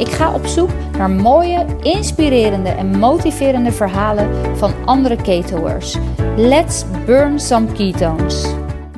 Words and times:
Ik 0.00 0.08
ga 0.08 0.34
op 0.34 0.46
zoek 0.46 0.70
naar 0.92 1.10
mooie, 1.10 1.78
inspirerende 1.82 2.68
en 2.68 2.98
motiverende 2.98 3.72
verhalen 3.72 4.56
van 4.56 4.86
andere 4.86 5.22
ketoers. 5.22 5.96
Let's 6.36 6.84
burn 7.06 7.40
some 7.40 7.72
ketones. 7.72 8.42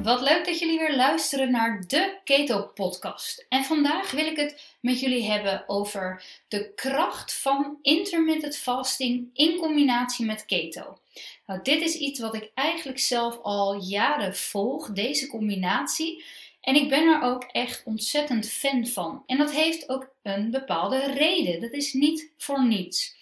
Wat 0.03 0.21
leuk 0.21 0.45
dat 0.45 0.59
jullie 0.59 0.79
weer 0.79 0.97
luisteren 0.97 1.51
naar 1.51 1.85
de 1.87 2.19
Keto 2.25 2.71
Podcast. 2.75 3.47
En 3.49 3.65
vandaag 3.65 4.11
wil 4.11 4.27
ik 4.27 4.37
het 4.37 4.63
met 4.81 5.01
jullie 5.01 5.31
hebben 5.31 5.65
over 5.67 6.25
de 6.49 6.73
kracht 6.75 7.35
van 7.35 7.79
intermittent 7.83 8.57
fasting 8.57 9.29
in 9.33 9.59
combinatie 9.59 10.27
met 10.27 10.45
keto. 10.45 10.99
Nou, 11.47 11.61
dit 11.63 11.83
is 11.83 11.95
iets 11.95 12.21
wat 12.21 12.35
ik 12.35 12.51
eigenlijk 12.55 12.99
zelf 12.99 13.39
al 13.43 13.83
jaren 13.83 14.37
volg, 14.37 14.93
deze 14.93 15.27
combinatie. 15.27 16.25
En 16.63 16.75
ik 16.75 16.89
ben 16.89 17.07
er 17.07 17.23
ook 17.23 17.43
echt 17.43 17.83
ontzettend 17.85 18.51
fan 18.51 18.87
van. 18.87 19.23
En 19.27 19.39
dat 19.39 19.53
heeft 19.53 19.89
ook 19.89 20.15
een 20.23 20.51
bepaalde 20.51 21.13
reden. 21.13 21.61
Dat 21.61 21.73
is 21.73 21.93
niet 21.93 22.31
voor 22.37 22.67
niets. 22.67 23.15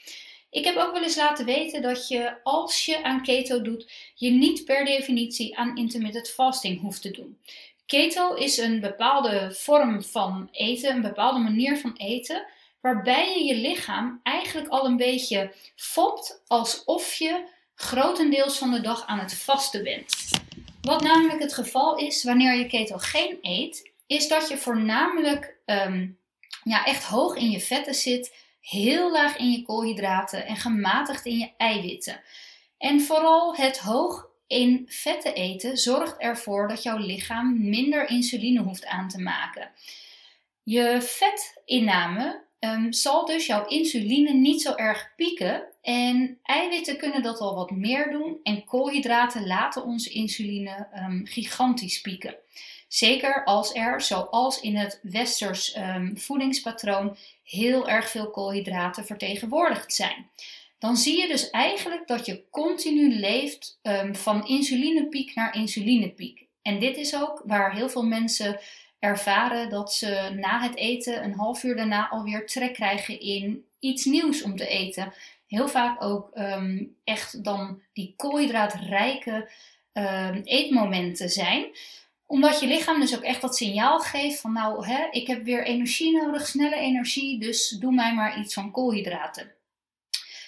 Ik 0.51 0.65
heb 0.65 0.77
ook 0.77 0.93
wel 0.93 1.03
eens 1.03 1.17
laten 1.17 1.45
weten 1.45 1.83
dat 1.83 2.09
je 2.09 2.43
als 2.43 2.85
je 2.85 3.03
aan 3.03 3.23
keto 3.23 3.63
doet, 3.63 3.91
je 4.15 4.31
niet 4.31 4.65
per 4.65 4.85
definitie 4.85 5.59
aan 5.59 5.77
intermittent 5.77 6.29
fasting 6.29 6.81
hoeft 6.81 7.03
te 7.03 7.11
doen. 7.11 7.39
Keto 7.87 8.35
is 8.35 8.59
een 8.59 8.81
bepaalde 8.81 9.51
vorm 9.53 10.03
van 10.03 10.49
eten, 10.53 10.95
een 10.95 11.03
bepaalde 11.03 11.39
manier 11.39 11.79
van 11.79 11.93
eten, 11.97 12.47
waarbij 12.81 13.39
je 13.39 13.45
je 13.45 13.55
lichaam 13.55 14.21
eigenlijk 14.23 14.69
al 14.69 14.85
een 14.85 14.97
beetje 14.97 15.53
fopt 15.77 16.43
alsof 16.47 17.15
je 17.15 17.45
grotendeels 17.75 18.59
van 18.59 18.71
de 18.71 18.81
dag 18.81 19.07
aan 19.07 19.19
het 19.19 19.35
vasten 19.35 19.83
bent. 19.83 20.15
Wat 20.83 21.03
namelijk 21.03 21.41
het 21.41 21.55
geval 21.55 21.97
is 21.97 22.25
wanneer 22.25 22.55
je 22.55 22.67
ketogeen 22.67 23.39
eet, 23.41 23.91
is 24.07 24.29
dat 24.29 24.49
je 24.49 24.57
voornamelijk 24.57 25.57
ehm, 25.65 26.09
ja, 26.65 26.85
echt 26.85 27.05
hoog 27.05 27.37
in 27.37 27.51
je 27.51 27.61
vetten 27.61 27.95
zit, 27.95 28.35
heel 28.61 29.13
laag 29.13 29.37
in 29.37 29.51
je 29.51 29.63
koolhydraten 29.63 30.47
en 30.47 30.57
gematigd 30.57 31.27
in 31.27 31.39
je 31.39 31.51
eiwitten. 31.57 32.21
En 32.79 33.01
vooral 33.01 33.57
het 33.57 33.79
hoog 33.79 34.29
in 34.47 34.85
vetten 34.89 35.35
eten 35.35 35.77
zorgt 35.77 36.17
ervoor 36.19 36.69
dat 36.69 36.83
jouw 36.83 36.99
lichaam 36.99 37.69
minder 37.69 38.09
insuline 38.09 38.61
hoeft 38.63 38.87
aan 38.87 39.09
te 39.09 39.21
maken. 39.21 39.71
Je 40.63 40.99
vetinname 41.01 42.45
um, 42.61 42.93
zal 42.93 43.27
dus 43.27 43.47
jouw 43.47 43.67
insuline 43.67 44.33
niet 44.33 44.63
zo 44.63 44.75
erg 44.75 45.13
pieken. 45.17 45.65
En 45.83 46.39
eiwitten 46.43 46.97
kunnen 46.97 47.23
dat 47.23 47.41
al 47.41 47.55
wat 47.55 47.71
meer 47.71 48.11
doen. 48.11 48.41
En 48.43 48.65
koolhydraten 48.65 49.47
laten 49.47 49.85
onze 49.85 50.11
insuline 50.11 50.87
um, 50.97 51.27
gigantisch 51.27 52.01
pieken. 52.01 52.35
Zeker 52.89 53.45
als 53.45 53.75
er, 53.75 54.01
zoals 54.01 54.61
in 54.61 54.77
het 54.77 55.01
westers 55.03 55.77
um, 55.77 56.19
voedingspatroon, 56.19 57.17
heel 57.45 57.89
erg 57.89 58.11
veel 58.11 58.31
koolhydraten 58.31 59.07
vertegenwoordigd 59.07 59.95
zijn. 59.95 60.31
Dan 60.79 60.97
zie 60.97 61.21
je 61.21 61.29
dus 61.29 61.51
eigenlijk 61.51 62.07
dat 62.07 62.27
je 62.27 62.45
continu 62.51 63.15
leeft 63.15 63.79
um, 63.83 64.15
van 64.17 64.47
insulinepiek 64.47 65.35
naar 65.35 65.57
insulinepiek. 65.57 66.47
En 66.63 66.79
dit 66.79 66.97
is 66.97 67.17
ook 67.17 67.43
waar 67.45 67.75
heel 67.75 67.89
veel 67.89 68.05
mensen 68.05 68.61
ervaren 68.99 69.71
dat 69.71 69.93
ze 69.95 70.37
na 70.37 70.63
het 70.63 70.77
eten 70.77 71.25
een 71.25 71.35
half 71.35 71.63
uur 71.63 71.77
daarna 71.77 72.09
alweer 72.09 72.47
trek 72.47 72.75
krijgen 72.75 73.21
in 73.21 73.65
iets 73.79 74.05
nieuws 74.05 74.43
om 74.43 74.57
te 74.57 74.67
eten. 74.67 75.13
Heel 75.51 75.69
vaak 75.69 76.03
ook 76.03 76.31
um, 76.35 76.97
echt 77.05 77.45
dan 77.45 77.83
die 77.93 78.15
koolhydraatrijke 78.17 79.51
um, 79.93 80.41
eetmomenten 80.45 81.29
zijn 81.29 81.67
omdat 82.31 82.61
je 82.61 82.67
lichaam 82.67 83.01
dus 83.01 83.17
ook 83.17 83.23
echt 83.23 83.41
dat 83.41 83.57
signaal 83.57 83.99
geeft 83.99 84.41
van 84.41 84.53
nou, 84.53 84.87
hè, 84.87 85.07
ik 85.11 85.27
heb 85.27 85.45
weer 85.45 85.65
energie 85.65 86.13
nodig, 86.13 86.47
snelle 86.47 86.77
energie, 86.77 87.39
dus 87.39 87.69
doe 87.69 87.93
mij 87.93 88.15
maar 88.15 88.41
iets 88.41 88.55
van 88.55 88.71
koolhydraten. 88.71 89.53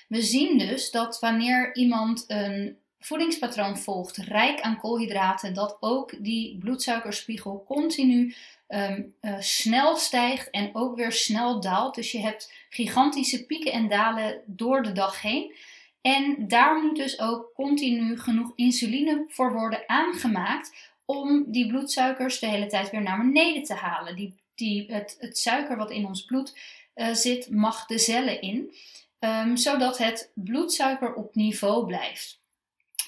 We 0.08 0.22
zien 0.22 0.58
dus 0.58 0.90
dat 0.90 1.20
wanneer 1.20 1.74
iemand 1.74 2.24
een 2.26 2.78
voedingspatroon 2.98 3.78
volgt, 3.78 4.16
rijk 4.16 4.60
aan 4.60 4.78
koolhydraten, 4.78 5.54
dat 5.54 5.76
ook 5.80 6.24
die 6.24 6.58
bloedsuikerspiegel 6.58 7.62
continu 7.66 8.34
um, 8.72 9.14
uh, 9.20 9.36
snel 9.38 9.96
stijgt 9.96 10.50
en 10.50 10.70
ook 10.72 10.96
weer 10.96 11.12
snel 11.12 11.60
daalt. 11.60 11.94
Dus 11.94 12.12
je 12.12 12.20
hebt 12.20 12.52
gigantische 12.68 13.46
pieken 13.46 13.72
en 13.72 13.88
dalen 13.88 14.42
door 14.46 14.82
de 14.82 14.92
dag 14.92 15.22
heen. 15.22 15.54
En 16.00 16.48
daar 16.48 16.82
moet 16.82 16.96
dus 16.96 17.20
ook 17.20 17.50
continu 17.54 18.18
genoeg 18.18 18.52
insuline 18.54 19.24
voor 19.28 19.52
worden 19.52 19.88
aangemaakt 19.88 20.90
om 21.04 21.44
die 21.52 21.66
bloedsuikers 21.66 22.38
de 22.38 22.46
hele 22.46 22.66
tijd 22.66 22.90
weer 22.90 23.02
naar 23.02 23.18
beneden 23.18 23.62
te 23.62 23.74
halen. 23.74 24.16
Die, 24.16 24.34
die, 24.54 24.92
het, 24.92 25.16
het 25.18 25.38
suiker 25.38 25.76
wat 25.76 25.90
in 25.90 26.06
ons 26.06 26.24
bloed 26.24 26.58
uh, 26.94 27.14
zit, 27.14 27.50
mag 27.50 27.86
de 27.86 27.98
cellen 27.98 28.40
in, 28.40 28.74
um, 29.18 29.56
zodat 29.56 29.98
het 29.98 30.30
bloedsuiker 30.34 31.14
op 31.14 31.34
niveau 31.34 31.86
blijft. 31.86 32.41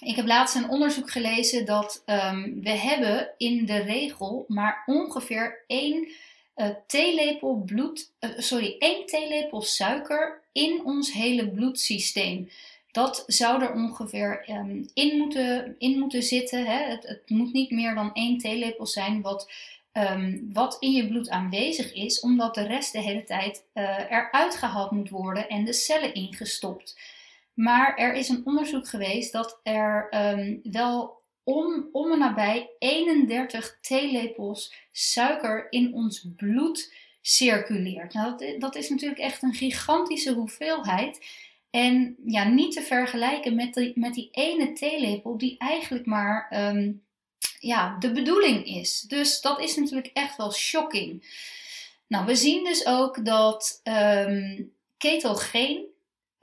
Ik 0.05 0.17
heb 0.17 0.27
laatst 0.27 0.55
een 0.55 0.69
onderzoek 0.69 1.11
gelezen 1.11 1.65
dat 1.65 2.03
um, 2.07 2.61
we 2.63 2.71
hebben 2.71 3.31
in 3.39 3.67
de 3.67 3.77
regel 3.77 4.45
maar 4.49 4.83
ongeveer 4.87 5.65
één 5.67 6.09
uh, 6.57 6.69
theelepel 6.87 7.63
bloed, 7.67 8.11
uh, 8.21 8.31
sorry, 8.37 8.77
één 8.79 9.07
theelepel 9.07 9.63
suiker 9.63 10.43
in 10.53 10.85
ons 10.85 11.13
hele 11.13 11.49
bloedsysteem. 11.49 12.51
Dat 12.91 13.25
zou 13.27 13.63
er 13.63 13.73
ongeveer 13.73 14.45
um, 14.51 14.89
in, 14.95 15.19
moeten, 15.19 15.75
in 15.79 15.99
moeten 15.99 16.23
zitten. 16.23 16.67
Hè? 16.67 16.85
Het, 16.91 17.07
het, 17.07 17.31
moet 17.31 17.53
niet 17.53 17.71
meer 17.71 17.95
dan 17.95 18.13
één 18.13 18.39
theelepel 18.39 18.87
zijn 18.87 19.21
wat, 19.21 19.51
um, 19.93 20.51
wat 20.53 20.77
in 20.81 20.93
je 20.93 21.09
bloed 21.09 21.29
aanwezig 21.29 21.93
is, 21.93 22.21
omdat 22.21 22.55
de 22.55 22.67
rest 22.67 22.93
de 22.93 23.01
hele 23.01 23.25
tijd 23.25 23.65
uh, 23.75 23.99
eruit 24.11 24.57
gehaald 24.57 24.91
moet 24.91 25.11
worden 25.11 25.49
en 25.49 25.65
de 25.65 25.73
cellen 25.73 26.15
ingestopt. 26.15 26.97
Maar 27.55 27.97
er 27.97 28.15
is 28.15 28.29
een 28.29 28.43
onderzoek 28.45 28.89
geweest 28.89 29.33
dat 29.33 29.61
er 29.63 30.09
um, 30.11 30.61
wel 30.63 31.23
om, 31.45 31.89
om 31.93 32.13
en 32.13 32.19
nabij 32.19 32.71
31 32.79 33.79
theelepels 33.81 34.75
suiker 34.93 35.67
in 35.71 35.95
ons 35.95 36.27
bloed 36.37 36.93
circuleert. 37.21 38.15
Nou, 38.15 38.39
dat, 38.39 38.61
dat 38.61 38.75
is 38.75 38.89
natuurlijk 38.89 39.21
echt 39.21 39.43
een 39.43 39.55
gigantische 39.55 40.33
hoeveelheid. 40.33 41.27
En 41.71 42.17
ja, 42.27 42.49
niet 42.49 42.73
te 42.73 42.83
vergelijken 42.83 43.55
met 43.55 43.75
die, 43.75 43.93
met 43.95 44.15
die 44.15 44.29
ene 44.31 44.73
theelepel 44.73 45.39
die 45.39 45.59
eigenlijk 45.59 46.07
maar 46.07 46.49
um, 46.75 47.03
ja, 47.59 47.97
de 47.99 48.13
bedoeling 48.13 48.67
is. 48.67 49.01
Dus 49.01 49.41
dat 49.41 49.61
is 49.61 49.77
natuurlijk 49.77 50.11
echt 50.13 50.37
wel 50.37 50.53
shocking. 50.53 51.43
Nou, 52.07 52.27
we 52.27 52.35
zien 52.35 52.65
dus 52.65 52.87
ook 52.87 53.25
dat 53.25 53.81
um, 53.85 54.73
ketogeen 54.97 55.85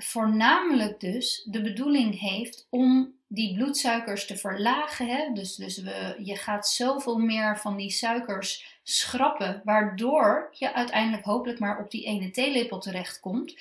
voornamelijk 0.04 1.00
dus 1.00 1.48
de 1.50 1.62
bedoeling 1.62 2.20
heeft 2.20 2.68
om 2.70 3.14
die 3.28 3.56
bloedsuikers 3.56 4.26
te 4.26 4.38
verlagen. 4.38 5.08
Hè? 5.08 5.34
Dus, 5.34 5.56
dus 5.56 5.78
we, 5.78 6.16
je 6.24 6.36
gaat 6.36 6.68
zoveel 6.68 7.18
meer 7.18 7.60
van 7.60 7.78
die 7.78 7.90
suikers 7.90 8.80
schrappen, 8.84 9.62
waardoor 9.64 10.50
je 10.52 10.74
uiteindelijk 10.74 11.24
hopelijk 11.24 11.60
maar 11.60 11.80
op 11.80 11.92
die 11.92 12.06
ene 12.06 12.32
theelepel 12.32 12.80
terechtkomt. 12.80 13.56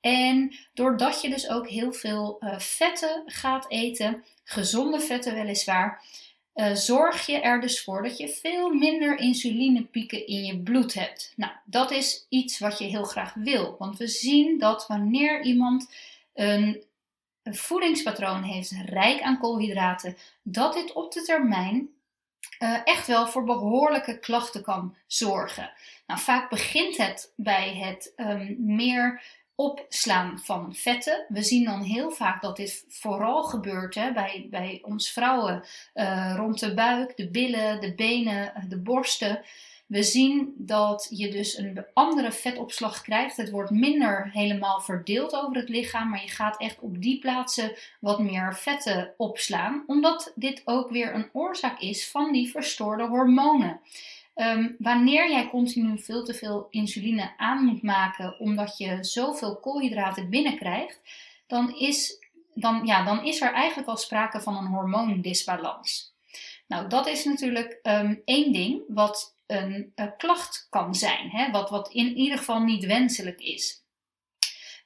En 0.00 0.54
doordat 0.74 1.20
je 1.22 1.30
dus 1.30 1.48
ook 1.48 1.68
heel 1.68 1.92
veel 1.92 2.36
uh, 2.40 2.58
vetten 2.58 3.22
gaat 3.26 3.70
eten, 3.70 4.24
gezonde 4.44 5.00
vetten 5.00 5.34
weliswaar, 5.34 6.02
uh, 6.54 6.74
zorg 6.74 7.26
je 7.26 7.40
er 7.40 7.60
dus 7.60 7.84
voor 7.84 8.02
dat 8.02 8.16
je 8.16 8.28
veel 8.28 8.74
minder 8.74 9.18
insulinepieken 9.18 10.26
in 10.26 10.44
je 10.44 10.58
bloed 10.58 10.94
hebt. 10.94 11.32
Nou, 11.36 11.52
dat 11.64 11.90
is 11.90 12.26
iets 12.28 12.58
wat 12.58 12.78
je 12.78 12.84
heel 12.84 13.04
graag 13.04 13.34
wil. 13.34 13.76
Want 13.78 13.98
we 13.98 14.06
zien 14.06 14.58
dat 14.58 14.86
wanneer 14.86 15.42
iemand 15.42 15.94
een, 16.34 16.82
een 17.42 17.54
voedingspatroon 17.54 18.42
heeft 18.42 18.72
rijk 18.84 19.22
aan 19.22 19.38
koolhydraten, 19.38 20.16
dat 20.42 20.74
dit 20.74 20.92
op 20.92 21.12
de 21.12 21.22
termijn 21.22 21.88
uh, 22.58 22.80
echt 22.84 23.06
wel 23.06 23.26
voor 23.26 23.44
behoorlijke 23.44 24.18
klachten 24.18 24.62
kan 24.62 24.96
zorgen. 25.06 25.72
Nou, 26.06 26.20
vaak 26.20 26.50
begint 26.50 26.96
het 26.96 27.32
bij 27.36 27.74
het 27.74 28.12
um, 28.16 28.56
meer 28.58 29.22
opslaan 29.54 30.38
van 30.38 30.74
vetten. 30.74 31.24
We 31.28 31.42
zien 31.42 31.64
dan 31.64 31.82
heel 31.82 32.10
vaak 32.10 32.42
dat 32.42 32.56
dit 32.56 32.84
vooral 32.88 33.42
gebeurt 33.42 33.94
hè, 33.94 34.12
bij, 34.12 34.46
bij 34.50 34.80
ons 34.82 35.10
vrouwen 35.10 35.64
uh, 35.94 36.34
rond 36.36 36.60
de 36.60 36.74
buik, 36.74 37.16
de 37.16 37.30
billen, 37.30 37.80
de 37.80 37.94
benen, 37.94 38.66
de 38.68 38.78
borsten. 38.78 39.44
We 39.86 40.02
zien 40.02 40.54
dat 40.56 41.06
je 41.10 41.30
dus 41.30 41.58
een 41.58 41.86
andere 41.92 42.32
vetopslag 42.32 43.02
krijgt. 43.02 43.36
Het 43.36 43.50
wordt 43.50 43.70
minder 43.70 44.30
helemaal 44.32 44.80
verdeeld 44.80 45.34
over 45.34 45.56
het 45.56 45.68
lichaam, 45.68 46.08
maar 46.08 46.22
je 46.22 46.28
gaat 46.28 46.60
echt 46.60 46.80
op 46.80 47.02
die 47.02 47.18
plaatsen 47.18 47.72
wat 48.00 48.18
meer 48.18 48.56
vetten 48.56 49.14
opslaan, 49.16 49.84
omdat 49.86 50.32
dit 50.34 50.62
ook 50.64 50.90
weer 50.90 51.14
een 51.14 51.28
oorzaak 51.32 51.80
is 51.80 52.10
van 52.10 52.32
die 52.32 52.50
verstoorde 52.50 53.06
hormonen. 53.06 53.80
Ehm, 54.34 54.72
wanneer 54.78 55.30
jij 55.30 55.48
continu 55.48 55.98
veel 55.98 56.24
te 56.24 56.34
veel 56.34 56.66
insuline 56.70 57.34
aan 57.36 57.64
moet 57.64 57.82
maken 57.82 58.38
omdat 58.38 58.78
je 58.78 59.04
zoveel 59.04 59.56
koolhydraten 59.56 60.30
binnenkrijgt, 60.30 61.00
dan 61.46 61.76
is, 61.78 62.18
dan, 62.54 62.86
ja, 62.86 63.04
dan 63.04 63.24
is 63.24 63.40
er 63.40 63.52
eigenlijk 63.52 63.88
al 63.88 63.96
sprake 63.96 64.40
van 64.40 64.56
een 64.56 64.66
hormoondisbalans. 64.66 66.12
Nou, 66.66 66.88
dat 66.88 67.06
is 67.06 67.24
natuurlijk 67.24 67.78
um, 67.82 68.22
één 68.24 68.52
ding 68.52 68.82
wat 68.88 69.34
een, 69.46 69.92
een 69.94 70.16
klacht 70.16 70.66
kan 70.70 70.94
zijn, 70.94 71.30
hè? 71.30 71.50
Wat, 71.50 71.70
wat 71.70 71.92
in 71.92 72.16
ieder 72.16 72.38
geval 72.38 72.60
niet 72.60 72.84
wenselijk 72.84 73.40
is. 73.40 73.83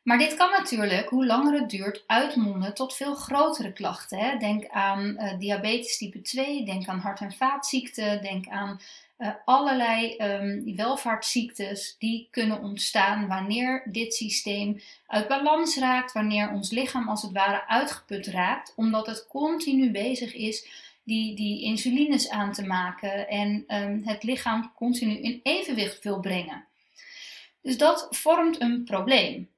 Maar 0.08 0.18
dit 0.18 0.36
kan 0.36 0.50
natuurlijk, 0.50 1.08
hoe 1.08 1.26
langer 1.26 1.60
het 1.60 1.70
duurt, 1.70 2.04
uitmonden 2.06 2.74
tot 2.74 2.94
veel 2.94 3.14
grotere 3.14 3.72
klachten. 3.72 4.18
Hè? 4.18 4.36
Denk 4.36 4.68
aan 4.68 5.00
uh, 5.00 5.38
diabetes 5.38 5.96
type 5.96 6.22
2, 6.22 6.64
denk 6.64 6.86
aan 6.86 6.98
hart- 6.98 7.20
en 7.20 7.32
vaatziekten, 7.32 8.22
denk 8.22 8.48
aan 8.48 8.80
uh, 9.18 9.28
allerlei 9.44 10.16
um, 10.16 10.76
welvaartsziektes 10.76 11.96
die 11.98 12.28
kunnen 12.30 12.60
ontstaan 12.62 13.26
wanneer 13.26 13.82
dit 13.84 14.14
systeem 14.14 14.80
uit 15.06 15.28
balans 15.28 15.76
raakt, 15.76 16.12
wanneer 16.12 16.50
ons 16.50 16.70
lichaam 16.70 17.08
als 17.08 17.22
het 17.22 17.32
ware 17.32 17.66
uitgeput 17.66 18.26
raakt, 18.26 18.72
omdat 18.76 19.06
het 19.06 19.26
continu 19.28 19.90
bezig 19.90 20.34
is 20.34 20.66
die, 21.04 21.36
die 21.36 21.62
insulines 21.62 22.30
aan 22.30 22.52
te 22.52 22.66
maken 22.66 23.28
en 23.28 23.64
um, 23.68 24.02
het 24.04 24.22
lichaam 24.22 24.72
continu 24.74 25.14
in 25.14 25.40
evenwicht 25.42 26.02
wil 26.02 26.20
brengen. 26.20 26.64
Dus 27.62 27.76
dat 27.76 28.06
vormt 28.10 28.60
een 28.60 28.84
probleem. 28.84 29.48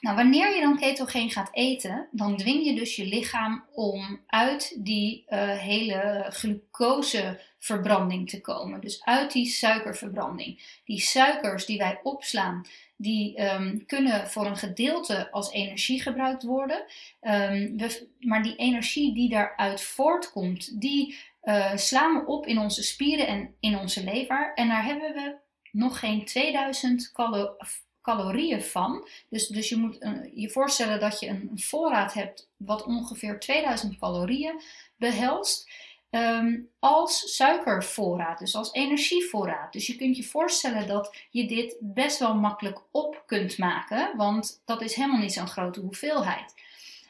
Nou, 0.00 0.16
wanneer 0.16 0.54
je 0.54 0.60
dan 0.60 0.78
ketogeen 0.78 1.30
gaat 1.30 1.48
eten, 1.52 2.08
dan 2.10 2.36
dwing 2.36 2.64
je 2.64 2.74
dus 2.74 2.96
je 2.96 3.06
lichaam 3.06 3.64
om 3.72 4.20
uit 4.26 4.76
die 4.78 5.24
uh, 5.28 5.58
hele 5.58 6.26
glucoseverbranding 6.28 8.30
te 8.30 8.40
komen. 8.40 8.80
Dus 8.80 9.04
uit 9.04 9.32
die 9.32 9.46
suikerverbranding. 9.46 10.80
Die 10.84 11.00
suikers 11.00 11.66
die 11.66 11.78
wij 11.78 12.00
opslaan, 12.02 12.66
die 12.96 13.42
um, 13.42 13.86
kunnen 13.86 14.28
voor 14.28 14.46
een 14.46 14.56
gedeelte 14.56 15.30
als 15.30 15.50
energie 15.50 16.02
gebruikt 16.02 16.42
worden. 16.42 16.84
Um, 17.20 17.76
we, 17.76 18.08
maar 18.20 18.42
die 18.42 18.56
energie 18.56 19.14
die 19.14 19.28
daaruit 19.28 19.80
voortkomt, 19.80 20.80
die 20.80 21.16
uh, 21.42 21.76
slaan 21.76 22.14
we 22.14 22.26
op 22.26 22.46
in 22.46 22.58
onze 22.58 22.82
spieren 22.82 23.26
en 23.26 23.54
in 23.60 23.78
onze 23.78 24.04
lever. 24.04 24.52
En 24.54 24.68
daar 24.68 24.84
hebben 24.84 25.12
we 25.12 25.34
nog 25.70 25.98
geen 25.98 26.24
2000 26.24 27.12
calorieën 27.12 27.84
calorieën 28.06 28.62
van. 28.62 29.08
Dus, 29.28 29.46
dus 29.46 29.68
je 29.68 29.76
moet 29.76 29.98
je 30.34 30.50
voorstellen 30.50 31.00
dat 31.00 31.20
je 31.20 31.28
een, 31.28 31.50
voorraad 31.54 32.12
hebt 32.12 32.48
wat 32.56 32.84
ongeveer 32.84 33.40
2000 33.40 33.98
calorieën 33.98 34.60
behelst. 34.96 35.70
Ehm, 36.10 36.60
als 36.78 37.34
suikervoorraad, 37.34 38.38
dus 38.38 38.54
als 38.54 38.72
energievoorraad. 38.72 39.72
Dus 39.72 39.86
je 39.86 39.96
kunt 39.96 40.16
je 40.16 40.24
voorstellen 40.24 40.86
dat 40.86 41.16
je 41.30 41.46
dit 41.46 41.76
best 41.80 42.18
wel 42.18 42.34
makkelijk 42.34 42.80
op 42.90 43.22
kunt 43.26 43.58
maken, 43.58 44.16
want 44.16 44.62
dat 44.64 44.82
is 44.82 44.94
helemaal 44.94 45.20
niet 45.20 45.32
zo'n 45.32 45.48
grote 45.48 45.80
hoeveelheid. 45.80 46.54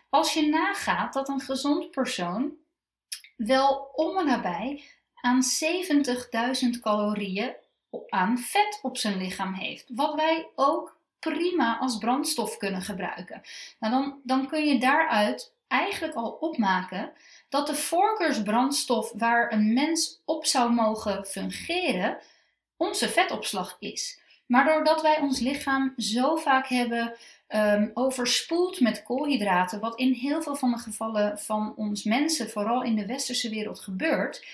Als 0.08 0.32
je 0.34 0.48
nagaat 0.48 1.12
dat 1.12 1.28
een 1.28 1.40
gezond 1.40 1.90
persoon 1.90 2.52
wel 3.36 3.90
om 3.94 4.18
en 4.18 4.26
nabij 4.26 4.84
aan 5.14 5.42
70.000 5.42 6.80
calorieën 6.80 7.54
aan 8.08 8.38
vet 8.38 8.78
op 8.82 8.96
zijn 8.96 9.16
lichaam 9.16 9.54
heeft. 9.54 9.84
Wat 9.88 10.14
wij 10.14 10.48
ook 10.54 10.96
prima 11.18 11.78
als 11.78 11.98
brandstof 11.98 12.56
kunnen 12.56 12.82
gebruiken. 12.82 13.42
Nou, 13.80 13.92
dan, 13.92 14.20
dan 14.22 14.48
kun 14.48 14.66
je 14.66 14.78
daaruit 14.78 15.54
eigenlijk 15.68 16.14
al 16.14 16.30
opmaken 16.30 17.12
dat 17.48 17.66
de 17.66 17.74
voorkeursbrandstof 17.74 19.12
waar 19.14 19.52
een 19.52 19.72
mens 19.72 20.20
op 20.24 20.46
zou 20.46 20.72
mogen 20.72 21.24
fungeren, 21.24 22.18
onze 22.76 23.08
vetopslag 23.08 23.76
is. 23.78 24.20
Maar 24.46 24.64
doordat 24.64 25.02
wij 25.02 25.18
ons 25.20 25.40
lichaam 25.40 25.94
zo 25.96 26.36
vaak 26.36 26.68
hebben 26.68 27.14
um, 27.48 27.90
overspoeld 27.94 28.80
met 28.80 29.02
koolhydraten, 29.02 29.80
wat 29.80 29.98
in 29.98 30.12
heel 30.12 30.42
veel 30.42 30.56
van 30.56 30.70
de 30.70 30.78
gevallen 30.78 31.38
van 31.38 31.74
ons 31.76 32.04
mensen, 32.04 32.50
vooral 32.50 32.82
in 32.82 32.96
de 32.96 33.06
westerse 33.06 33.48
wereld, 33.48 33.80
gebeurt, 33.80 34.46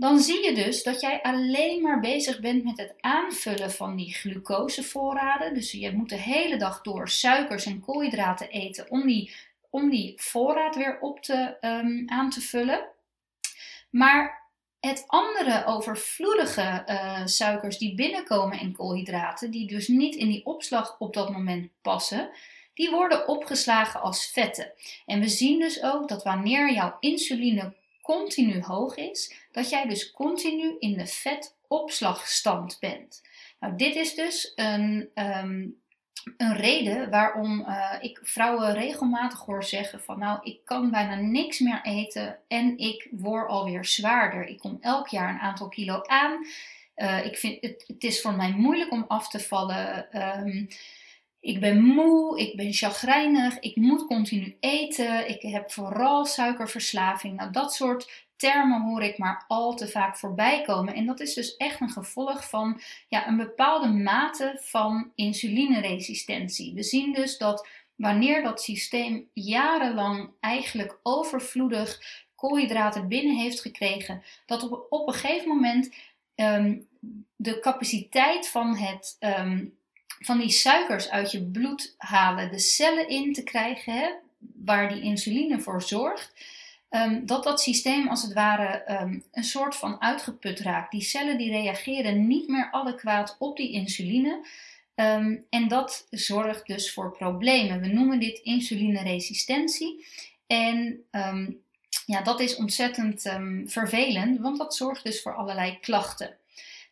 dan 0.00 0.18
zie 0.18 0.44
je 0.44 0.54
dus 0.54 0.82
dat 0.82 1.00
jij 1.00 1.22
alleen 1.22 1.82
maar 1.82 2.00
bezig 2.00 2.40
bent 2.40 2.64
met 2.64 2.78
het 2.78 2.94
aanvullen 3.00 3.70
van 3.70 3.96
die 3.96 4.14
glucosevoorraden. 4.14 5.54
Dus 5.54 5.70
je 5.72 5.92
moet 5.92 6.08
de 6.08 6.18
hele 6.18 6.56
dag 6.56 6.82
door 6.82 7.08
suikers 7.08 7.66
en 7.66 7.80
koolhydraten 7.80 8.48
eten 8.48 8.90
om 8.90 9.06
die, 9.06 9.34
om 9.70 9.90
die 9.90 10.12
voorraad 10.16 10.76
weer 10.76 10.98
op 11.00 11.22
te, 11.22 11.56
um, 11.60 12.02
aan 12.06 12.30
te 12.30 12.40
vullen. 12.40 12.86
Maar 13.90 14.48
het 14.80 15.04
andere 15.06 15.64
overvloedige 15.64 16.84
uh, 16.86 17.26
suikers 17.26 17.78
die 17.78 17.94
binnenkomen 17.94 18.60
in 18.60 18.72
koolhydraten, 18.72 19.50
die 19.50 19.66
dus 19.66 19.88
niet 19.88 20.14
in 20.14 20.28
die 20.28 20.46
opslag 20.46 20.96
op 20.98 21.14
dat 21.14 21.30
moment 21.32 21.68
passen, 21.82 22.30
die 22.74 22.90
worden 22.90 23.28
opgeslagen 23.28 24.00
als 24.00 24.26
vetten. 24.26 24.72
En 25.06 25.20
we 25.20 25.28
zien 25.28 25.58
dus 25.58 25.82
ook 25.82 26.08
dat 26.08 26.22
wanneer 26.22 26.72
jouw 26.72 26.96
insuline 27.00 27.72
continu 28.10 28.62
hoog 28.62 28.96
is, 28.96 29.34
dat 29.52 29.70
jij 29.70 29.86
dus 29.86 30.10
continu 30.10 30.76
in 30.78 30.98
de 30.98 31.06
vetopslagstand 31.06 32.76
bent. 32.80 33.22
Nou, 33.60 33.76
dit 33.76 33.94
is 33.94 34.14
dus 34.14 34.52
een, 34.54 35.10
um, 35.14 35.80
een 36.36 36.56
reden 36.56 37.10
waarom 37.10 37.60
uh, 37.60 37.96
ik 38.00 38.20
vrouwen 38.22 38.72
regelmatig 38.72 39.40
hoor 39.40 39.64
zeggen 39.64 40.00
van 40.00 40.18
nou, 40.18 40.38
ik 40.42 40.60
kan 40.64 40.90
bijna 40.90 41.14
niks 41.14 41.58
meer 41.58 41.80
eten 41.82 42.38
en 42.48 42.78
ik 42.78 43.08
word 43.10 43.48
alweer 43.48 43.84
zwaarder. 43.84 44.46
Ik 44.46 44.58
kom 44.58 44.78
elk 44.80 45.08
jaar 45.08 45.28
een 45.28 45.40
aantal 45.40 45.68
kilo 45.68 46.02
aan. 46.02 46.46
Uh, 46.96 47.24
ik 47.24 47.38
vind 47.38 47.60
het, 47.60 47.84
het 47.86 48.04
is 48.04 48.20
voor 48.20 48.34
mij 48.34 48.50
moeilijk 48.50 48.92
om 48.92 49.04
af 49.08 49.28
te 49.28 49.40
vallen. 49.40 50.08
Um, 50.38 50.68
ik 51.40 51.60
ben 51.60 51.82
moe, 51.84 52.40
ik 52.40 52.56
ben 52.56 52.72
chagrijnig, 52.72 53.58
ik 53.58 53.76
moet 53.76 54.06
continu 54.06 54.56
eten, 54.60 55.28
ik 55.28 55.42
heb 55.42 55.72
vooral 55.72 56.24
suikerverslaving. 56.24 57.36
Nou, 57.36 57.50
dat 57.52 57.74
soort 57.74 58.28
termen 58.36 58.82
hoor 58.82 59.02
ik 59.02 59.18
maar 59.18 59.44
al 59.48 59.74
te 59.74 59.88
vaak 59.88 60.16
voorbij 60.16 60.62
komen. 60.62 60.94
En 60.94 61.06
dat 61.06 61.20
is 61.20 61.34
dus 61.34 61.56
echt 61.56 61.80
een 61.80 61.90
gevolg 61.90 62.48
van 62.48 62.80
ja, 63.08 63.28
een 63.28 63.36
bepaalde 63.36 63.88
mate 63.88 64.58
van 64.60 65.12
insulineresistentie. 65.14 66.74
We 66.74 66.82
zien 66.82 67.12
dus 67.12 67.38
dat 67.38 67.68
wanneer 67.94 68.42
dat 68.42 68.62
systeem 68.62 69.28
jarenlang 69.32 70.30
eigenlijk 70.40 70.98
overvloedig 71.02 72.00
koolhydraten 72.34 73.08
binnen 73.08 73.36
heeft 73.36 73.60
gekregen, 73.60 74.22
dat 74.46 74.88
op, 74.88 75.08
een 75.08 75.14
gegeven 75.14 75.48
moment 75.48 75.94
um, 76.34 76.86
de 77.36 77.60
capaciteit 77.60 78.48
van 78.48 78.76
het. 78.76 79.16
Um, 79.20 79.78
van 80.20 80.38
die 80.38 80.50
suikers 80.50 81.10
uit 81.10 81.30
je 81.30 81.42
bloed 81.42 81.94
halen, 81.98 82.50
de 82.50 82.58
cellen 82.58 83.08
in 83.08 83.32
te 83.32 83.42
krijgen, 83.42 83.92
hè, 83.92 84.08
waar 84.54 84.88
die 84.88 85.02
insuline 85.02 85.60
voor 85.60 85.82
zorgt, 85.82 86.32
um, 86.90 87.26
dat 87.26 87.44
dat 87.44 87.60
systeem 87.60 88.08
als 88.08 88.22
het 88.22 88.32
ware 88.32 89.00
um, 89.02 89.24
een 89.32 89.44
soort 89.44 89.76
van 89.76 90.00
uitgeput 90.00 90.60
raakt. 90.60 90.90
Die 90.90 91.02
cellen 91.02 91.38
die 91.38 91.50
reageren 91.50 92.26
niet 92.26 92.48
meer 92.48 92.68
adequaat 92.70 93.36
op 93.38 93.56
die 93.56 93.72
insuline. 93.72 94.46
Um, 94.94 95.44
en 95.50 95.68
dat 95.68 96.06
zorgt 96.10 96.66
dus 96.66 96.92
voor 96.92 97.16
problemen. 97.16 97.80
We 97.80 97.86
noemen 97.86 98.20
dit 98.20 98.38
insulineresistentie. 98.38 100.06
En 100.46 101.04
ja, 102.06 102.22
dat 102.22 102.40
is 102.40 102.56
ontzettend 102.56 103.22
vervelend, 103.66 104.38
want 104.38 104.58
dat 104.58 104.74
zorgt 104.74 105.04
dus 105.04 105.22
voor 105.22 105.34
allerlei 105.34 105.78
klachten. 105.80 106.36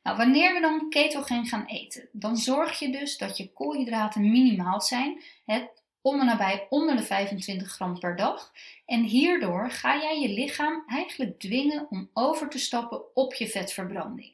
Nou, 0.02 0.16
wanneer 0.16 0.54
we 0.54 0.60
dan 0.60 0.90
ketogeen 0.90 1.46
gaan 1.46 1.66
eten, 1.66 2.08
dan 2.12 2.36
zorg 2.36 2.78
je 2.78 2.90
dus 2.90 3.16
dat 3.18 3.36
je 3.36 3.52
koolhydraten 3.52 4.30
minimaal 4.30 4.80
zijn, 4.80 5.22
het 5.44 5.78
om 6.00 6.20
en 6.20 6.26
nabij 6.26 6.66
onder 6.70 6.96
de 6.96 7.02
25 7.02 7.72
gram 7.72 7.98
per 7.98 8.16
dag. 8.16 8.52
En 8.86 9.02
hierdoor 9.02 9.70
ga 9.70 10.00
jij 10.00 10.20
je 10.20 10.28
lichaam 10.28 10.82
eigenlijk 10.86 11.38
dwingen 11.38 11.86
om 11.90 12.10
over 12.12 12.48
te 12.48 12.58
stappen 12.58 13.16
op 13.16 13.34
je 13.34 13.46
vetverbranding. 13.48 14.32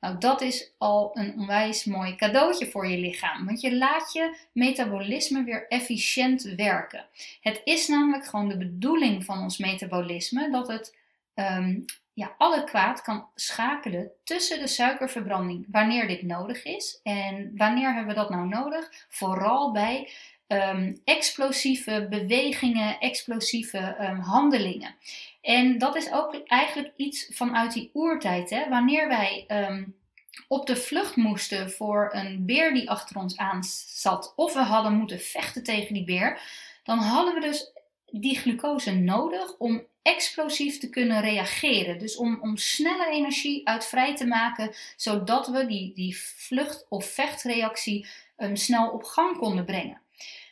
Nou, 0.00 0.18
dat 0.18 0.40
is 0.40 0.72
al 0.78 1.10
een 1.14 1.34
onwijs 1.38 1.84
mooi 1.84 2.16
cadeautje 2.16 2.70
voor 2.70 2.86
je 2.86 2.98
lichaam, 2.98 3.46
want 3.46 3.60
je 3.60 3.76
laat 3.76 4.12
je 4.12 4.36
metabolisme 4.52 5.44
weer 5.44 5.68
efficiënt 5.68 6.42
werken. 6.42 7.06
Het 7.40 7.60
is 7.64 7.88
namelijk 7.88 8.24
gewoon 8.26 8.48
de 8.48 8.56
bedoeling 8.56 9.24
van 9.24 9.42
ons 9.42 9.58
metabolisme 9.58 10.50
dat 10.50 10.68
het 10.68 10.96
um, 11.34 11.84
ja, 12.20 12.62
kwaad 12.64 13.02
kan 13.02 13.28
schakelen 13.34 14.10
tussen 14.24 14.58
de 14.58 14.66
suikerverbranding 14.66 15.66
wanneer 15.70 16.08
dit 16.08 16.22
nodig 16.22 16.64
is. 16.64 17.00
En 17.02 17.52
wanneer 17.56 17.94
hebben 17.94 18.14
we 18.14 18.20
dat 18.20 18.30
nou 18.30 18.48
nodig? 18.48 19.06
Vooral 19.08 19.72
bij 19.72 20.10
um, 20.46 21.00
explosieve 21.04 22.06
bewegingen, 22.10 22.98
explosieve 22.98 23.96
um, 24.00 24.18
handelingen. 24.18 24.94
En 25.40 25.78
dat 25.78 25.96
is 25.96 26.12
ook 26.12 26.42
eigenlijk 26.46 26.92
iets 26.96 27.30
vanuit 27.32 27.72
die 27.72 27.90
oertijd. 27.92 28.50
Hè? 28.50 28.68
Wanneer 28.68 29.08
wij 29.08 29.44
um, 29.48 29.94
op 30.48 30.66
de 30.66 30.76
vlucht 30.76 31.16
moesten 31.16 31.70
voor 31.70 32.10
een 32.12 32.46
beer 32.46 32.74
die 32.74 32.90
achter 32.90 33.16
ons 33.16 33.36
aan 33.36 33.64
zat, 33.86 34.32
of 34.36 34.54
we 34.54 34.62
hadden 34.62 34.92
moeten 34.92 35.20
vechten 35.20 35.62
tegen 35.62 35.94
die 35.94 36.04
beer, 36.04 36.40
dan 36.82 36.98
hadden 36.98 37.34
we 37.34 37.40
dus 37.40 37.72
die 38.10 38.38
glucose 38.38 38.94
nodig 38.94 39.56
om 39.58 39.82
explosief 40.02 40.78
te 40.78 40.90
kunnen 40.90 41.20
reageren. 41.20 41.98
Dus 41.98 42.16
om, 42.16 42.38
om 42.40 42.56
snelle 42.56 43.06
energie 43.06 43.68
uit 43.68 43.86
vrij 43.86 44.16
te 44.16 44.26
maken, 44.26 44.74
zodat 44.96 45.46
we 45.46 45.66
die, 45.66 45.92
die 45.94 46.18
vlucht- 46.18 46.86
of 46.88 47.06
vechtreactie 47.06 48.06
um, 48.36 48.56
snel 48.56 48.90
op 48.90 49.04
gang 49.04 49.36
konden 49.36 49.64
brengen. 49.64 50.00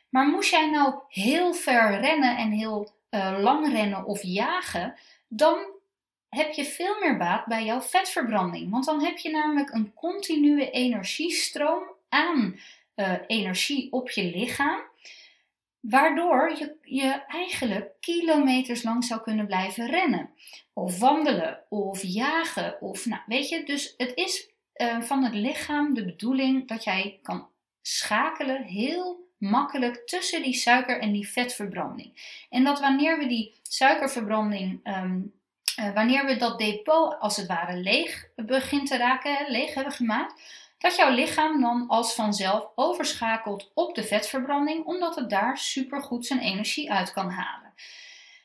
Maar 0.08 0.26
moest 0.26 0.50
jij 0.50 0.70
nou 0.70 0.94
heel 1.08 1.54
ver 1.54 2.00
rennen 2.00 2.36
en 2.36 2.50
heel 2.50 2.92
uh, 3.10 3.36
lang 3.40 3.72
rennen 3.72 4.04
of 4.04 4.22
jagen, 4.22 4.94
dan 5.28 5.58
heb 6.28 6.52
je 6.52 6.64
veel 6.64 6.96
meer 7.00 7.16
baat 7.16 7.46
bij 7.46 7.64
jouw 7.64 7.80
vetverbranding. 7.80 8.70
Want 8.70 8.84
dan 8.84 9.04
heb 9.04 9.18
je 9.18 9.30
namelijk 9.30 9.70
een 9.70 9.94
continue 9.94 10.70
energiestroom 10.70 11.82
aan 12.08 12.60
uh, 12.96 13.12
energie 13.26 13.92
op 13.92 14.10
je 14.10 14.24
lichaam. 14.24 14.80
Waardoor 15.80 16.50
je, 16.50 16.76
je 16.82 17.24
eigenlijk 17.26 17.90
kilometers 18.00 18.82
lang 18.82 19.04
zou 19.04 19.20
kunnen 19.20 19.46
blijven 19.46 19.86
rennen. 19.86 20.30
Of 20.72 20.98
wandelen, 20.98 21.64
of 21.68 22.02
jagen. 22.02 22.80
Of, 22.80 23.06
nou, 23.06 23.22
weet 23.26 23.48
je, 23.48 23.64
dus 23.64 23.94
het 23.96 24.12
is 24.14 24.50
uh, 24.76 25.00
van 25.00 25.24
het 25.24 25.34
lichaam 25.34 25.94
de 25.94 26.04
bedoeling 26.04 26.68
dat 26.68 26.84
jij 26.84 27.18
kan 27.22 27.48
schakelen 27.82 28.62
heel 28.62 29.26
makkelijk 29.38 30.06
tussen 30.06 30.42
die 30.42 30.54
suiker- 30.54 31.00
en 31.00 31.12
die 31.12 31.28
vetverbranding. 31.28 32.44
En 32.50 32.64
dat 32.64 32.80
wanneer 32.80 33.18
we 33.18 33.26
die 33.26 33.54
suikerverbranding, 33.62 34.86
um, 34.86 35.32
uh, 35.80 35.94
wanneer 35.94 36.26
we 36.26 36.36
dat 36.36 36.58
depot 36.58 37.18
als 37.18 37.36
het 37.36 37.46
ware 37.46 37.76
leeg 37.76 38.28
begint 38.36 38.86
te 38.86 38.96
raken, 38.96 39.50
leeg 39.50 39.74
hebben 39.74 39.92
gemaakt, 39.92 40.42
dat 40.78 40.96
jouw 40.96 41.10
lichaam 41.10 41.60
dan 41.60 41.88
als 41.88 42.14
vanzelf 42.14 42.68
overschakelt 42.74 43.70
op 43.74 43.94
de 43.94 44.02
vetverbranding, 44.02 44.84
omdat 44.84 45.16
het 45.16 45.30
daar 45.30 45.58
supergoed 45.58 46.26
zijn 46.26 46.40
energie 46.40 46.92
uit 46.92 47.12
kan 47.12 47.30
halen. 47.30 47.72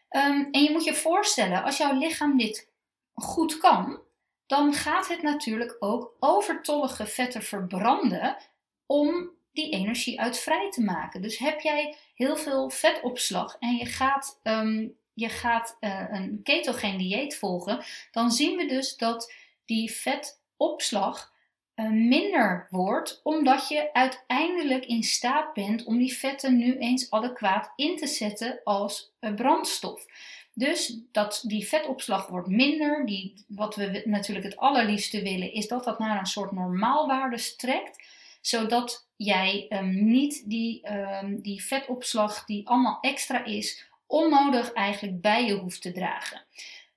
Um, 0.09 0.47
en 0.51 0.63
je 0.63 0.71
moet 0.71 0.83
je 0.83 0.93
voorstellen, 0.93 1.63
als 1.63 1.77
jouw 1.77 1.97
lichaam 1.97 2.37
dit 2.37 2.69
goed 3.13 3.57
kan, 3.57 3.99
dan 4.47 4.73
gaat 4.73 5.07
het 5.07 5.21
natuurlijk 5.21 5.75
ook 5.79 6.13
overtollige 6.19 7.05
vetten 7.05 7.43
verbranden 7.43 8.37
om 8.85 9.29
die 9.51 9.71
energie 9.71 10.19
uit 10.19 10.39
vrij 10.39 10.71
te 10.71 10.83
maken. 10.83 11.21
Dus 11.21 11.37
heb 11.37 11.59
jij 11.59 11.95
heel 12.15 12.37
veel 12.37 12.69
vetopslag 12.69 13.55
en 13.59 13.75
je 13.75 13.85
gaat, 13.85 14.39
um, 14.43 14.97
je 15.13 15.29
gaat 15.29 15.77
uh, 15.79 16.05
een 16.09 16.39
ketogeen 16.43 16.97
dieet 16.97 17.37
volgen, 17.37 17.83
dan 18.11 18.31
zien 18.31 18.57
we 18.57 18.65
dus 18.65 18.97
dat 18.97 19.33
die 19.65 19.91
vetopslag 19.91 21.32
minder 21.75 22.67
wordt, 22.69 23.19
omdat 23.23 23.67
je 23.67 23.93
uiteindelijk 23.93 24.85
in 24.85 25.03
staat 25.03 25.53
bent 25.53 25.83
om 25.83 25.97
die 25.97 26.13
vetten 26.13 26.57
nu 26.57 26.77
eens 26.77 27.11
adequaat 27.11 27.73
in 27.75 27.97
te 27.97 28.07
zetten 28.07 28.59
als 28.63 29.11
uh, 29.19 29.33
brandstof. 29.33 30.05
Dus 30.53 30.99
dat 31.11 31.43
die 31.47 31.67
vetopslag 31.67 32.27
wordt 32.27 32.47
minder. 32.47 33.05
Die, 33.05 33.33
wat 33.47 33.75
we 33.75 34.01
natuurlijk 34.05 34.45
het 34.45 34.57
allerliefste 34.57 35.21
willen, 35.21 35.53
is 35.53 35.67
dat 35.67 35.83
dat 35.83 35.99
naar 35.99 36.19
een 36.19 36.25
soort 36.25 36.51
normaalwaarde 36.51 37.37
strekt 37.37 38.11
zodat 38.45 39.07
jij 39.15 39.65
um, 39.69 40.05
niet 40.05 40.49
die, 40.49 40.91
um, 40.91 41.41
die 41.41 41.63
vetopslag 41.63 42.45
die 42.45 42.67
allemaal 42.67 42.97
extra 43.01 43.45
is, 43.45 43.85
onnodig 44.07 44.73
eigenlijk 44.73 45.21
bij 45.21 45.45
je 45.45 45.53
hoeft 45.53 45.81
te 45.81 45.91
dragen. 45.91 46.41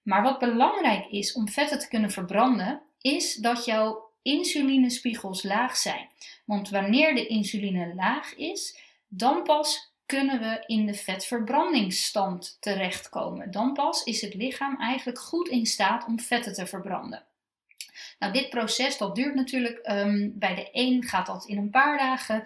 Maar 0.02 0.22
wat 0.22 0.38
belangrijk 0.38 1.06
is 1.06 1.32
om 1.32 1.48
vetten 1.48 1.78
te 1.78 1.88
kunnen 1.88 2.10
verbranden, 2.10 2.82
is 3.00 3.34
dat 3.34 3.64
jouw 3.64 4.05
insulinespiegels 4.26 5.42
laag 5.42 5.76
zijn. 5.76 6.08
Want 6.44 6.70
wanneer 6.70 7.14
de 7.14 7.26
insuline 7.26 7.94
laag 7.94 8.34
is, 8.34 8.78
dan 9.08 9.42
pas 9.42 9.94
kunnen 10.06 10.40
we 10.40 10.62
in 10.66 10.86
de 10.86 10.94
vetverbrandingsstand 10.94 12.56
terechtkomen. 12.60 13.50
Dan 13.50 13.72
pas 13.72 14.02
is 14.02 14.20
het 14.20 14.34
lichaam 14.34 14.80
eigenlijk 14.80 15.18
goed 15.18 15.48
in 15.48 15.66
staat 15.66 16.06
om 16.06 16.20
vetten 16.20 16.52
te 16.52 16.66
verbranden. 16.66 17.24
Nou, 18.18 18.32
dit 18.32 18.50
proces 18.50 18.98
dat 18.98 19.14
duurt 19.14 19.34
natuurlijk, 19.34 19.88
um, 19.90 20.32
bij 20.34 20.54
de 20.54 20.68
een 20.72 21.04
gaat 21.04 21.26
dat 21.26 21.46
in 21.46 21.58
een 21.58 21.70
paar 21.70 21.98
dagen, 21.98 22.44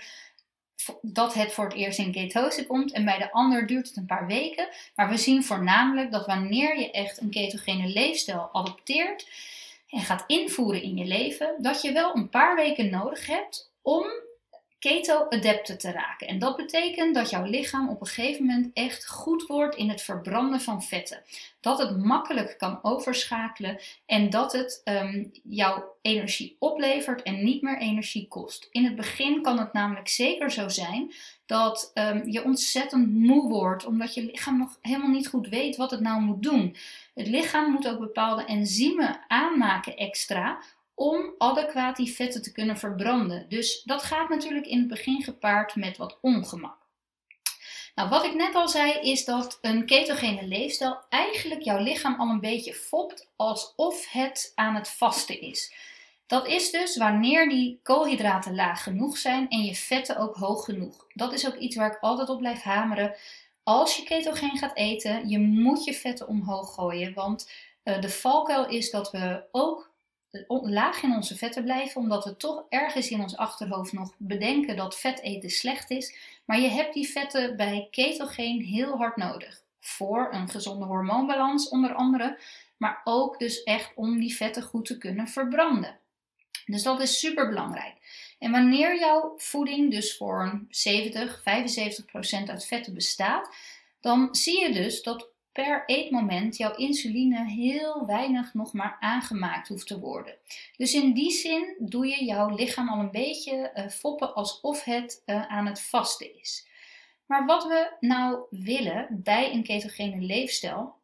dat 1.03 1.35
het 1.35 1.53
voor 1.53 1.65
het 1.65 1.75
eerst 1.75 1.99
in 1.99 2.13
ketose 2.13 2.67
komt. 2.67 2.93
En 2.93 3.05
bij 3.05 3.19
de 3.19 3.33
ander 3.33 3.67
duurt 3.67 3.89
het 3.89 3.97
een 3.97 4.07
paar 4.07 4.27
weken. 4.27 4.69
Maar 4.95 5.09
we 5.09 5.17
zien 5.17 5.45
voornamelijk 5.45 6.13
dat 6.13 6.27
wanneer 6.27 6.79
je 6.79 6.91
echt 6.91 7.21
een 7.21 7.31
ketogene 7.31 7.87
leefstijl 7.87 8.49
adopteert 8.53 9.27
en 9.91 10.01
gaat 10.01 10.25
invoeren 10.27 10.83
in 10.83 10.97
je 10.97 11.05
leven, 11.05 11.55
dat 11.59 11.83
je 11.83 11.93
wel 11.93 12.17
een 12.17 12.29
paar 12.29 12.57
weken 12.57 12.91
nodig 12.91 13.27
hebt 13.27 13.73
om 13.83 14.05
keto-adapten 14.81 15.79
te 15.79 15.91
raken. 15.91 16.27
En 16.27 16.39
dat 16.39 16.57
betekent 16.57 17.15
dat 17.15 17.31
jouw 17.31 17.45
lichaam 17.45 17.89
op 17.89 18.01
een 18.01 18.07
gegeven 18.07 18.47
moment 18.47 18.71
echt 18.73 19.09
goed 19.09 19.47
wordt 19.47 19.77
in 19.77 19.89
het 19.89 20.03
verbranden 20.03 20.61
van 20.61 20.83
vetten. 20.83 21.23
Dat 21.61 21.79
het 21.79 21.97
makkelijk 21.97 22.55
kan 22.59 22.79
overschakelen 22.83 23.81
en 24.07 24.31
dat 24.31 24.53
het 24.53 24.81
um, 24.85 25.31
jouw 25.43 25.97
energie 26.03 26.57
oplevert 26.59 27.23
en 27.23 27.45
niet 27.45 27.63
meer 27.63 27.79
energie 27.79 28.29
kost. 28.29 28.69
In 28.71 28.85
het 28.85 28.97
begin 28.97 29.43
kan 29.43 29.59
het 29.59 29.73
namelijk 29.73 30.09
zeker 30.09 30.51
zo 30.51 30.69
zijn 30.69 31.13
dat 31.47 31.91
um, 31.95 32.31
je 32.31 32.45
ontzettend 32.45 33.15
moe 33.15 33.49
wordt 33.49 33.85
omdat 33.85 34.15
je 34.15 34.25
lichaam 34.25 34.59
nog 34.59 34.79
helemaal 34.81 35.11
niet 35.11 35.29
goed 35.29 35.49
weet 35.49 35.77
wat 35.77 35.91
het 35.91 36.01
nou 36.01 36.21
moet 36.21 36.43
doen. 36.43 36.77
Het 37.21 37.29
lichaam 37.29 37.71
moet 37.71 37.89
ook 37.89 37.99
bepaalde 37.99 38.45
enzymen 38.45 39.21
aanmaken 39.29 39.97
extra 39.97 40.63
om 40.95 41.35
adequaat 41.39 41.97
die 41.97 42.15
vetten 42.15 42.43
te 42.43 42.53
kunnen 42.53 42.79
verbranden. 42.79 43.49
Dus 43.49 43.83
dat 43.83 44.03
gaat 44.03 44.29
natuurlijk 44.29 44.67
in 44.67 44.79
het 44.79 44.89
begin 44.89 45.23
gepaard 45.23 45.75
met 45.75 45.97
wat 45.97 46.19
ongemak. 46.21 46.79
Nou, 47.95 48.09
wat 48.09 48.25
ik 48.25 48.35
net 48.35 48.55
al 48.55 48.69
zei, 48.69 48.93
is 48.93 49.25
dat 49.25 49.59
een 49.61 49.87
ketogene 49.87 50.47
leefstijl 50.47 50.99
eigenlijk 51.09 51.63
jouw 51.63 51.83
lichaam 51.83 52.21
al 52.21 52.29
een 52.29 52.41
beetje 52.41 52.75
fopt 52.75 53.29
alsof 53.37 54.11
het 54.11 54.53
aan 54.55 54.75
het 54.75 54.89
vasten 54.89 55.41
is. 55.41 55.73
Dat 56.27 56.47
is 56.47 56.71
dus 56.71 56.97
wanneer 56.97 57.49
die 57.49 57.81
koolhydraten 57.83 58.55
laag 58.55 58.83
genoeg 58.83 59.19
zijn 59.19 59.49
en 59.49 59.63
je 59.65 59.75
vetten 59.75 60.17
ook 60.17 60.37
hoog 60.37 60.65
genoeg. 60.65 61.07
Dat 61.15 61.33
is 61.33 61.47
ook 61.47 61.57
iets 61.57 61.77
waar 61.77 61.93
ik 61.93 61.99
altijd 62.01 62.29
op 62.29 62.39
blijf 62.39 62.63
hameren. 62.63 63.15
Als 63.71 63.97
je 63.97 64.03
ketogeen 64.03 64.59
gaat 64.59 64.77
eten, 64.77 65.29
je 65.29 65.39
moet 65.39 65.85
je 65.85 65.95
vetten 65.95 66.29
omhoog 66.29 66.75
gooien. 66.75 67.15
Want 67.15 67.51
uh, 67.85 68.01
de 68.01 68.09
valkuil 68.09 68.69
is 68.69 68.91
dat 68.91 69.11
we 69.11 69.43
ook 69.51 69.91
laag 70.63 71.03
in 71.03 71.13
onze 71.13 71.37
vetten 71.37 71.65
blijven, 71.65 72.01
omdat 72.01 72.25
we 72.25 72.37
toch 72.37 72.65
ergens 72.69 73.11
in 73.11 73.21
ons 73.21 73.37
achterhoofd 73.37 73.93
nog 73.93 74.15
bedenken 74.19 74.77
dat 74.77 74.99
vet 74.99 75.21
eten 75.21 75.51
slecht 75.51 75.91
is. 75.91 76.17
Maar 76.45 76.61
je 76.61 76.69
hebt 76.69 76.95
die 76.95 77.09
vetten 77.09 77.57
bij 77.57 77.89
ketogeen 77.91 78.63
heel 78.63 78.97
hard 78.97 79.17
nodig. 79.17 79.63
Voor 79.79 80.29
een 80.33 80.49
gezonde 80.49 80.85
hormoonbalans 80.85 81.69
onder 81.69 81.95
andere, 81.95 82.39
maar 82.77 83.01
ook 83.05 83.39
dus 83.39 83.63
echt 83.63 83.93
om 83.95 84.19
die 84.19 84.35
vetten 84.35 84.63
goed 84.63 84.87
te 84.87 84.99
kunnen 84.99 85.29
verbranden. 85.29 85.99
Dus 86.67 86.83
dat 86.83 87.01
is 87.01 87.19
super 87.19 87.49
belangrijk. 87.49 87.95
En 88.41 88.51
wanneer 88.51 88.99
jouw 88.99 89.35
voeding 89.37 89.91
dus 89.91 90.17
voor 90.17 90.43
een 90.43 90.67
70, 90.71 91.41
75% 91.41 91.43
uit 92.47 92.67
vetten 92.67 92.95
bestaat, 92.95 93.55
dan 94.01 94.35
zie 94.35 94.61
je 94.61 94.73
dus 94.73 95.03
dat 95.03 95.29
per 95.53 95.83
eetmoment 95.87 96.57
jouw 96.57 96.75
insuline 96.75 97.45
heel 97.51 98.07
weinig 98.07 98.55
nog 98.55 98.73
maar 98.73 98.97
aangemaakt 99.01 99.69
hoeft 99.69 99.87
te 99.87 99.99
worden. 99.99 100.35
Dus 100.77 100.95
in 100.95 101.13
die 101.13 101.31
zin 101.31 101.77
doe 101.79 102.07
je 102.07 102.25
jouw 102.25 102.55
lichaam 102.55 102.89
al 102.89 102.99
een 102.99 103.11
beetje 103.11 103.73
uh, 103.75 103.89
foppen 103.89 104.35
alsof 104.35 104.85
het 104.85 105.23
uh, 105.27 105.47
aan 105.47 105.67
het 105.67 105.83
vasten 105.83 106.41
is. 106.41 106.69
Maar 107.27 107.47
wat 107.47 107.65
we 107.65 107.97
nou 108.01 108.41
willen 108.51 109.07
bij 109.11 109.53
een 109.53 109.63
ketogene 109.63 110.21
leefstijl 110.21 110.95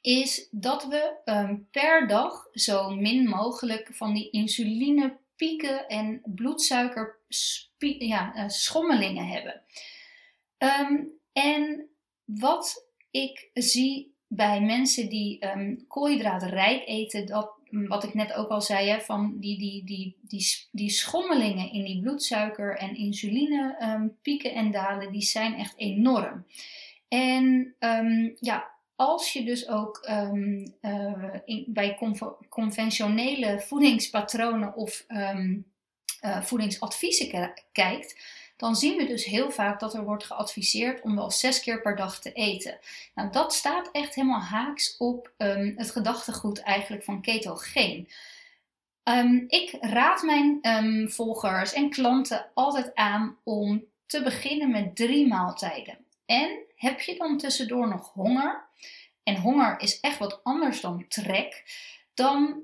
is 0.00 0.48
dat 0.50 0.84
we 0.86 1.14
um, 1.24 1.68
per 1.70 2.08
dag 2.08 2.46
zo 2.52 2.90
min 2.90 3.28
mogelijk 3.28 3.88
van 3.92 4.14
die 4.14 4.30
insulinepieken 5.38 5.88
en 5.88 6.20
bloedsuiker 6.24 7.18
ja, 7.98 8.36
uh, 8.36 8.48
schommelingen 8.48 9.26
hebben. 9.26 9.62
Um, 10.58 11.10
en 11.32 11.88
wat 12.24 12.86
ik 13.10 13.50
zie 13.54 14.14
bij 14.26 14.60
mensen 14.60 15.08
die 15.08 15.46
um, 15.46 15.86
koolhydraatrijk 15.88 16.82
eten, 16.86 17.26
dat, 17.26 17.52
wat 17.70 18.04
ik 18.04 18.14
net 18.14 18.32
ook 18.32 18.48
al 18.48 18.60
zei, 18.60 18.88
hè, 18.88 19.00
van 19.00 19.38
die, 19.38 19.58
die, 19.58 19.84
die, 19.84 20.16
die, 20.22 20.46
die 20.70 20.90
schommelingen 20.90 21.72
in 21.72 21.84
die 21.84 22.00
bloedsuiker 22.00 22.76
en 22.76 22.96
insuline 22.96 23.76
um, 23.82 24.16
pieken 24.22 24.54
en 24.54 24.70
dalen, 24.70 25.12
die 25.12 25.22
zijn 25.22 25.54
echt 25.54 25.74
enorm. 25.76 26.46
En 27.08 27.74
ja, 28.40 28.77
als 28.98 29.32
je 29.32 29.44
dus 29.44 29.68
ook 29.68 30.06
uh, 30.08 31.34
in, 31.44 31.64
bij 31.66 31.98
conventionele 32.48 33.60
voedingspatronen 33.60 34.74
of 34.74 35.04
um, 35.08 35.66
uh, 36.24 36.42
voedingsadviezen 36.42 37.52
kijkt, 37.72 38.16
dan 38.56 38.76
zien 38.76 38.96
we 38.96 39.06
dus 39.06 39.24
heel 39.24 39.50
vaak 39.50 39.80
dat 39.80 39.94
er 39.94 40.04
wordt 40.04 40.24
geadviseerd 40.24 41.02
om 41.02 41.16
wel 41.16 41.30
zes 41.30 41.60
keer 41.60 41.80
per 41.80 41.96
dag 41.96 42.20
te 42.20 42.32
eten. 42.32 42.78
Nou, 43.14 43.30
dat 43.30 43.54
staat 43.54 43.88
echt 43.92 44.14
helemaal 44.14 44.40
haaks 44.40 44.96
op 44.96 45.32
um, 45.36 45.74
het 45.76 45.90
gedachtegoed 45.90 46.60
eigenlijk 46.60 47.04
van 47.04 47.20
ketogeen. 47.20 48.08
Ehm, 49.02 49.44
ik 49.46 49.76
raad 49.80 50.22
mijn 50.22 50.58
ehm, 50.62 51.08
volgers 51.08 51.72
en 51.72 51.90
klanten 51.90 52.46
altijd 52.54 52.94
aan 52.94 53.36
om 53.44 53.84
te 54.06 54.22
beginnen 54.22 54.70
met 54.70 54.96
drie 54.96 55.26
maaltijden. 55.26 55.98
En 56.26 56.66
heb 56.78 57.00
je 57.00 57.16
dan 57.16 57.38
tussendoor 57.38 57.88
nog 57.88 58.12
honger, 58.12 58.66
en 59.22 59.36
honger 59.36 59.80
is 59.80 60.00
echt 60.00 60.18
wat 60.18 60.40
anders 60.42 60.80
dan 60.80 61.04
trek, 61.08 61.64
dan 62.14 62.62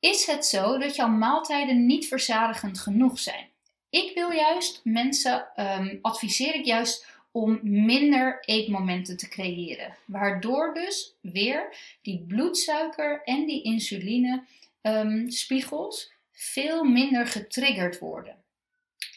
is 0.00 0.26
het 0.26 0.46
zo 0.46 0.78
dat 0.78 0.96
jouw 0.96 1.08
maaltijden 1.08 1.86
niet 1.86 2.06
verzadigend 2.06 2.78
genoeg 2.78 3.18
zijn. 3.18 3.48
Ik 3.90 4.14
wil 4.14 4.30
juist 4.30 4.80
mensen, 4.84 5.46
um, 5.56 5.98
adviseer 6.02 6.54
ik 6.54 6.64
juist 6.64 7.06
om 7.30 7.58
minder 7.62 8.44
eetmomenten 8.44 9.16
te 9.16 9.28
creëren. 9.28 9.96
Waardoor 10.06 10.74
dus 10.74 11.14
weer 11.20 11.76
die 12.02 12.24
bloedsuiker 12.28 13.22
en 13.22 13.46
die 13.46 13.62
insuline 13.62 14.44
um, 14.82 15.30
spiegels 15.30 16.12
veel 16.32 16.84
minder 16.84 17.26
getriggerd 17.26 17.98
worden. 17.98 18.36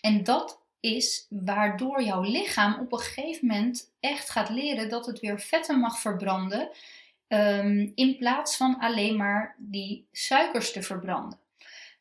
En 0.01 0.23
dat 0.23 0.61
is 0.95 1.25
waardoor 1.29 2.03
jouw 2.03 2.21
lichaam 2.21 2.79
op 2.79 2.91
een 2.91 2.99
gegeven 2.99 3.47
moment 3.47 3.91
echt 3.99 4.29
gaat 4.29 4.49
leren 4.49 4.89
dat 4.89 5.05
het 5.05 5.19
weer 5.19 5.39
vetten 5.39 5.79
mag 5.79 5.99
verbranden. 5.99 6.69
Um, 7.27 7.91
in 7.95 8.17
plaats 8.17 8.57
van 8.57 8.79
alleen 8.79 9.17
maar 9.17 9.55
die 9.57 10.05
suikers 10.11 10.71
te 10.71 10.81
verbranden. 10.81 11.39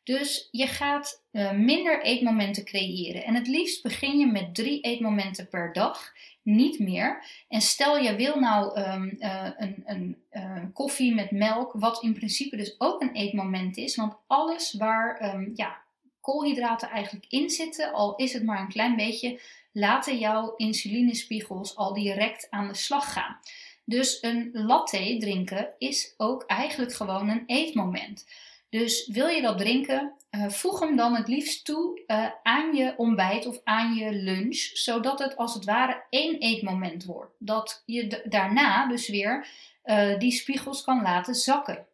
Dus 0.03 0.47
je 0.51 0.67
gaat 0.67 1.23
uh, 1.31 1.51
minder 1.51 2.03
eetmomenten 2.03 2.65
creëren. 2.65 3.23
En 3.23 3.35
het 3.35 3.47
liefst 3.47 3.83
begin 3.83 4.19
je 4.19 4.25
met 4.25 4.55
drie 4.55 4.81
eetmomenten 4.81 5.47
per 5.49 5.73
dag, 5.73 6.13
niet 6.41 6.79
meer. 6.79 7.23
En 7.47 7.61
stel 7.61 7.97
je 7.97 8.15
wil 8.15 8.39
nou 8.39 8.79
um, 8.79 9.15
uh, 9.19 9.49
een, 9.57 9.83
een 9.85 10.17
uh, 10.31 10.63
koffie 10.73 11.13
met 11.13 11.31
melk, 11.31 11.73
wat 11.73 12.03
in 12.03 12.13
principe 12.13 12.55
dus 12.55 12.75
ook 12.77 13.01
een 13.01 13.13
eetmoment 13.13 13.77
is. 13.77 13.95
Want 13.95 14.13
alles 14.27 14.73
waar 14.73 15.35
um, 15.35 15.51
ja, 15.55 15.81
koolhydraten 16.27 16.89
eigenlijk 16.89 17.25
in 17.29 17.49
zitten, 17.49 17.93
al 17.93 18.15
is 18.15 18.33
het 18.33 18.43
maar 18.43 18.59
een 18.59 18.71
klein 18.71 18.95
beetje, 18.95 19.39
laten 19.71 20.17
jouw 20.17 20.53
insulinespiegels 20.55 21.75
al 21.75 21.93
direct 21.93 22.47
aan 22.49 22.67
de 22.67 22.73
slag 22.73 23.13
gaan. 23.13 23.37
Dus 23.85 24.17
een 24.21 24.49
latte 24.53 25.17
drinken 25.19 25.69
is 25.77 26.13
ook 26.17 26.43
eigenlijk 26.43 26.93
gewoon 26.93 27.29
een 27.29 27.43
eetmoment. 27.45 28.25
Dus 28.69 29.07
wil 29.07 29.27
je 29.27 29.41
dat 29.41 29.57
drinken, 29.57 30.13
uh, 30.31 30.49
voeg 30.49 30.79
hem 30.79 30.95
dan 30.95 31.15
het 31.15 31.27
liefst 31.27 31.65
toe 31.65 32.01
uh, 32.07 32.29
aan 32.43 32.75
je 32.75 32.93
ontbijt 32.97 33.45
of 33.45 33.59
aan 33.63 33.93
je 33.93 34.11
lunch, 34.11 34.57
zodat 34.57 35.19
het 35.19 35.37
als 35.37 35.53
het 35.53 35.65
ware 35.65 36.03
één 36.09 36.39
eetmoment 36.39 37.05
wordt. 37.05 37.35
Dat 37.39 37.83
je 37.85 38.21
daarna 38.29 38.87
dus 38.87 39.07
weer 39.07 39.47
uh, 39.85 40.19
die 40.19 40.31
spiegels 40.31 40.83
kan 40.83 41.01
laten 41.01 41.35
zakken. 41.35 41.85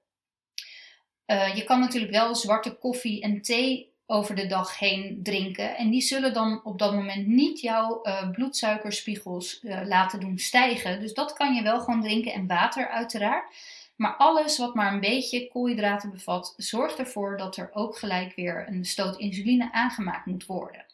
je 1.55 1.63
kan 1.65 1.79
natuurlijk 1.79 2.11
wel 2.11 2.35
zwarte 2.35 2.75
koffie 2.75 3.21
en 3.21 3.41
thee 3.41 3.92
over 4.05 4.35
de 4.35 4.45
dag 4.45 4.79
heen 4.79 5.19
drinken. 5.23 5.77
En 5.77 5.89
die 5.89 6.01
zullen 6.01 6.33
dan 6.33 6.61
op 6.63 6.79
dat 6.79 6.93
moment 6.93 7.27
niet 7.27 7.59
jouw 7.59 8.01
bloedsuikerspiegels 8.31 9.59
laten 9.61 10.19
doen 10.19 10.37
stijgen. 10.37 10.99
Dus 10.99 11.13
dat 11.13 11.33
kan 11.33 11.53
je 11.53 11.61
wel 11.61 11.79
gewoon 11.79 12.01
drinken 12.01 12.33
en 12.33 12.47
water 12.47 12.87
uiteraard. 12.87 13.55
Maar 13.95 14.15
alles 14.15 14.57
wat 14.57 14.75
maar 14.75 14.93
een 14.93 14.99
beetje 14.99 15.47
koolhydraten 15.47 16.11
bevat, 16.11 16.53
zorgt 16.57 16.99
ervoor 16.99 17.37
dat 17.37 17.57
er 17.57 17.69
ook 17.73 17.97
gelijk 17.97 18.35
weer 18.35 18.65
een 18.67 18.85
stoot 18.85 19.17
insuline 19.17 19.71
aangemaakt 19.71 20.25
moet 20.25 20.45
worden. 20.45 20.85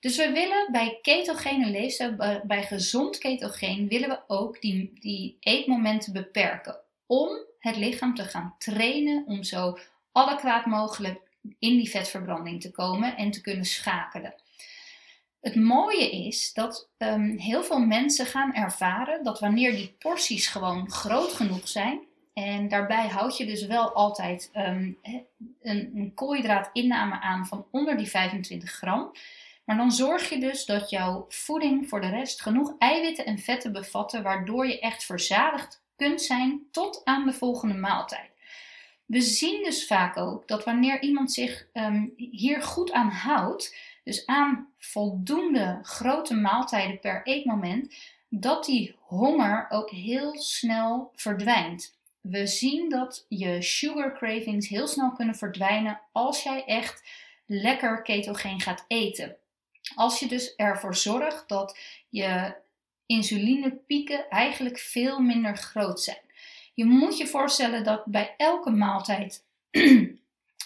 Dus 0.00 0.16
we 0.16 0.30
willen 0.30 0.68
bij 0.72 0.98
ketogene 1.02 1.70
leefstijl, 1.70 2.42
bij 2.44 2.62
gezond 2.62 3.18
ketogeen, 3.18 3.88
willen 3.88 4.08
we 4.08 4.20
ook 4.26 4.60
die, 4.60 4.98
die 5.00 5.36
eetmomenten 5.40 6.12
beperken. 6.12 6.76
Om 7.06 7.28
het 7.58 7.76
lichaam 7.76 8.14
te 8.14 8.24
gaan 8.24 8.54
trainen 8.58 9.24
om 9.26 9.42
zo 9.42 9.78
adequaat 10.12 10.66
mogelijk 10.66 11.20
in 11.58 11.76
die 11.76 11.90
vetverbranding 11.90 12.60
te 12.60 12.70
komen 12.70 13.16
en 13.16 13.30
te 13.30 13.40
kunnen 13.40 13.64
schakelen. 13.64 14.34
Het 15.40 15.54
mooie 15.54 16.10
is 16.10 16.52
dat 16.52 16.88
um, 16.98 17.38
heel 17.38 17.64
veel 17.64 17.80
mensen 17.80 18.26
gaan 18.26 18.54
ervaren 18.54 19.24
dat 19.24 19.40
wanneer 19.40 19.72
die 19.72 19.94
porties 19.98 20.46
gewoon 20.46 20.90
groot 20.90 21.32
genoeg 21.32 21.68
zijn, 21.68 22.00
en 22.38 22.68
daarbij 22.68 23.08
houd 23.08 23.36
je 23.36 23.46
dus 23.46 23.66
wel 23.66 23.92
altijd 23.92 24.50
um, 24.54 24.98
een, 25.02 25.90
een 25.94 26.12
koolhydraatinname 26.14 27.20
aan 27.20 27.46
van 27.46 27.66
onder 27.70 27.96
die 27.96 28.08
25 28.08 28.70
gram. 28.70 29.12
Maar 29.64 29.76
dan 29.76 29.92
zorg 29.92 30.28
je 30.28 30.38
dus 30.38 30.64
dat 30.64 30.90
jouw 30.90 31.24
voeding 31.28 31.88
voor 31.88 32.00
de 32.00 32.08
rest 32.08 32.42
genoeg 32.42 32.74
eiwitten 32.78 33.24
en 33.24 33.38
vetten 33.38 33.72
bevatten, 33.72 34.22
waardoor 34.22 34.66
je 34.66 34.80
echt 34.80 35.04
verzadigd 35.04 35.82
kunt 35.96 36.22
zijn 36.22 36.66
tot 36.70 37.00
aan 37.04 37.26
de 37.26 37.32
volgende 37.32 37.74
maaltijd. 37.74 38.30
We 39.06 39.20
zien 39.20 39.64
dus 39.64 39.86
vaak 39.86 40.16
ook 40.16 40.48
dat 40.48 40.64
wanneer 40.64 41.02
iemand 41.02 41.32
zich 41.32 41.66
um, 41.72 42.12
hier 42.16 42.62
goed 42.62 42.92
aan 42.92 43.10
houdt, 43.10 43.76
dus 44.04 44.26
aan 44.26 44.68
voldoende 44.78 45.78
grote 45.82 46.34
maaltijden 46.34 47.00
per 47.00 47.26
eetmoment, 47.26 47.94
dat 48.28 48.64
die 48.64 48.96
honger 48.98 49.66
ook 49.68 49.90
heel 49.90 50.38
snel 50.38 51.12
verdwijnt 51.14 51.96
we 52.30 52.46
zien 52.46 52.88
dat 52.88 53.26
je 53.28 53.62
sugar 53.62 54.16
cravings 54.16 54.68
heel 54.68 54.86
snel 54.86 55.12
kunnen 55.12 55.34
verdwijnen 55.34 56.00
als 56.12 56.42
jij 56.42 56.64
echt 56.64 57.02
lekker 57.46 58.02
ketogeen 58.02 58.60
gaat 58.60 58.84
eten. 58.88 59.36
Als 59.94 60.18
je 60.18 60.28
dus 60.28 60.54
ervoor 60.54 60.96
zorgt 60.96 61.48
dat 61.48 61.78
je 62.08 62.54
insulinepieken 63.06 64.28
eigenlijk 64.28 64.78
veel 64.78 65.20
minder 65.20 65.56
groot 65.56 66.00
zijn. 66.00 66.25
Je 66.76 66.84
moet 66.84 67.18
je 67.18 67.26
voorstellen 67.26 67.84
dat 67.84 68.04
bij 68.04 68.34
elke 68.36 68.70
maaltijd 68.70 69.44
uh, 69.70 70.10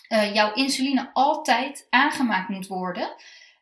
jouw 0.34 0.54
insuline 0.54 1.10
altijd 1.12 1.86
aangemaakt 1.90 2.48
moet 2.48 2.66
worden. 2.66 3.14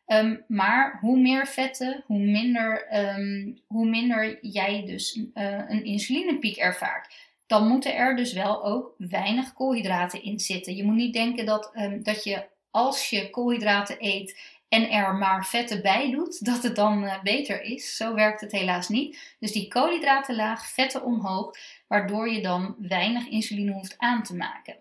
Um, 0.07 0.43
maar 0.47 0.97
hoe 1.01 1.19
meer 1.19 1.47
vetten, 1.47 2.03
hoe 2.05 2.19
minder, 2.19 2.97
um, 3.17 3.59
hoe 3.67 3.85
minder 3.85 4.45
jij 4.45 4.85
dus 4.85 5.15
uh, 5.15 5.23
een 5.67 5.83
insulinepiek 5.83 6.57
ervaart 6.57 7.07
dan 7.49 7.67
moeten 7.67 7.95
er 7.95 8.15
dus 8.15 8.33
wel 8.33 8.63
ook 8.63 8.93
weinig 8.97 9.53
koolhydraten 9.53 10.23
in 10.23 10.39
zitten. 10.39 10.75
Je 10.75 10.83
moet 10.83 10.95
niet 10.95 11.13
denken 11.13 11.45
dat, 11.45 11.71
um, 11.75 12.03
dat 12.03 12.23
je 12.23 12.45
als 12.71 13.09
je 13.09 13.29
koolhydraten 13.29 13.95
eet 13.99 14.39
en 14.67 14.89
er 14.89 15.15
maar 15.15 15.45
vetten 15.45 15.81
bij 15.81 16.11
doet, 16.11 16.45
dat 16.45 16.63
het 16.63 16.75
dan 16.75 17.03
uh, 17.03 17.21
beter 17.23 17.61
is. 17.61 17.95
Zo 17.95 18.13
werkt 18.13 18.41
het 18.41 18.51
helaas 18.51 18.89
niet. 18.89 19.35
Dus 19.39 19.51
die 19.51 19.67
koolhydraten 19.67 20.35
laag, 20.35 20.69
vetten 20.69 21.03
omhoog, 21.03 21.55
waardoor 21.89 22.29
je 22.29 22.41
dan 22.41 22.75
weinig 22.77 23.27
insuline 23.27 23.71
hoeft 23.71 23.95
aan 23.97 24.23
te 24.23 24.35
maken. 24.35 24.75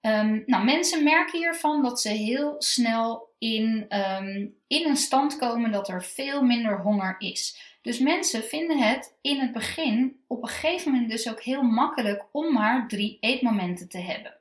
Um, 0.00 0.42
nou, 0.46 0.64
mensen 0.64 1.04
merken 1.04 1.38
hiervan 1.38 1.82
dat 1.82 2.00
ze 2.00 2.08
heel 2.08 2.54
snel 2.58 3.34
in, 3.38 3.86
um, 3.98 4.54
in 4.66 4.88
een 4.88 4.96
stand 4.96 5.36
komen 5.36 5.72
dat 5.72 5.88
er 5.88 6.04
veel 6.04 6.42
minder 6.42 6.80
honger 6.80 7.14
is. 7.18 7.76
Dus 7.82 7.98
mensen 7.98 8.44
vinden 8.44 8.78
het 8.78 9.16
in 9.20 9.40
het 9.40 9.52
begin 9.52 10.22
op 10.26 10.42
een 10.42 10.48
gegeven 10.48 10.92
moment 10.92 11.10
dus 11.10 11.30
ook 11.30 11.42
heel 11.42 11.62
makkelijk 11.62 12.24
om 12.32 12.52
maar 12.52 12.88
drie 12.88 13.16
eetmomenten 13.20 13.88
te 13.88 13.98
hebben. 13.98 14.36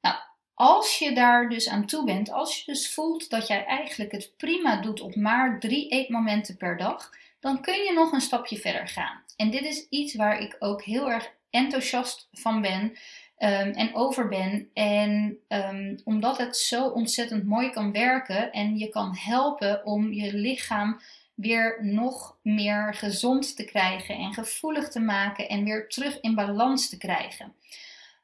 Nou, 0.00 0.16
als 0.54 0.98
je 0.98 1.12
daar 1.12 1.48
dus 1.48 1.68
aan 1.68 1.86
toe 1.86 2.04
bent, 2.04 2.30
als 2.30 2.58
je 2.58 2.72
dus 2.72 2.94
voelt 2.94 3.30
dat 3.30 3.46
jij 3.46 3.64
eigenlijk 3.64 4.12
het 4.12 4.34
prima 4.36 4.80
doet 4.80 5.00
op 5.00 5.14
maar 5.14 5.60
drie 5.60 5.88
eetmomenten 5.88 6.56
per 6.56 6.76
dag, 6.76 7.10
dan 7.40 7.60
kun 7.60 7.82
je 7.82 7.92
nog 7.92 8.12
een 8.12 8.20
stapje 8.20 8.56
verder 8.56 8.88
gaan. 8.88 9.21
En 9.36 9.50
dit 9.50 9.64
is 9.64 9.86
iets 9.88 10.14
waar 10.14 10.40
ik 10.40 10.56
ook 10.58 10.82
heel 10.82 11.10
erg 11.10 11.30
enthousiast 11.50 12.28
van 12.32 12.60
ben 12.60 12.82
um, 12.82 13.70
en 13.70 13.94
over 13.94 14.28
ben. 14.28 14.70
En 14.74 15.38
um, 15.48 16.00
omdat 16.04 16.38
het 16.38 16.56
zo 16.56 16.88
ontzettend 16.88 17.44
mooi 17.44 17.70
kan 17.70 17.92
werken 17.92 18.52
en 18.52 18.78
je 18.78 18.88
kan 18.88 19.16
helpen 19.16 19.86
om 19.86 20.12
je 20.12 20.34
lichaam 20.34 21.00
weer 21.34 21.78
nog 21.84 22.36
meer 22.42 22.94
gezond 22.94 23.56
te 23.56 23.64
krijgen 23.64 24.14
en 24.14 24.32
gevoelig 24.32 24.88
te 24.88 25.00
maken 25.00 25.48
en 25.48 25.64
weer 25.64 25.88
terug 25.88 26.20
in 26.20 26.34
balans 26.34 26.88
te 26.88 26.98
krijgen. 26.98 27.54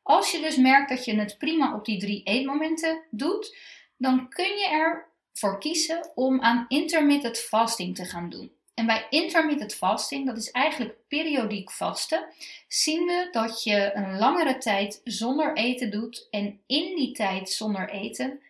Als 0.03 0.31
je 0.31 0.41
dus 0.41 0.57
merkt 0.57 0.89
dat 0.89 1.05
je 1.05 1.15
het 1.15 1.39
prima 1.39 1.75
op 1.75 1.85
die 1.85 1.99
drie 1.99 2.23
eetmomenten 2.23 3.03
doet, 3.11 3.57
dan 3.97 4.29
kun 4.29 4.45
je 4.45 4.69
ervoor 4.69 5.59
kiezen 5.59 6.11
om 6.15 6.41
aan 6.41 6.65
intermittent 6.69 7.39
fasting 7.39 7.95
te 7.95 8.05
gaan 8.05 8.31
doen. 8.31 8.53
En 8.79 8.87
bij 8.87 9.07
intermittent 9.11 9.75
fasting, 9.75 10.27
dat 10.27 10.37
is 10.37 10.51
eigenlijk 10.51 10.95
periodiek 11.09 11.71
vasten, 11.71 12.25
zien 12.69 13.07
we 13.07 13.29
dat 13.31 13.63
je 13.63 13.91
een 13.95 14.19
langere 14.19 14.59
tijd 14.59 15.01
zonder 15.05 15.57
eten 15.57 15.91
doet. 15.91 16.29
En 16.31 16.61
in 16.67 16.97
die 16.97 17.13
tijd 17.13 17.51
zonder 17.51 17.91
eten 17.91 18.41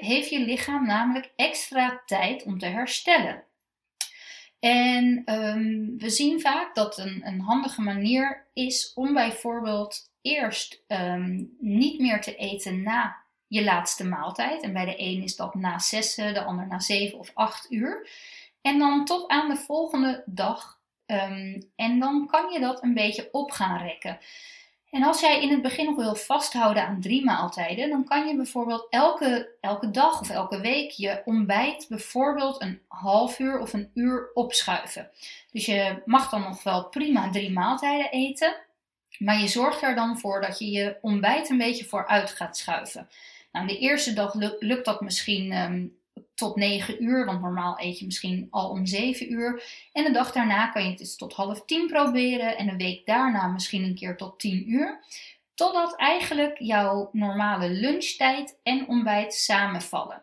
heeft 0.00 0.30
je 0.30 0.38
lichaam 0.38 0.86
namelijk 0.86 1.30
extra 1.36 2.02
tijd 2.06 2.42
om 2.42 2.58
te 2.58 2.66
herstellen. 2.66 3.42
En 4.60 5.22
um, 5.26 5.98
we 5.98 6.10
zien 6.10 6.40
vaak 6.40 6.74
dat 6.74 6.98
een, 6.98 7.26
een, 7.26 7.40
handige 7.40 7.80
manier 7.80 8.46
is 8.52 8.92
om 8.94 9.12
bijvoorbeeld 9.12 10.10
eerst 10.22 10.82
um, 10.88 11.56
niet 11.60 12.00
meer 12.00 12.20
te 12.20 12.36
eten 12.36 12.82
na 12.82 13.16
je 13.46 13.64
laatste 13.64 14.04
maaltijd. 14.04 14.62
En 14.62 14.72
bij 14.72 14.84
de 14.84 14.94
een 14.98 15.22
is 15.22 15.36
dat 15.36 15.54
na 15.54 15.78
zes, 15.78 16.14
de 16.14 16.44
ander 16.44 16.66
na 16.66 16.80
zeven 16.80 17.18
of 17.18 17.30
acht 17.34 17.72
uur. 17.72 18.08
En 18.64 18.78
dan 18.78 19.04
tot 19.04 19.28
aan 19.28 19.48
de 19.48 19.56
volgende 19.56 20.22
dag. 20.26 20.78
Um, 21.06 21.70
en 21.76 21.98
dan 21.98 22.26
kan 22.26 22.52
je 22.52 22.60
dat 22.60 22.82
een 22.82 22.94
beetje 22.94 23.28
op 23.32 23.50
gaan 23.50 23.82
rekken. 23.82 24.18
En 24.90 25.02
als 25.02 25.20
jij 25.20 25.42
in 25.42 25.50
het 25.50 25.62
begin 25.62 25.84
nog 25.84 25.96
wil 25.96 26.14
vasthouden 26.14 26.86
aan 26.86 27.00
drie 27.00 27.24
maaltijden, 27.24 27.88
dan 27.88 28.04
kan 28.04 28.26
je 28.26 28.36
bijvoorbeeld 28.36 28.86
elke, 28.90 29.50
elke 29.60 29.90
dag 29.90 30.20
of 30.20 30.30
elke 30.30 30.60
week 30.60 30.90
je 30.90 31.22
ontbijt 31.24 31.86
bijvoorbeeld 31.88 32.62
een 32.62 32.80
half 32.88 33.38
uur 33.38 33.58
of 33.58 33.72
een 33.72 33.90
uur 33.94 34.30
opschuiven. 34.34 35.10
Dus 35.50 35.66
je 35.66 36.02
mag 36.04 36.30
dan 36.30 36.40
nog 36.40 36.62
wel 36.62 36.88
prima 36.88 37.30
drie 37.30 37.52
maaltijden 37.52 38.10
eten, 38.10 38.54
maar 39.18 39.40
je 39.40 39.48
zorgt 39.48 39.82
er 39.82 39.94
dan 39.94 40.18
voor 40.18 40.40
dat 40.40 40.58
je 40.58 40.70
je 40.70 40.96
ontbijt 41.00 41.50
een 41.50 41.58
beetje 41.58 41.84
vooruit 41.84 42.30
gaat 42.30 42.56
schuiven. 42.56 43.08
Nou, 43.52 43.66
de 43.66 43.78
eerste 43.78 44.12
dag 44.12 44.34
lukt 44.58 44.84
dat 44.84 45.00
misschien 45.00 45.52
um, 45.52 45.96
tot 46.34 46.56
9 46.56 47.02
uur, 47.04 47.24
want 47.24 47.40
normaal 47.40 47.80
eet 47.80 47.98
je 47.98 48.04
misschien 48.04 48.46
al 48.50 48.70
om 48.70 48.86
7 48.86 49.32
uur. 49.32 49.62
En 49.92 50.04
de 50.04 50.10
dag 50.10 50.32
daarna 50.32 50.66
kan 50.66 50.82
je 50.82 50.88
het 50.88 50.98
dus 50.98 51.16
tot 51.16 51.32
half 51.32 51.64
10 51.64 51.86
proberen 51.86 52.56
en 52.56 52.68
een 52.68 52.76
week 52.76 53.06
daarna 53.06 53.46
misschien 53.46 53.82
een 53.82 53.94
keer 53.94 54.16
tot 54.16 54.38
10 54.38 54.70
uur. 54.70 55.04
Totdat 55.54 55.96
eigenlijk 55.96 56.58
jouw 56.58 57.08
normale 57.12 57.70
lunchtijd 57.70 58.58
en 58.62 58.88
ontbijt 58.88 59.34
samenvallen. 59.34 60.22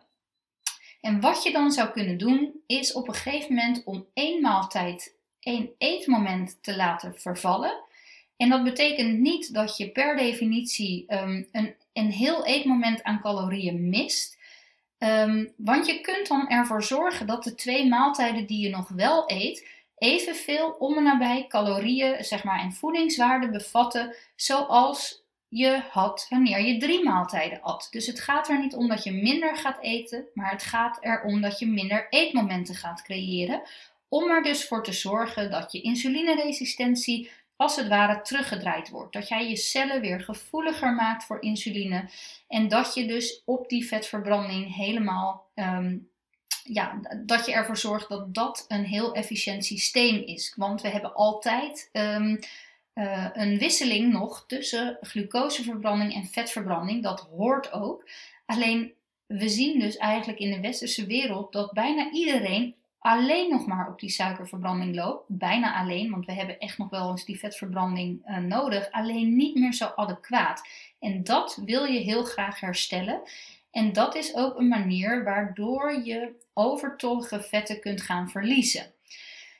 En 1.00 1.20
wat 1.20 1.42
je 1.42 1.52
dan 1.52 1.70
zou 1.70 1.90
kunnen 1.90 2.18
doen, 2.18 2.62
is 2.66 2.92
op 2.92 3.08
een 3.08 3.14
gegeven 3.14 3.54
moment 3.54 3.84
om 3.84 4.06
één 4.14 4.40
maaltijd, 4.40 5.16
één 5.40 5.70
eetmoment 5.78 6.58
te 6.62 6.76
laten 6.76 7.14
vervallen. 7.14 7.80
En 8.36 8.48
dat 8.48 8.64
betekent 8.64 9.18
niet 9.18 9.54
dat 9.54 9.76
je 9.76 9.88
per 9.88 10.16
definitie 10.16 11.04
um, 11.08 11.48
een, 11.52 11.74
een 11.92 12.10
heel 12.10 12.46
eetmoment 12.46 13.02
aan 13.02 13.20
calorieën 13.20 13.88
mist. 13.88 14.38
Um, 15.04 15.52
want 15.56 15.86
je 15.86 16.00
kunt 16.00 16.28
dan 16.28 16.48
ervoor 16.48 16.82
zorgen 16.82 17.26
dat 17.26 17.44
de 17.44 17.54
twee 17.54 17.88
maaltijden 17.88 18.46
die 18.46 18.60
je 18.60 18.70
nog 18.70 18.88
wel 18.88 19.24
eet, 19.26 19.68
evenveel 19.98 20.70
om 20.70 20.96
en 20.96 21.02
nabij 21.02 21.46
calorieën 21.48 22.24
zeg 22.24 22.44
maar, 22.44 22.60
en 22.60 22.72
voedingswaarden 22.72 23.50
bevatten 23.50 24.14
zoals 24.36 25.24
je 25.48 25.82
had 25.90 26.26
wanneer 26.28 26.60
je 26.60 26.78
drie 26.78 27.04
maaltijden 27.04 27.62
at. 27.62 27.88
Dus 27.90 28.06
het 28.06 28.20
gaat 28.20 28.48
er 28.48 28.58
niet 28.58 28.74
om 28.74 28.88
dat 28.88 29.04
je 29.04 29.12
minder 29.12 29.56
gaat 29.56 29.78
eten, 29.80 30.24
maar 30.34 30.50
het 30.50 30.62
gaat 30.62 30.98
erom 31.00 31.40
dat 31.40 31.58
je 31.58 31.66
minder 31.66 32.06
eetmomenten 32.10 32.74
gaat 32.74 33.02
creëren. 33.02 33.62
Om 34.08 34.30
er 34.30 34.42
dus 34.42 34.66
voor 34.68 34.84
te 34.84 34.92
zorgen 34.92 35.50
dat 35.50 35.72
je 35.72 35.80
insulineresistentie 35.80 37.30
als 37.62 37.76
het 37.76 37.88
ware 37.88 38.20
teruggedraaid 38.20 38.88
wordt. 38.88 39.12
Dat 39.12 39.28
jij 39.28 39.48
je 39.48 39.56
cellen 39.56 40.00
weer 40.00 40.20
gevoeliger 40.20 40.94
maakt 40.94 41.24
voor 41.24 41.42
insuline. 41.42 42.10
En 42.48 42.68
dat 42.68 42.94
je 42.94 43.06
dus 43.06 43.42
op 43.44 43.68
die 43.68 43.86
vetverbranding 43.86 44.74
helemaal. 44.74 45.50
Ehm, 45.54 45.98
ja, 46.64 47.00
dat 47.24 47.46
je 47.46 47.52
ervoor 47.52 47.76
zorgt 47.76 48.08
dat 48.08 48.34
dat 48.34 48.64
een 48.68 48.84
heel 48.84 49.14
efficiënt 49.14 49.64
systeem 49.64 50.16
is. 50.16 50.54
Want 50.56 50.82
we 50.82 50.88
hebben 50.88 51.14
altijd 51.14 51.88
um, 51.92 52.38
uh, 52.94 53.28
een 53.32 53.58
wisseling 53.58 54.12
nog 54.12 54.44
tussen 54.46 54.98
glucoseverbranding 55.00 56.14
en 56.14 56.26
vetverbranding. 56.26 57.02
Dat 57.02 57.20
hoort 57.20 57.72
ook. 57.72 58.08
Alleen 58.46 58.92
we 59.26 59.48
zien 59.48 59.80
dus 59.80 59.96
eigenlijk 59.96 60.38
in 60.38 60.50
de 60.50 60.60
westerse 60.60 61.06
wereld 61.06 61.52
dat 61.52 61.72
bijna 61.72 62.10
iedereen 62.10 62.74
alleen 63.02 63.50
nog 63.50 63.66
maar 63.66 63.88
op 63.88 64.00
die 64.00 64.10
suikerverbranding 64.10 64.94
loopt. 64.94 65.24
Bijna 65.28 65.80
alleen, 65.80 66.10
want 66.10 66.26
we 66.26 66.32
hebben 66.32 66.58
echt 66.58 66.78
nog 66.78 66.90
wel 66.90 67.10
eens 67.10 67.24
die 67.24 67.38
vetverbranding 67.38 68.28
uh, 68.28 68.36
nodig. 68.36 68.90
Alleen 68.90 69.36
niet 69.36 69.54
meer 69.54 69.72
zo 69.72 69.92
adequaat. 69.96 70.68
En 70.98 71.24
dat 71.24 71.60
wil 71.64 71.84
je 71.84 71.98
heel 71.98 72.24
graag 72.24 72.60
herstellen. 72.60 73.20
En 73.70 73.92
dat 73.92 74.14
is 74.14 74.34
ook 74.34 74.58
een 74.58 74.68
manier 74.68 75.24
waardoor 75.24 76.02
je 76.04 76.32
overtollige 76.54 77.42
vetten 77.42 77.80
kunt 77.80 78.02
gaan 78.02 78.30
verliezen. 78.30 78.92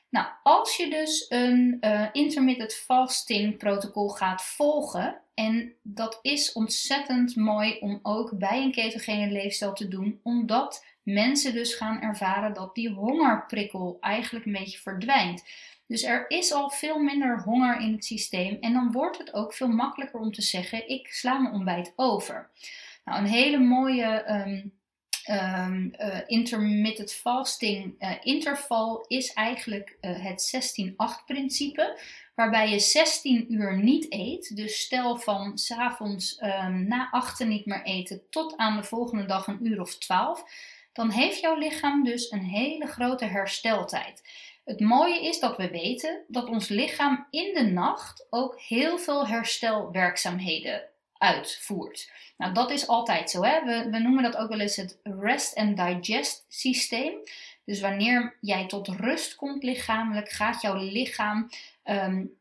Nou, 0.09 0.27
als 0.43 0.77
je 0.77 0.89
dus 0.89 1.25
een 1.29 1.77
uh, 1.81 2.07
intermittent 2.11 2.73
fasting 2.73 3.57
protocol 3.57 4.09
gaat 4.09 4.43
volgen, 4.43 5.21
en 5.33 5.73
dat 5.81 6.19
is 6.21 6.51
ontzettend 6.51 7.35
mooi 7.35 7.77
om 7.79 7.99
ook 8.03 8.37
bij 8.37 8.61
een 8.61 8.71
ketogene 8.71 9.31
leefstijl 9.31 9.73
te 9.73 9.87
doen, 9.87 10.19
omdat 10.23 10.85
mensen 11.03 11.53
dus 11.53 11.73
gaan 11.73 12.01
ervaren 12.01 12.53
dat 12.53 12.75
die 12.75 12.89
hongerprikkel 12.89 13.97
eigenlijk 14.01 14.45
een 14.45 14.51
beetje 14.51 14.79
verdwijnt. 14.79 15.43
Dus 15.87 16.03
er 16.03 16.25
is 16.27 16.51
al 16.51 16.69
veel 16.69 16.99
minder 16.99 17.41
honger 17.41 17.79
in 17.79 17.91
het 17.91 18.05
systeem 18.05 18.57
en 18.59 18.73
dan 18.73 18.91
wordt 18.91 19.17
het 19.17 19.33
ook 19.33 19.53
veel 19.53 19.67
makkelijker 19.67 20.19
om 20.19 20.31
te 20.31 20.41
zeggen: 20.41 20.89
ik 20.89 21.07
sla 21.07 21.37
mijn 21.37 21.53
ontbijt 21.53 21.93
over. 21.95 22.49
Nou, 23.05 23.19
een 23.19 23.29
hele 23.29 23.59
mooie 23.59 24.29
um, 24.31 24.73
intermittent 26.27 27.13
fasting 27.13 27.95
uh, 27.99 28.11
interval 28.21 29.05
is 29.07 29.33
eigenlijk 29.33 29.97
uh, 30.01 30.23
het 30.23 30.75
16-8 31.21 31.25
principe. 31.25 31.99
Waarbij 32.35 32.69
je 32.69 32.79
16 32.79 33.53
uur 33.53 33.77
niet 33.77 34.05
eet. 34.09 34.55
Dus 34.55 34.79
stel 34.79 35.17
van 35.17 35.57
s 35.57 35.71
avonds 35.71 36.41
um, 36.41 36.87
na 36.87 37.09
8 37.11 37.45
niet 37.45 37.65
meer 37.65 37.83
eten 37.83 38.21
tot 38.29 38.57
aan 38.57 38.77
de 38.77 38.83
volgende 38.83 39.25
dag 39.25 39.47
een 39.47 39.65
uur 39.67 39.81
of 39.81 39.97
12 39.97 40.43
dan 40.93 41.09
heeft 41.09 41.39
jouw 41.39 41.55
lichaam 41.55 42.03
dus 42.03 42.31
een 42.31 42.43
hele 42.43 42.87
grote 42.87 43.25
hersteltijd. 43.25 44.21
Het 44.65 44.79
mooie 44.79 45.23
is 45.23 45.39
dat 45.39 45.57
we 45.57 45.69
weten 45.69 46.23
dat 46.27 46.47
ons 46.47 46.67
lichaam 46.67 47.27
in 47.29 47.53
de 47.53 47.63
nacht 47.63 48.27
ook 48.29 48.59
heel 48.59 48.97
veel 48.97 49.27
herstelwerkzaamheden 49.27 50.83
uitvoert. 51.17 52.11
Nou, 52.37 52.53
dat 52.53 52.71
is 52.71 52.87
altijd 52.87 53.29
zo. 53.29 53.43
Hè? 53.43 53.63
We, 53.63 53.89
we 53.89 53.99
noemen 53.99 54.23
dat 54.23 54.37
ook 54.37 54.49
wel 54.49 54.59
eens 54.59 54.75
het 54.75 54.99
rest 55.03 55.55
and 55.55 55.77
digest 55.77 56.45
systeem. 56.49 57.13
Dus 57.65 57.81
wanneer 57.81 58.37
jij 58.41 58.67
tot 58.67 58.87
rust 58.87 59.35
komt 59.35 59.63
lichamelijk, 59.63 60.29
gaat 60.29 60.61
jouw 60.61 60.75
lichaam 60.75 61.49
um, 61.83 62.37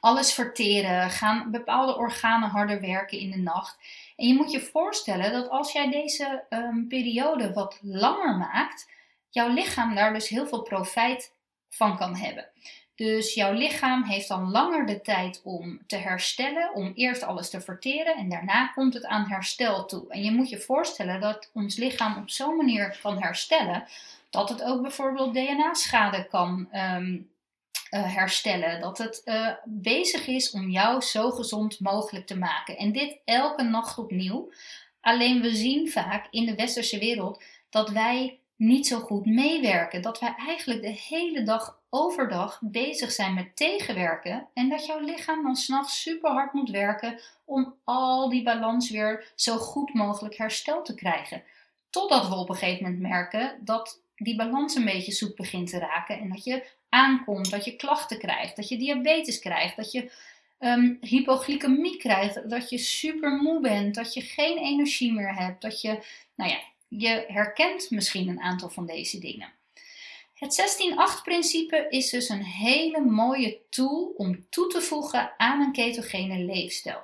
alles 0.00 0.32
verteren, 0.32 1.10
gaan 1.10 1.50
bepaalde 1.50 1.96
organen 1.96 2.48
harder 2.48 2.80
werken 2.80 3.18
in 3.18 3.30
de 3.30 3.38
nacht. 3.38 3.78
En 4.16 4.28
je 4.28 4.34
moet 4.34 4.50
je 4.50 4.60
voorstellen 4.60 5.32
dat 5.32 5.48
als 5.48 5.72
jij 5.72 5.90
deze 5.90 6.44
um, 6.50 6.88
periode 6.88 7.52
wat 7.52 7.78
langer 7.82 8.36
maakt, 8.36 8.90
jouw 9.30 9.48
lichaam 9.48 9.94
daar 9.94 10.12
dus 10.12 10.28
heel 10.28 10.46
veel 10.46 10.62
profijt 10.62 11.34
van 11.68 11.96
kan 11.96 12.16
hebben. 12.16 12.48
Dus 12.94 13.34
jouw 13.34 13.52
lichaam 13.52 14.04
heeft 14.04 14.28
dan 14.28 14.50
langer 14.50 14.86
de 14.86 15.00
tijd 15.00 15.40
om 15.44 15.80
te 15.86 15.96
herstellen, 15.96 16.74
om 16.74 16.92
eerst 16.94 17.22
alles 17.22 17.50
te 17.50 17.60
verteren 17.60 18.16
en 18.16 18.28
daarna 18.28 18.66
komt 18.66 18.94
het 18.94 19.04
aan 19.04 19.28
herstel 19.28 19.84
toe. 19.84 20.08
En 20.08 20.22
je 20.22 20.30
moet 20.30 20.48
je 20.48 20.58
voorstellen 20.58 21.20
dat 21.20 21.50
ons 21.52 21.76
lichaam 21.76 22.16
op 22.16 22.30
zo'n 22.30 22.56
manier 22.56 22.98
kan 23.02 23.22
herstellen 23.22 23.84
dat 24.30 24.48
het 24.48 24.62
ook 24.62 24.82
bijvoorbeeld 24.82 25.34
DNA-schade 25.34 26.26
kan 26.26 26.68
um, 26.72 27.30
uh, 27.96 28.14
herstellen. 28.14 28.80
Dat 28.80 28.98
het 28.98 29.22
uh, 29.24 29.50
bezig 29.64 30.26
is 30.26 30.50
om 30.50 30.70
jou 30.70 31.00
zo 31.00 31.30
gezond 31.30 31.80
mogelijk 31.80 32.26
te 32.26 32.38
maken. 32.38 32.76
En 32.76 32.92
dit 32.92 33.18
elke 33.24 33.62
nacht 33.62 33.98
opnieuw. 33.98 34.52
Alleen 35.00 35.40
we 35.40 35.54
zien 35.54 35.90
vaak 35.90 36.26
in 36.30 36.46
de 36.46 36.54
westerse 36.54 36.98
wereld 36.98 37.42
dat 37.70 37.90
wij 37.90 38.38
niet 38.56 38.86
zo 38.86 39.00
goed 39.00 39.26
meewerken. 39.26 40.02
Dat 40.02 40.20
wij 40.20 40.34
eigenlijk 40.36 40.82
de 40.82 41.00
hele 41.08 41.42
dag 41.42 41.80
overdag 41.90 42.58
bezig 42.62 43.12
zijn 43.12 43.34
met 43.34 43.56
tegenwerken. 43.56 44.48
En 44.54 44.68
dat 44.68 44.86
jouw 44.86 45.00
lichaam 45.00 45.42
dan 45.42 45.56
s'nachts 45.56 46.02
super 46.02 46.30
hard 46.30 46.52
moet 46.52 46.70
werken 46.70 47.20
om 47.44 47.74
al 47.84 48.28
die 48.28 48.42
balans 48.42 48.90
weer 48.90 49.32
zo 49.34 49.56
goed 49.56 49.94
mogelijk 49.94 50.36
hersteld 50.36 50.84
te 50.84 50.94
krijgen. 50.94 51.42
Totdat 51.90 52.28
we 52.28 52.34
op 52.34 52.48
een 52.48 52.56
gegeven 52.56 52.84
moment 52.84 53.02
merken 53.02 53.58
dat 53.60 54.00
die 54.16 54.36
balans 54.36 54.74
een 54.74 54.84
beetje 54.84 55.12
zoek 55.12 55.36
begint 55.36 55.70
te 55.70 55.78
raken. 55.78 56.18
En 56.18 56.28
dat 56.28 56.44
je 56.44 56.66
aankomt, 56.88 57.50
dat 57.50 57.64
je 57.64 57.76
klachten 57.76 58.18
krijgt, 58.18 58.56
dat 58.56 58.68
je 58.68 58.78
diabetes 58.78 59.38
krijgt, 59.38 59.76
dat 59.76 59.92
je 59.92 60.10
um, 60.60 60.98
hypoglycemie 61.00 61.96
krijgt, 61.96 62.50
dat 62.50 62.70
je 62.70 62.78
super 62.78 63.30
moe 63.30 63.60
bent, 63.60 63.94
dat 63.94 64.14
je 64.14 64.20
geen 64.20 64.58
energie 64.58 65.12
meer 65.12 65.34
hebt, 65.34 65.62
dat 65.62 65.80
je, 65.80 65.98
nou 66.34 66.50
ja, 66.50 66.58
je 66.88 67.24
herkent 67.28 67.90
misschien 67.90 68.28
een 68.28 68.40
aantal 68.40 68.70
van 68.70 68.86
deze 68.86 69.18
dingen. 69.18 69.52
Het 70.34 70.80
16-8 71.20 71.22
principe 71.22 71.86
is 71.88 72.10
dus 72.10 72.28
een 72.28 72.44
hele 72.44 73.00
mooie 73.00 73.58
tool 73.70 74.14
om 74.16 74.46
toe 74.48 74.68
te 74.68 74.80
voegen 74.80 75.32
aan 75.36 75.60
een 75.60 75.72
ketogene 75.72 76.38
leefstijl. 76.38 77.00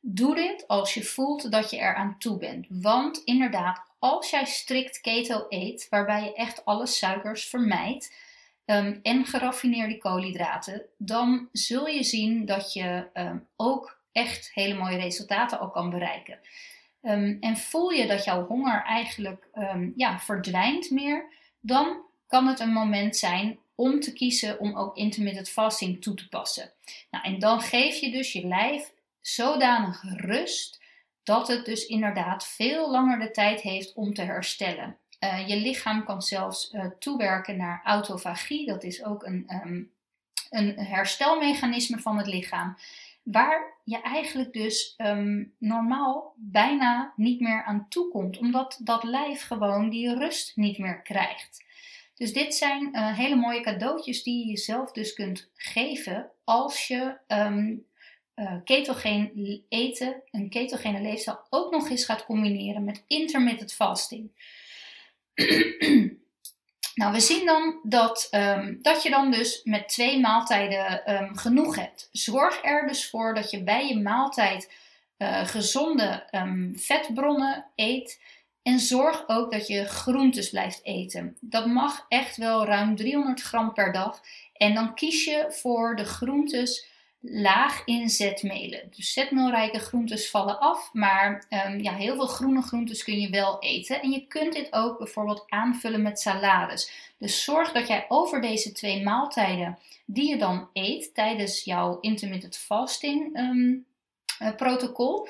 Doe 0.00 0.34
dit 0.34 0.68
als 0.68 0.94
je 0.94 1.04
voelt 1.04 1.50
dat 1.50 1.70
je 1.70 1.76
eraan 1.76 2.18
toe 2.18 2.38
bent. 2.38 2.66
Want 2.68 3.22
inderdaad, 3.24 3.82
als 4.02 4.30
jij 4.30 4.44
strikt 4.44 5.00
keto 5.00 5.46
eet, 5.48 5.86
waarbij 5.90 6.24
je 6.24 6.34
echt 6.34 6.64
alle 6.64 6.86
suikers 6.86 7.44
vermijdt 7.44 8.14
um, 8.64 9.00
en 9.02 9.26
geraffineerde 9.26 9.98
koolhydraten, 9.98 10.82
dan 10.96 11.48
zul 11.52 11.86
je 11.86 12.02
zien 12.02 12.44
dat 12.44 12.72
je 12.72 13.08
um, 13.14 13.46
ook 13.56 14.00
echt 14.12 14.50
hele 14.54 14.74
mooie 14.74 14.96
resultaten 14.96 15.58
al 15.58 15.70
kan 15.70 15.90
bereiken. 15.90 16.38
Um, 17.02 17.36
en 17.40 17.56
voel 17.56 17.90
je 17.90 18.06
dat 18.06 18.24
jouw 18.24 18.46
honger 18.46 18.82
eigenlijk 18.84 19.48
ja, 19.96 20.18
verdwijnt 20.18 20.90
meer, 20.90 21.26
dan 21.60 22.02
kan 22.26 22.46
het 22.46 22.60
een 22.60 22.72
moment 22.72 23.16
zijn 23.16 23.58
om 23.74 24.00
te 24.00 24.12
kiezen 24.12 24.60
om 24.60 24.76
ook 24.76 24.96
intermittent 24.96 25.48
fasting 25.48 26.02
toe 26.02 26.14
te 26.14 26.28
passen. 26.28 26.72
Nou, 27.10 27.24
en 27.24 27.38
dan 27.38 27.60
geef 27.60 27.96
je 27.96 28.10
dus 28.10 28.32
je 28.32 28.46
lijf 28.46 28.92
zodanig 29.20 30.02
rust 30.16 30.81
dat 31.22 31.48
het 31.48 31.64
dus 31.64 31.86
inderdaad 31.86 32.46
veel 32.46 32.90
langer 32.90 33.18
de 33.18 33.30
tijd 33.30 33.60
heeft 33.60 33.94
om 33.94 34.14
te 34.14 34.22
herstellen. 34.22 34.96
Uh, 35.20 35.48
je 35.48 35.56
lichaam 35.56 36.04
kan 36.04 36.22
zelfs 36.22 36.72
uh, 36.72 36.84
toewerken 36.98 37.56
naar 37.56 37.80
autofagie. 37.84 38.66
Dat 38.66 38.82
is 38.82 39.04
ook 39.04 39.24
een, 39.24 39.60
um, 39.64 39.90
een 40.50 40.78
herstelmechanisme 40.78 41.98
van 41.98 42.18
het 42.18 42.26
lichaam. 42.26 42.76
waar 43.22 43.80
je 43.84 44.00
eigenlijk 44.00 44.52
dus 44.52 44.94
ehm, 44.96 45.44
normaal 45.58 46.34
bijna 46.36 47.12
niet 47.16 47.40
meer 47.40 47.64
aan 47.64 47.86
toe 47.88 48.08
komt, 48.08 48.38
omdat 48.38 48.80
dat 48.84 49.02
lijf 49.02 49.42
gewoon 49.42 49.90
die 49.90 50.14
rust 50.14 50.56
niet 50.56 50.78
meer 50.78 51.02
krijgt. 51.02 51.64
Dus 52.14 52.32
dit 52.32 52.54
zijn 52.54 52.88
uh, 52.92 53.16
hele 53.16 53.36
mooie 53.36 53.60
cadeautjes 53.60 54.22
die 54.22 54.38
je 54.38 54.50
jezelf 54.50 54.92
dus 54.92 55.14
kunt 55.14 55.50
geven 55.54 56.30
als 56.44 56.86
je 56.86 57.16
um, 57.28 57.86
uh, 58.36 58.54
ketogeen 58.64 59.64
eten, 59.68 60.22
een 60.30 60.50
ketogene 60.50 61.00
leefstijl, 61.00 61.40
ook 61.50 61.72
nog 61.72 61.90
eens 61.90 62.04
gaat 62.04 62.24
combineren 62.24 62.84
met 62.84 63.04
intermittent 63.06 63.72
fasting. 63.72 64.30
nou, 66.94 67.12
we 67.12 67.20
zien 67.20 67.46
dan 67.46 67.80
dat, 67.82 68.28
um, 68.30 68.78
dat 68.82 69.02
je 69.02 69.10
dan 69.10 69.30
dus 69.30 69.60
met 69.64 69.88
twee 69.88 70.20
maaltijden 70.20 71.12
um, 71.22 71.36
genoeg 71.36 71.76
hebt. 71.76 72.08
Zorg 72.12 72.64
er 72.64 72.86
dus 72.86 73.10
voor 73.10 73.34
dat 73.34 73.50
je 73.50 73.62
bij 73.62 73.88
je 73.88 73.98
maaltijd 73.98 74.72
uh, 75.18 75.46
gezonde 75.46 76.26
vetbronnen 76.76 77.66
eet 77.74 78.20
en 78.62 78.78
zorg 78.78 79.24
ook 79.26 79.52
dat 79.52 79.66
je 79.66 79.84
groentes 79.84 80.50
blijft 80.50 80.80
eten. 80.84 81.36
Dat 81.40 81.66
mag 81.66 82.06
echt 82.08 82.36
wel 82.36 82.64
ruim 82.64 82.96
300 82.96 83.42
gram 83.42 83.72
per 83.72 83.92
dag. 83.92 84.20
En 84.52 84.74
dan 84.74 84.94
kies 84.94 85.24
je 85.24 85.46
voor 85.48 85.96
de 85.96 86.04
groentes 86.04 86.91
laag 87.22 87.82
in 87.84 88.08
zetmelen. 88.08 88.90
Dus 88.96 89.12
zetmeelrijke 89.12 89.78
groentes 89.78 90.30
vallen 90.30 90.58
af, 90.58 90.90
maar 90.92 91.46
um, 91.66 91.82
ja, 91.82 91.94
heel 91.94 92.14
veel 92.14 92.26
groene 92.26 92.62
groentes 92.62 93.04
kun 93.04 93.20
je 93.20 93.30
wel 93.30 93.58
eten. 93.60 94.02
En 94.02 94.10
je 94.10 94.26
kunt 94.26 94.52
dit 94.52 94.72
ook 94.72 94.98
bijvoorbeeld 94.98 95.44
aanvullen 95.48 96.02
met 96.02 96.20
salades. 96.20 97.12
Dus 97.18 97.44
zorg 97.44 97.72
dat 97.72 97.88
jij 97.88 98.04
over 98.08 98.40
deze 98.40 98.72
twee 98.72 99.02
maaltijden 99.02 99.78
die 100.06 100.28
je 100.28 100.36
dan 100.36 100.68
eet 100.72 101.14
tijdens 101.14 101.64
jouw 101.64 102.00
intermittent 102.00 102.56
fasting 102.56 103.38
um, 103.38 103.86
uh, 104.42 104.54
protocol, 104.56 105.28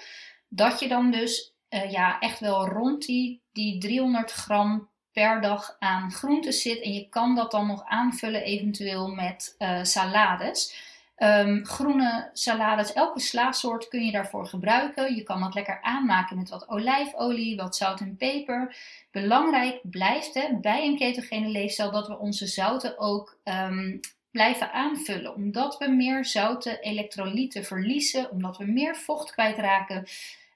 dat 0.49 0.81
je 0.81 0.89
dan 0.89 1.11
dus 1.11 1.53
uh, 1.71 1.91
ja, 1.91 2.19
echt 2.19 2.41
wel 2.41 2.69
rond 2.69 3.07
die, 3.07 3.41
die 3.53 3.79
300 3.79 4.31
gram 4.31 4.89
per 5.13 5.41
dag 5.41 5.77
aan 5.79 6.13
groenten 6.13 6.53
zit. 6.53 6.81
En 6.81 6.93
je 6.93 7.09
kan 7.09 7.35
dat 7.35 7.51
dan 7.51 7.67
nog 7.67 7.85
aanvullen 7.85 8.43
eventueel 8.43 9.09
met 9.09 9.55
uh, 9.59 9.83
salades. 9.83 10.91
Um, 11.17 11.65
groene 11.65 12.31
salades, 12.33 12.93
elke 12.93 13.21
slaagsoort 13.21 13.89
kun 13.89 14.05
je 14.05 14.13
daarvoor 14.13 14.47
gebruiken. 14.47 15.15
Je 15.15 15.23
kan 15.23 15.41
dat 15.41 15.55
lekker 15.55 15.83
aanmaken 15.83 16.37
met 16.37 16.49
wat 16.49 16.69
olijfolie, 16.69 17.57
wat 17.57 17.77
zout 17.77 18.01
en 18.01 18.17
peper. 18.17 18.77
Belangrijk 19.11 19.81
blijft 19.83 20.35
hè, 20.35 20.59
bij 20.61 20.87
een 20.87 20.97
ketogene 20.97 21.49
leefstijl 21.49 21.91
dat 21.91 22.09
we 22.09 22.19
onze 22.19 22.47
zouten 22.47 22.99
ook 22.99 23.39
um, 23.45 24.01
blijven 24.31 24.73
aanvullen. 24.73 25.35
Omdat 25.35 25.79
we 25.79 25.89
meer 25.89 26.25
zoute 26.25 26.81
elektrolyten 26.81 27.65
verliezen, 27.65 28.31
omdat 28.31 28.57
we 28.57 28.65
meer 28.65 28.97
vocht 28.97 29.33
kwijtraken. 29.33 30.07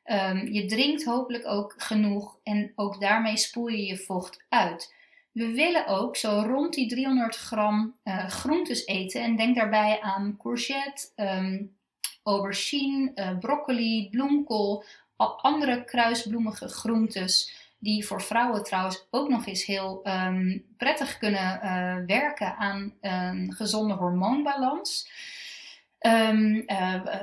Um, 0.05 0.53
je 0.53 0.64
drinkt 0.64 1.05
hopelijk 1.05 1.47
ook 1.47 1.75
genoeg 1.77 2.38
en 2.42 2.73
ook 2.75 3.01
daarmee 3.01 3.37
spoel 3.37 3.69
je 3.69 3.87
je 3.87 3.97
vocht 3.97 4.45
uit. 4.49 4.95
We 5.37 5.53
willen 5.53 5.87
ook 5.87 6.16
zo 6.16 6.44
rond 6.46 6.75
die 6.75 6.88
300 6.88 7.37
gram 7.37 7.96
uh, 8.05 8.27
groentes 8.29 8.87
eten 8.87 9.22
en 9.22 9.37
denk 9.37 9.57
daarbij 9.57 10.01
aan 10.01 10.37
courgette, 10.38 11.09
um, 11.16 11.77
aubergine, 12.22 13.12
uh, 13.14 13.38
broccoli, 13.38 14.09
bloemkool, 14.11 14.85
andere 15.16 15.85
kruisbloemige 15.85 16.68
groentes 16.68 17.55
die 17.79 18.07
voor 18.07 18.22
vrouwen 18.22 18.64
trouwens 18.64 19.07
ook 19.11 19.29
nog 19.29 19.46
eens 19.46 19.64
heel 19.64 20.01
um, 20.05 20.64
prettig 20.77 21.18
kunnen 21.18 21.61
uh, 21.62 21.96
werken 22.07 22.57
aan 22.57 22.94
een 23.01 23.55
gezonde 23.57 23.94
hormoonbalans. 23.94 25.11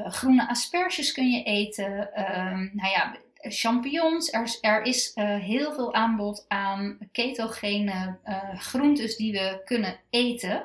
Groene 0.05 0.47
asperges 0.49 1.11
kun 1.11 1.31
je 1.31 1.43
eten. 1.43 2.09
Nou 2.73 2.89
ja, 2.89 3.15
champignons. 3.49 4.31
Er, 4.31 4.57
er 4.61 4.83
is 4.83 5.11
uh, 5.15 5.35
heel 5.35 5.73
veel 5.73 5.93
aanbod 5.93 6.45
aan 6.47 6.97
ketogene 7.11 8.17
uh, 8.25 8.59
groentes 8.59 9.15
die 9.15 9.31
we 9.31 9.61
kunnen 9.65 9.99
eten. 10.09 10.63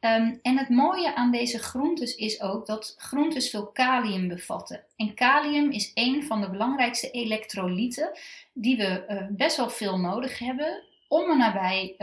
Um, 0.00 0.38
en 0.42 0.58
het 0.58 0.68
mooie 0.68 1.14
aan 1.14 1.30
deze 1.30 1.58
groentes 1.58 2.14
is 2.14 2.40
ook 2.40 2.66
dat 2.66 2.94
groentes 2.98 3.50
veel 3.50 3.66
kalium 3.66 4.28
bevatten. 4.28 4.84
En 4.96 5.14
kalium 5.14 5.70
is 5.70 5.90
een 5.94 6.22
van 6.22 6.40
de 6.40 6.50
belangrijkste 6.50 7.10
elektrolyten 7.10 8.10
die 8.52 8.76
we 8.76 9.26
best 9.30 9.56
wel 9.56 9.70
veel 9.70 9.98
nodig 9.98 10.38
hebben. 10.38 10.82
Om 11.08 11.30
en 11.30 11.38
nabij 11.38 11.94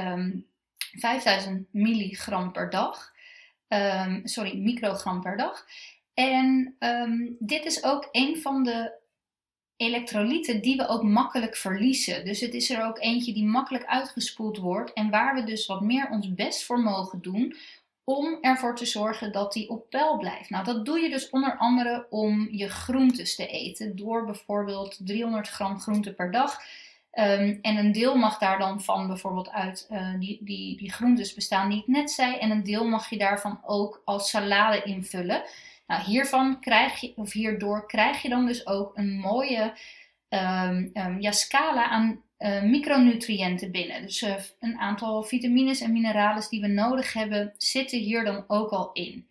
5000 0.91 1.67
milligram 1.71 2.51
per 2.51 2.69
dag. 2.69 3.11
Um, 3.67 4.21
sorry, 4.23 4.57
microgram 4.57 5.21
per 5.21 5.37
dag. 5.37 5.65
En 6.13 6.75
dit 7.39 7.65
is 7.65 7.83
ook 7.83 8.07
een 8.11 8.41
van 8.41 8.63
de 8.63 9.01
elektrolyten 9.83 10.61
die 10.61 10.75
we 10.75 10.87
ook 10.87 11.03
makkelijk 11.03 11.55
verliezen. 11.55 12.25
Dus 12.25 12.39
het 12.39 12.53
is 12.53 12.69
er 12.69 12.85
ook 12.85 12.99
eentje 12.99 13.33
die 13.33 13.45
makkelijk 13.45 13.85
uitgespoeld 13.85 14.57
wordt 14.57 14.93
en 14.93 15.09
waar 15.09 15.35
we 15.35 15.43
dus 15.43 15.65
wat 15.65 15.81
meer 15.81 16.09
ons 16.09 16.33
best 16.33 16.63
voor 16.63 16.79
mogen 16.79 17.21
doen 17.21 17.55
om 18.03 18.37
ervoor 18.41 18.75
te 18.75 18.85
zorgen 18.85 19.31
dat 19.31 19.53
die 19.53 19.69
op 19.69 19.89
peil 19.89 20.17
blijft. 20.17 20.49
Nou, 20.49 20.63
dat 20.65 20.85
doe 20.85 20.99
je 20.99 21.09
dus 21.09 21.29
onder 21.29 21.57
andere 21.57 22.07
om 22.09 22.47
je 22.51 22.69
groentes 22.69 23.35
te 23.35 23.47
eten 23.47 23.95
door 23.95 24.25
bijvoorbeeld 24.25 24.97
300 24.99 25.47
gram 25.47 25.79
groente 25.79 26.13
per 26.13 26.31
dag 26.31 26.59
Um, 27.19 27.59
en 27.61 27.77
een 27.77 27.91
deel 27.91 28.15
mag 28.15 28.37
daar 28.37 28.59
dan 28.59 28.81
van 28.81 29.07
bijvoorbeeld 29.07 29.51
uit 29.51 29.87
uh, 29.91 30.19
die, 30.19 30.39
die, 30.41 30.77
die 30.77 30.91
groentes 30.91 31.33
bestaan 31.33 31.69
die 31.69 31.79
ik 31.79 31.87
net 31.87 32.11
zei. 32.11 32.37
En 32.37 32.51
een 32.51 32.63
deel 32.63 32.87
mag 32.87 33.09
je 33.09 33.17
daarvan 33.17 33.59
ook 33.65 34.01
als 34.05 34.29
salade 34.29 34.83
invullen. 34.83 35.43
Nou, 35.87 36.03
hiervan 36.03 36.59
krijg 36.59 36.99
je, 37.01 37.13
of 37.15 37.31
hierdoor 37.31 37.87
krijg 37.87 38.21
je 38.21 38.29
dan 38.29 38.45
dus 38.45 38.67
ook 38.67 38.97
een 38.97 39.11
mooie 39.11 39.73
um, 40.29 40.91
um, 40.93 41.21
ja, 41.21 41.31
scala 41.31 41.89
aan 41.89 42.21
uh, 42.39 42.61
micronutriënten 42.61 43.71
binnen. 43.71 44.01
Dus 44.01 44.21
uh, 44.21 44.35
een 44.59 44.77
aantal 44.77 45.23
vitamines 45.23 45.81
en 45.81 45.91
mineralen 45.91 46.49
die 46.49 46.61
we 46.61 46.67
nodig 46.67 47.13
hebben, 47.13 47.53
zitten 47.57 47.99
hier 47.99 48.23
dan 48.23 48.43
ook 48.47 48.69
al 48.69 48.91
in. 48.93 49.27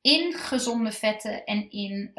in 0.00 0.32
gezonde 0.32 0.92
vetten 0.92 1.44
en 1.44 1.70
in 1.70 2.12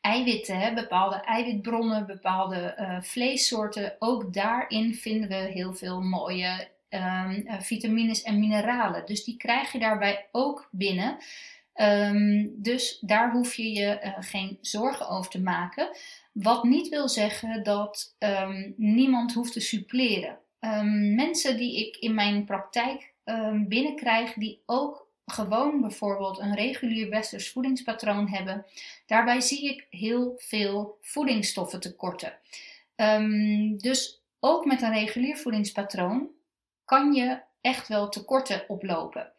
eiwitten, 0.00 0.58
hè, 0.58 0.74
bepaalde 0.74 1.16
eiwitbronnen, 1.16 2.06
bepaalde 2.06 2.76
uh, 2.78 3.02
vleessoorten. 3.02 3.96
Ook 3.98 4.34
daarin 4.34 4.94
vinden 4.94 5.28
we 5.28 5.34
heel 5.34 5.74
veel 5.74 6.00
mooie 6.00 6.68
um, 6.90 7.46
vitamines 7.60 8.22
en 8.22 8.38
mineralen. 8.38 9.06
Dus 9.06 9.24
die 9.24 9.36
krijg 9.36 9.72
je 9.72 9.78
daarbij 9.78 10.28
ook 10.32 10.68
binnen. 10.70 11.18
Um, 11.74 12.54
dus 12.56 12.98
daar 13.00 13.32
hoef 13.32 13.54
je 13.54 13.72
je 13.72 14.00
uh, 14.04 14.12
geen 14.20 14.58
zorgen 14.60 15.08
over 15.08 15.30
te 15.30 15.40
maken. 15.40 15.96
Wat 16.32 16.64
niet 16.64 16.88
wil 16.88 17.08
zeggen 17.08 17.62
dat 17.62 18.16
um, 18.18 18.74
niemand 18.76 19.32
hoeft 19.32 19.52
te 19.52 19.60
suppleren. 19.60 20.38
mensen 21.14 21.56
die 21.56 21.86
ik 21.86 21.96
in 21.96 22.14
mijn 22.14 22.44
praktijk 22.44 23.12
binnenkrijg, 23.68 24.32
die 24.32 24.62
ook 24.66 25.06
gewoon 25.26 25.80
bijvoorbeeld 25.80 26.38
een 26.38 26.54
regulier 26.54 27.08
westers 27.08 27.50
voedingspatroon 27.50 28.28
hebben, 28.28 28.66
daarbij 29.06 29.40
zie 29.40 29.68
ik 29.68 29.86
heel 29.90 30.34
veel 30.36 30.98
voedingsstoffen 31.00 31.80
tekorten. 31.80 32.38
Dus 33.76 34.22
ook 34.40 34.64
met 34.64 34.82
een 34.82 34.92
regulier 34.92 35.36
voedingspatroon 35.36 36.28
kan 36.84 37.12
je 37.12 37.40
echt 37.60 37.88
wel 37.88 38.08
tekorten 38.08 38.64
oplopen. 38.68 39.32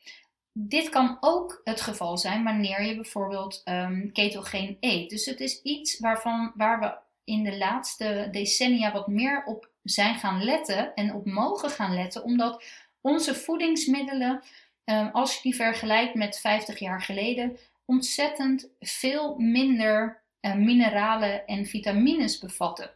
Dit 0.53 0.89
kan 0.89 1.17
ook 1.19 1.61
het 1.63 1.81
geval 1.81 2.17
zijn 2.17 2.43
wanneer 2.43 2.83
je 2.83 2.95
bijvoorbeeld 2.95 3.61
um, 3.65 4.11
ketogeen 4.11 4.77
eet. 4.79 5.09
Dus 5.09 5.25
het 5.25 5.39
is 5.39 5.61
iets 5.61 5.99
waarvan, 5.99 6.51
waar 6.55 6.79
we 6.79 6.93
in 7.23 7.43
de 7.43 7.57
laatste 7.57 8.27
decennia 8.31 8.91
wat 8.91 9.07
meer 9.07 9.43
op 9.45 9.69
zijn 9.83 10.15
gaan 10.15 10.43
letten 10.43 10.93
en 10.93 11.13
op 11.13 11.25
mogen 11.25 11.69
gaan 11.69 11.93
letten, 11.93 12.23
omdat 12.23 12.63
onze 13.01 13.35
voedingsmiddelen 13.35 14.43
Ehm, 14.83 15.09
als 15.11 15.35
je 15.35 15.41
die 15.41 15.55
vergelijkt 15.55 16.15
met 16.15 16.39
50 16.39 16.79
jaar 16.79 17.01
geleden, 17.01 17.57
ontzettend 17.85 18.69
veel 18.79 19.37
minder 19.37 20.21
uh, 20.41 20.53
mineralen 20.55 21.45
en 21.47 21.65
vitamines 21.65 22.39
bevatten 22.39 22.91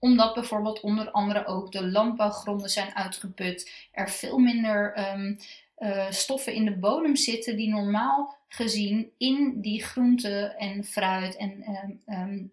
omdat 0.00 0.34
bijvoorbeeld 0.34 0.80
onder 0.80 1.10
andere 1.10 1.46
ook 1.46 1.72
de 1.72 1.86
landbouwgronden 1.86 2.70
zijn 2.70 2.94
uitgeput. 2.94 3.88
Er 3.92 4.10
veel 4.10 4.38
minder 4.38 5.10
um, 5.12 5.38
uh, 5.80 6.10
stoffen 6.10 6.54
in 6.54 6.64
de 6.64 6.78
bodem 6.78 7.16
zitten 7.16 7.56
die 7.56 7.68
normaal 7.68 8.38
gezien 8.48 9.12
in 9.18 9.60
die 9.60 9.82
groenten 9.82 10.56
en 10.56 10.84
fruit 10.84 11.36
en 11.36 11.64
um, 12.06 12.52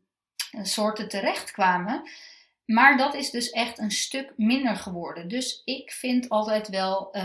soorten 0.66 1.08
terechtkwamen. 1.08 2.10
Maar 2.66 2.98
dat 2.98 3.13
is 3.13 3.30
dus 3.30 3.50
echt 3.50 3.80
een 3.80 3.92
stuk 3.92 4.34
minder 4.38 4.76
geworden. 4.76 5.28
Dus 5.28 5.62
ik 5.66 5.92
vind 5.92 6.30
altijd 6.30 6.68
wel 6.68 7.16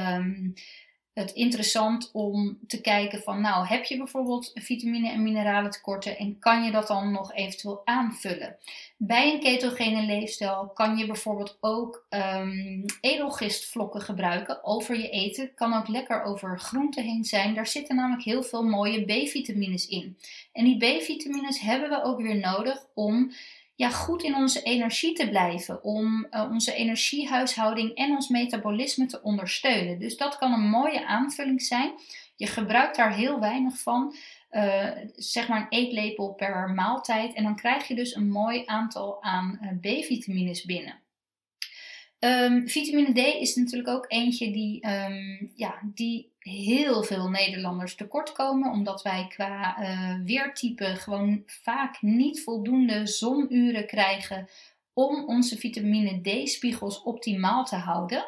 het 1.14 1.32
interessant 1.32 2.10
om 2.12 2.58
te 2.66 2.80
kijken 2.80 3.22
van, 3.22 3.40
nou, 3.40 3.66
heb 3.66 3.84
je 3.84 3.96
bijvoorbeeld 3.96 4.50
vitamine 4.54 5.10
en 5.10 5.22
mineralen 5.22 5.70
tekorten 5.70 6.18
en 6.18 6.38
kan 6.38 6.64
je 6.64 6.70
dat 6.70 6.86
dan 6.86 7.12
nog 7.12 7.34
eventueel 7.34 7.80
aanvullen? 7.84 8.56
Bij 8.96 9.32
een 9.32 9.40
ketogene 9.40 10.02
leefstijl 10.02 10.70
kan 10.74 10.96
je 10.96 11.06
bijvoorbeeld 11.06 11.58
ook 11.60 12.06
um, 12.10 12.84
edelgistvlokken 13.00 14.00
gebruiken 14.00 14.64
over 14.64 14.98
je 14.98 15.08
eten. 15.08 15.54
Kan 15.54 15.74
ook 15.74 15.88
lekker 15.88 16.22
over 16.22 16.60
groenten 16.60 17.04
heen 17.04 17.24
zijn. 17.24 17.54
Daar 17.54 17.66
zitten 17.66 17.96
namelijk 17.96 18.24
heel 18.24 18.42
veel 18.42 18.62
mooie 18.62 19.04
B-vitamines 19.04 19.88
in. 19.88 20.16
En 20.52 20.64
die 20.64 20.76
B-vitamines 20.76 21.60
hebben 21.60 21.88
we 21.88 22.02
ook 22.02 22.20
weer 22.20 22.36
nodig 22.36 22.86
om 22.94 23.32
ja, 23.82 23.90
goed 23.90 24.22
in 24.22 24.34
onze 24.34 24.62
energie 24.62 25.12
te 25.12 25.28
blijven. 25.28 25.84
Om 25.84 26.26
uh, 26.30 26.48
onze 26.50 26.74
energiehuishouding 26.74 27.94
en 27.94 28.10
ons 28.10 28.28
metabolisme 28.28 29.06
te 29.06 29.22
ondersteunen. 29.22 29.98
Dus 29.98 30.16
dat 30.16 30.38
kan 30.38 30.52
een 30.52 30.68
mooie 30.68 31.06
aanvulling 31.06 31.62
zijn. 31.62 31.92
Je 32.36 32.46
gebruikt 32.46 32.96
daar 32.96 33.14
heel 33.14 33.40
weinig 33.40 33.78
van. 33.78 34.14
Uh, 34.50 34.90
zeg 35.16 35.48
maar 35.48 35.60
een 35.60 35.78
eetlepel 35.78 36.32
per 36.32 36.70
maaltijd. 36.70 37.34
En 37.34 37.42
dan 37.42 37.56
krijg 37.56 37.88
je 37.88 37.94
dus 37.94 38.14
een 38.14 38.30
mooi 38.30 38.62
aantal 38.66 39.22
aan 39.22 39.58
uh, 39.62 39.70
B-vitamines 39.80 40.64
binnen. 40.64 41.00
Um, 42.18 42.68
vitamine 42.68 43.12
D 43.12 43.34
is 43.40 43.54
natuurlijk 43.54 43.88
ook 43.88 44.04
eentje 44.08 44.52
die, 44.52 44.86
um, 44.88 45.52
ja, 45.54 45.80
die 45.94 46.31
heel 46.42 47.02
veel 47.02 47.28
Nederlanders 47.28 47.94
tekort 47.94 48.32
komen, 48.32 48.70
omdat 48.70 49.02
wij 49.02 49.26
qua 49.28 49.76
uh, 49.80 50.14
weertype 50.24 50.84
gewoon 50.84 51.42
vaak 51.46 52.02
niet 52.02 52.42
voldoende 52.42 53.06
zonuren 53.06 53.86
krijgen 53.86 54.48
om 54.92 55.24
onze 55.24 55.58
vitamine 55.58 56.20
D-spiegels 56.20 57.02
optimaal 57.02 57.64
te 57.64 57.76
houden. 57.76 58.24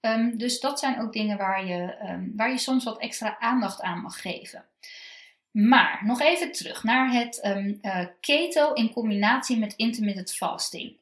Um, 0.00 0.38
dus 0.38 0.60
dat 0.60 0.78
zijn 0.78 1.00
ook 1.00 1.12
dingen 1.12 1.36
waar 1.36 1.66
je, 1.66 1.96
waar 2.36 2.50
je 2.50 2.58
soms 2.58 2.84
wat 2.84 3.00
extra 3.00 3.38
aandacht 3.38 3.80
aan 3.80 4.00
mag 4.00 4.20
geven. 4.20 4.64
Maar 5.50 6.02
nog 6.04 6.20
even 6.20 6.52
terug 6.52 6.82
naar 6.82 7.12
het 7.12 7.40
uh, 7.82 8.04
keto 8.20 8.72
in 8.72 8.92
combinatie 8.92 9.58
met 9.58 9.74
intermittent 9.76 10.34
fasting. 10.34 10.96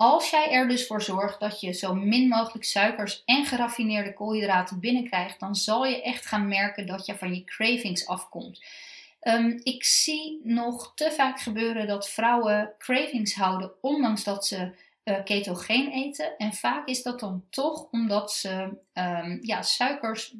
Als 0.00 0.30
jij 0.30 0.50
er 0.50 0.68
dus 0.68 0.86
voor 0.86 1.02
zorgt 1.02 1.40
dat 1.40 1.60
je 1.60 1.72
zo 1.72 1.94
min 1.94 2.28
mogelijk 2.28 2.64
suikers 2.64 3.22
en 3.24 3.44
geraffineerde 3.44 4.12
koolhydraten 4.12 4.80
binnenkrijgt, 4.80 5.40
dan 5.40 5.54
zal 5.54 5.86
je 5.86 6.02
echt 6.02 6.26
gaan 6.26 6.48
merken 6.48 6.86
dat 6.86 7.06
je 7.06 7.16
van 7.16 7.34
je 7.34 7.44
cravings 7.44 8.06
afkomt. 8.06 8.64
Um, 9.22 9.60
ik 9.62 9.84
zie 9.84 10.40
nog 10.44 10.92
te 10.94 11.10
vaak 11.10 11.40
gebeuren 11.40 11.86
dat 11.86 12.08
vrouwen 12.08 12.72
cravings 12.78 13.34
houden, 13.34 13.72
ondanks 13.80 14.24
dat 14.24 14.46
ze 14.46 14.70
uh, 15.04 15.24
ketogeen 15.24 15.90
eten. 15.90 16.36
En 16.36 16.52
vaak 16.52 16.88
is 16.88 17.02
dat 17.02 17.20
dan 17.20 17.44
toch 17.50 17.86
omdat 17.90 18.32
ze 18.32 18.68
um, 18.94 19.38
ja, 19.42 19.62
suikers 19.62 20.34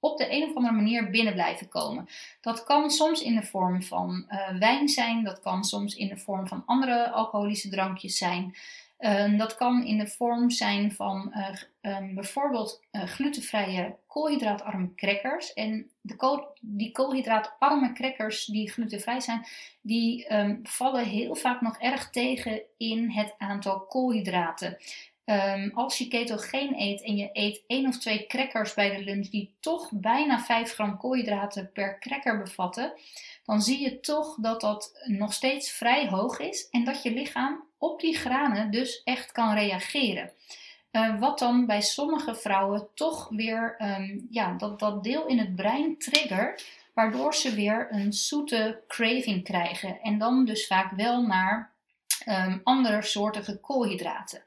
op 0.00 0.18
de 0.18 0.32
een 0.32 0.42
of 0.42 0.56
andere 0.56 0.74
manier 0.74 1.10
binnen 1.10 1.32
blijven 1.32 1.68
komen. 1.68 2.08
Dat 2.40 2.64
kan 2.64 2.90
soms 2.90 3.22
in 3.22 3.34
de 3.34 3.42
vorm 3.42 3.82
van 3.82 4.26
uh, 4.28 4.58
wijn 4.58 4.88
zijn, 4.88 5.24
dat 5.24 5.40
kan 5.40 5.64
soms 5.64 5.94
in 5.94 6.08
de 6.08 6.16
vorm 6.16 6.48
van 6.48 6.62
andere 6.66 7.10
alcoholische 7.10 7.68
drankjes 7.68 8.18
zijn. 8.18 8.54
Ehm, 8.96 9.36
dat 9.36 9.56
kan 9.56 9.84
in 9.84 9.98
de 9.98 10.06
vorm 10.06 10.50
zijn 10.50 10.92
van 10.92 11.32
uh, 11.34 11.96
um, 11.96 12.14
bijvoorbeeld 12.14 12.84
uh, 12.92 13.02
glutenvrije 13.02 13.96
koolhydraatarme 14.06 14.94
crackers. 14.94 15.52
En 15.52 15.90
de 16.00 16.46
die 16.60 16.92
koolhydraatarme 16.92 17.92
crackers 17.92 18.44
die 18.44 18.70
glutenvrij 18.70 19.20
zijn, 19.20 19.46
die 19.80 20.34
um, 20.34 20.60
vallen 20.62 21.04
heel 21.04 21.34
vaak 21.34 21.60
nog 21.60 21.78
erg 21.78 22.10
tegen 22.10 22.62
in 22.76 23.10
het 23.10 23.34
aantal 23.38 23.80
koolhydraten. 23.80 24.76
Als 25.74 25.98
je 25.98 26.08
ketogeen 26.08 26.80
eet 26.80 27.02
en 27.02 27.16
je 27.16 27.30
eet 27.32 27.62
één 27.66 27.86
of 27.86 27.98
twee 27.98 28.26
crackers 28.26 28.74
bij 28.74 28.96
de 28.96 29.04
lunch 29.04 29.28
die 29.28 29.54
toch 29.60 29.90
bijna 29.92 30.38
5 30.38 30.72
gram 30.72 30.98
koolhydraten 30.98 31.70
per 31.72 31.98
cracker 31.98 32.38
bevatten, 32.38 32.92
dan 33.44 33.62
zie 33.62 33.80
je 33.80 34.00
toch 34.00 34.36
dat 34.40 34.60
dat 34.60 34.92
nog 35.04 35.32
steeds 35.32 35.70
vrij 35.70 36.08
hoog 36.08 36.38
is 36.38 36.68
en 36.70 36.84
dat 36.84 37.02
je 37.02 37.12
lichaam 37.12 37.64
op 37.78 38.00
die 38.00 38.16
granen 38.16 38.70
dus 38.70 39.02
echt 39.04 39.32
kan 39.32 39.54
reageren. 39.54 40.30
Uh, 40.92 41.20
wat 41.20 41.38
dan 41.38 41.66
bij 41.66 41.80
sommige 41.80 42.34
vrouwen 42.34 42.88
toch 42.94 43.28
weer 43.28 43.76
um, 43.78 44.26
ja, 44.30 44.52
dat, 44.52 44.78
dat 44.78 45.04
deel 45.04 45.26
in 45.26 45.38
het 45.38 45.56
brein 45.56 45.98
triggert, 45.98 46.66
waardoor 46.94 47.34
ze 47.34 47.54
weer 47.54 47.86
een 47.90 48.12
zoete 48.12 48.80
craving 48.88 49.44
krijgen. 49.44 50.00
En 50.00 50.18
dan 50.18 50.44
dus 50.44 50.66
vaak 50.66 50.90
wel 50.90 51.22
naar 51.22 51.74
andere 52.62 53.02
soortige 53.02 53.60
koolhydraten. 53.60 54.42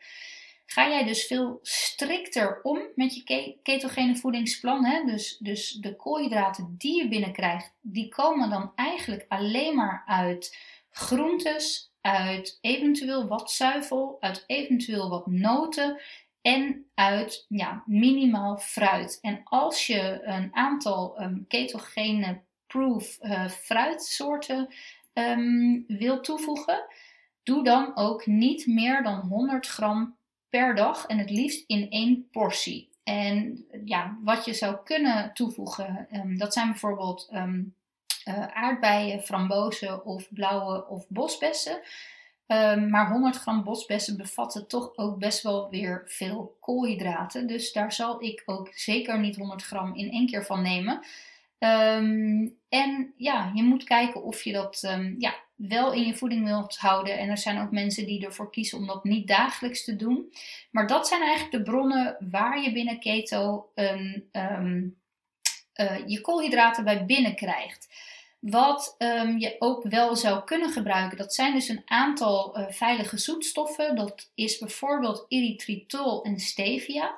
Ga 0.71 0.89
jij 0.89 1.03
dus 1.03 1.25
veel 1.25 1.59
strikter 1.61 2.59
om 2.61 2.81
met 2.95 3.15
je 3.15 3.57
ketogene 3.63 4.15
voedingsplan, 4.15 4.85
hè? 4.85 5.03
Dus, 5.05 5.37
dus 5.37 5.71
de 5.71 5.95
koolhydraten 5.95 6.75
die 6.77 7.03
je 7.03 7.07
binnenkrijgt, 7.07 7.73
die 7.81 8.09
komen 8.09 8.49
dan 8.49 8.71
eigenlijk 8.75 9.25
alleen 9.27 9.75
maar 9.75 10.03
uit 10.05 10.57
groentes, 10.91 11.91
uit 12.01 12.57
eventueel 12.61 13.27
wat 13.27 13.51
zuivel, 13.51 14.17
uit 14.19 14.43
eventueel 14.47 15.09
wat 15.09 15.27
noten 15.27 16.01
en 16.41 16.85
uit 16.93 17.45
ja, 17.47 17.83
minimaal 17.85 18.57
fruit. 18.57 19.19
En 19.21 19.41
als 19.43 19.87
je 19.87 20.19
een 20.23 20.55
aantal 20.55 21.21
um, 21.21 21.45
ketogene 21.47 22.41
proof 22.67 23.17
uh, 23.21 23.47
fruitsoorten 23.47 24.67
um, 25.13 25.85
wil 25.87 26.21
toevoegen, 26.21 26.85
doe 27.43 27.63
dan 27.63 27.97
ook 27.97 28.25
niet 28.25 28.67
meer 28.67 29.03
dan 29.03 29.19
100 29.19 29.67
gram 29.67 30.17
per 30.49 30.75
dag 30.75 31.05
en 31.05 31.17
het 31.17 31.29
liefst 31.29 31.63
in 31.67 31.89
één 31.89 32.27
portie. 32.31 32.89
En 33.03 33.65
ja, 33.85 34.17
wat 34.23 34.45
je 34.45 34.53
zou 34.53 34.77
kunnen 34.83 35.33
toevoegen, 35.33 36.07
um, 36.11 36.37
dat 36.37 36.53
zijn 36.53 36.69
bijvoorbeeld 36.69 37.29
uh, 37.31 38.47
aardbeien, 38.47 39.21
frambozen 39.21 40.05
of 40.05 40.27
blauwe 40.33 40.87
of 40.87 41.05
bosbessen. 41.07 41.81
Um, 42.47 42.89
maar 42.89 43.11
100 43.11 43.35
gram 43.35 43.63
bosbessen 43.63 44.17
bevatten 44.17 44.67
toch 44.67 44.91
ook 44.95 45.19
best 45.19 45.41
wel 45.41 45.69
weer 45.69 46.03
veel 46.05 46.57
koolhydraten. 46.59 47.47
Dus 47.47 47.71
daar 47.71 47.91
zal 47.91 48.23
ik 48.23 48.43
ook 48.45 48.69
zeker 48.73 49.19
niet 49.19 49.35
100 49.35 49.63
gram 49.63 49.95
in 49.95 50.11
één 50.11 50.27
keer 50.27 50.45
van 50.45 50.61
nemen. 50.61 51.05
En 52.69 53.13
ja, 53.17 53.51
je 53.53 53.63
moet 53.63 53.83
kijken 53.83 54.23
of 54.23 54.43
je 54.43 54.51
dat 54.51 54.79
ja, 55.17 55.35
wel 55.67 55.93
in 55.93 56.05
je 56.05 56.15
voeding 56.15 56.45
wilt 56.45 56.77
houden. 56.77 57.17
En 57.17 57.29
er 57.29 57.37
zijn 57.37 57.61
ook 57.61 57.71
mensen 57.71 58.05
die 58.05 58.25
ervoor 58.25 58.51
kiezen 58.51 58.77
om 58.77 58.87
dat 58.87 59.03
niet 59.03 59.27
dagelijks 59.27 59.83
te 59.83 59.95
doen. 59.95 60.33
Maar 60.71 60.87
dat 60.87 61.07
zijn 61.07 61.21
eigenlijk 61.21 61.51
de 61.51 61.71
bronnen 61.71 62.17
waar 62.29 62.61
je 62.61 62.71
binnen 62.71 62.99
keto 62.99 63.69
een, 63.75 64.29
uh, 64.31 66.07
je 66.07 66.21
koolhydraten 66.21 66.83
bij 66.83 67.05
binnenkrijgt. 67.05 67.87
Wat 68.39 68.95
um, 68.97 69.37
je 69.37 69.55
ook 69.59 69.83
wel 69.83 70.15
zou 70.15 70.43
kunnen 70.43 70.71
gebruiken, 70.71 71.17
dat 71.17 71.33
zijn 71.33 71.53
dus 71.53 71.67
een 71.67 71.81
aantal 71.85 72.59
uh, 72.59 72.65
veilige 72.69 73.17
zoetstoffen. 73.17 73.95
Dat 73.95 74.31
is 74.35 74.57
bijvoorbeeld 74.57 75.25
erythritol 75.27 76.23
en 76.23 76.39
stevia. 76.39 77.15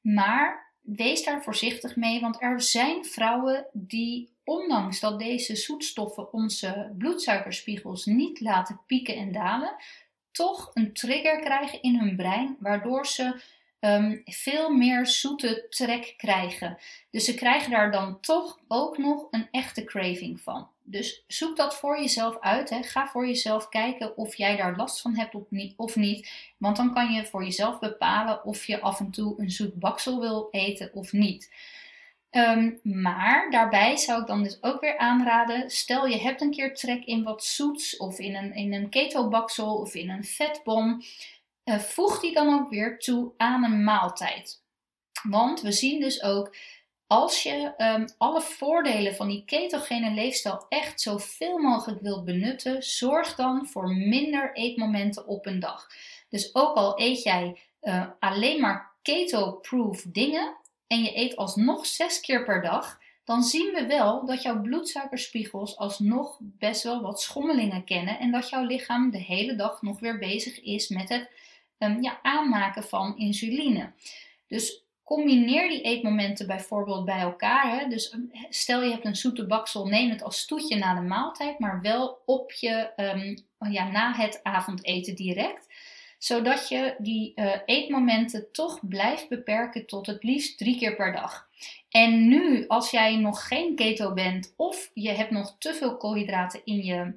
Maar 0.00 0.72
wees 0.80 1.24
daar 1.24 1.42
voorzichtig 1.42 1.96
mee, 1.96 2.20
want 2.20 2.42
er 2.42 2.60
zijn 2.60 3.04
vrouwen 3.04 3.66
die, 3.72 4.31
ondanks 4.44 5.00
dat 5.00 5.18
deze 5.18 5.56
zoetstoffen 5.56 6.32
onze 6.32 6.92
bloedsuikerspiegels 6.98 8.04
niet 8.04 8.40
laten 8.40 8.80
pieken 8.86 9.16
en 9.16 9.32
dalen, 9.32 9.76
toch 10.30 10.70
een 10.74 10.92
trigger 10.92 11.40
krijgen 11.40 11.82
in 11.82 11.98
hun 11.98 12.16
brein, 12.16 12.56
waardoor 12.58 13.06
ze 13.06 13.40
um, 13.80 14.22
veel 14.24 14.70
meer 14.70 15.06
zoete 15.06 15.66
trek 15.68 16.14
krijgen. 16.16 16.78
Dus 17.10 17.24
ze 17.24 17.34
krijgen 17.34 17.70
daar 17.70 17.90
dan 17.90 18.20
toch 18.20 18.58
ook 18.68 18.98
nog 18.98 19.26
een 19.30 19.48
echte 19.50 19.84
craving 19.84 20.40
van. 20.40 20.68
Dus 20.82 21.24
zoek 21.26 21.56
dat 21.56 21.76
voor 21.76 22.00
jezelf 22.00 22.40
uit. 22.40 22.70
Hè. 22.70 22.82
Ga 22.82 23.08
voor 23.08 23.26
jezelf 23.26 23.68
kijken 23.68 24.16
of 24.16 24.34
jij 24.34 24.56
daar 24.56 24.76
last 24.76 25.00
van 25.00 25.16
hebt 25.16 25.34
of 25.76 25.96
niet. 25.96 26.30
Want 26.56 26.76
dan 26.76 26.92
kan 26.94 27.12
je 27.12 27.26
voor 27.26 27.44
jezelf 27.44 27.78
bepalen 27.78 28.44
of 28.44 28.64
je 28.64 28.80
af 28.80 29.00
en 29.00 29.10
toe 29.10 29.40
een 29.40 29.50
zoet 29.50 29.74
baksel 29.74 30.20
wil 30.20 30.48
eten 30.50 30.90
of 30.94 31.12
niet. 31.12 31.50
Um, 32.36 32.80
maar 32.82 33.50
daarbij 33.50 33.96
zou 33.96 34.20
ik 34.20 34.26
dan 34.26 34.42
dus 34.42 34.62
ook 34.62 34.80
weer 34.80 34.98
aanraden: 34.98 35.70
stel 35.70 36.06
je 36.06 36.18
hebt 36.18 36.40
een 36.40 36.50
keer 36.50 36.74
trek 36.74 37.04
in 37.04 37.22
wat 37.22 37.44
zoets, 37.44 37.96
of 37.96 38.18
in 38.18 38.34
een, 38.34 38.54
in 38.54 38.72
een 38.72 38.88
keto-baksel 38.88 39.76
of 39.76 39.94
in 39.94 40.10
een 40.10 40.24
vetbom. 40.24 41.02
Uh, 41.64 41.78
voeg 41.78 42.20
die 42.20 42.34
dan 42.34 42.54
ook 42.54 42.70
weer 42.70 42.98
toe 42.98 43.32
aan 43.36 43.64
een 43.64 43.84
maaltijd. 43.84 44.62
Want 45.22 45.60
we 45.60 45.72
zien 45.72 46.00
dus 46.00 46.22
ook 46.22 46.56
als 47.06 47.42
je 47.42 47.72
um, 47.78 48.06
alle 48.18 48.40
voordelen 48.40 49.14
van 49.14 49.28
die 49.28 49.44
ketogene 49.44 50.10
leefstijl 50.10 50.66
echt 50.68 51.00
zoveel 51.00 51.58
mogelijk 51.58 52.00
wilt 52.00 52.24
benutten, 52.24 52.82
zorg 52.82 53.34
dan 53.34 53.66
voor 53.66 53.88
minder 53.88 54.54
eetmomenten 54.54 55.26
op 55.26 55.46
een 55.46 55.60
dag. 55.60 55.86
Dus 56.28 56.54
ook 56.54 56.76
al 56.76 57.00
eet 57.00 57.22
jij 57.22 57.60
uh, 57.82 58.06
alleen 58.18 58.60
maar 58.60 58.92
keto-proof 59.02 60.02
dingen 60.02 60.56
en 60.92 61.02
je 61.02 61.16
eet 61.16 61.36
alsnog 61.36 61.86
zes 61.86 62.20
keer 62.20 62.44
per 62.44 62.62
dag, 62.62 63.00
dan 63.24 63.42
zien 63.42 63.72
we 63.74 63.86
wel 63.86 64.26
dat 64.26 64.42
jouw 64.42 64.60
bloedsuikerspiegels 64.60 65.76
alsnog 65.76 66.38
best 66.40 66.82
wel 66.82 67.02
wat 67.02 67.20
schommelingen 67.20 67.84
kennen 67.84 68.18
en 68.18 68.30
dat 68.30 68.48
jouw 68.48 68.64
lichaam 68.64 69.10
de 69.10 69.18
hele 69.18 69.54
dag 69.56 69.82
nog 69.82 70.00
weer 70.00 70.18
bezig 70.18 70.62
is 70.62 70.88
met 70.88 71.08
het 71.08 71.30
um, 71.78 72.02
ja, 72.02 72.18
aanmaken 72.22 72.84
van 72.84 73.18
insuline. 73.18 73.92
Dus 74.48 74.84
combineer 75.02 75.68
die 75.68 75.82
eetmomenten 75.82 76.46
bijvoorbeeld 76.46 77.04
bij 77.04 77.20
elkaar. 77.20 77.78
Hè? 77.78 77.88
Dus 77.88 78.10
eh, 78.10 78.18
stel 78.48 78.82
je 78.82 78.90
hebt 78.90 79.04
een 79.04 79.16
zoete 79.16 79.46
baksel, 79.46 79.86
neem 79.86 80.10
het 80.10 80.22
als 80.22 80.46
toetje 80.46 80.76
na 80.76 80.94
de 80.94 81.06
maaltijd, 81.06 81.58
maar 81.58 81.80
wel 81.80 82.22
op 82.26 82.52
je, 82.52 82.90
um, 82.96 83.70
ja, 83.72 83.90
na 83.90 84.12
het 84.14 84.40
avondeten 84.42 85.14
direct. 85.14 85.71
Zodat 86.22 86.68
je 86.68 86.94
die 86.98 87.32
uh, 87.34 87.52
eetmomenten 87.64 88.52
toch 88.52 88.88
blijft 88.88 89.28
beperken 89.28 89.86
tot 89.86 90.06
het 90.06 90.22
liefst 90.22 90.58
drie 90.58 90.78
keer 90.78 90.96
per 90.96 91.12
dag. 91.12 91.48
En 91.90 92.28
nu, 92.28 92.66
als 92.66 92.90
jij 92.90 93.16
nog 93.16 93.46
geen 93.46 93.74
keto 93.74 94.12
bent 94.12 94.54
of 94.56 94.90
je 94.94 95.10
hebt 95.10 95.30
nog 95.30 95.56
te 95.58 95.74
veel 95.74 95.96
koolhydraten 95.96 96.60
in 96.64 96.84
je 96.84 97.14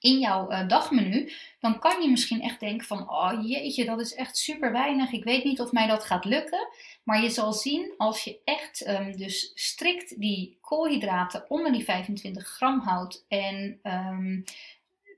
in 0.00 0.18
jouw 0.18 0.50
uh, 0.50 0.68
dagmenu, 0.68 1.32
dan 1.60 1.78
kan 1.78 2.02
je 2.02 2.10
misschien 2.10 2.42
echt 2.42 2.60
denken 2.60 2.86
van, 2.86 3.10
oh 3.10 3.32
jeetje, 3.46 3.84
dat 3.84 4.00
is 4.00 4.14
echt 4.14 4.36
super 4.36 4.72
weinig. 4.72 5.12
Ik 5.12 5.24
weet 5.24 5.44
niet 5.44 5.60
of 5.60 5.72
mij 5.72 5.86
dat 5.86 6.04
gaat 6.04 6.24
lukken. 6.24 6.68
Maar 7.02 7.22
je 7.22 7.30
zal 7.30 7.52
zien 7.52 7.94
als 7.96 8.24
je 8.24 8.38
echt 8.44 8.88
um, 8.88 9.16
dus 9.16 9.52
strikt 9.54 10.20
die 10.20 10.58
koolhydraten 10.60 11.44
onder 11.48 11.72
die 11.72 11.84
25 11.84 12.46
gram 12.48 12.80
houdt 12.80 13.24
en 13.28 13.80
um, 13.82 14.44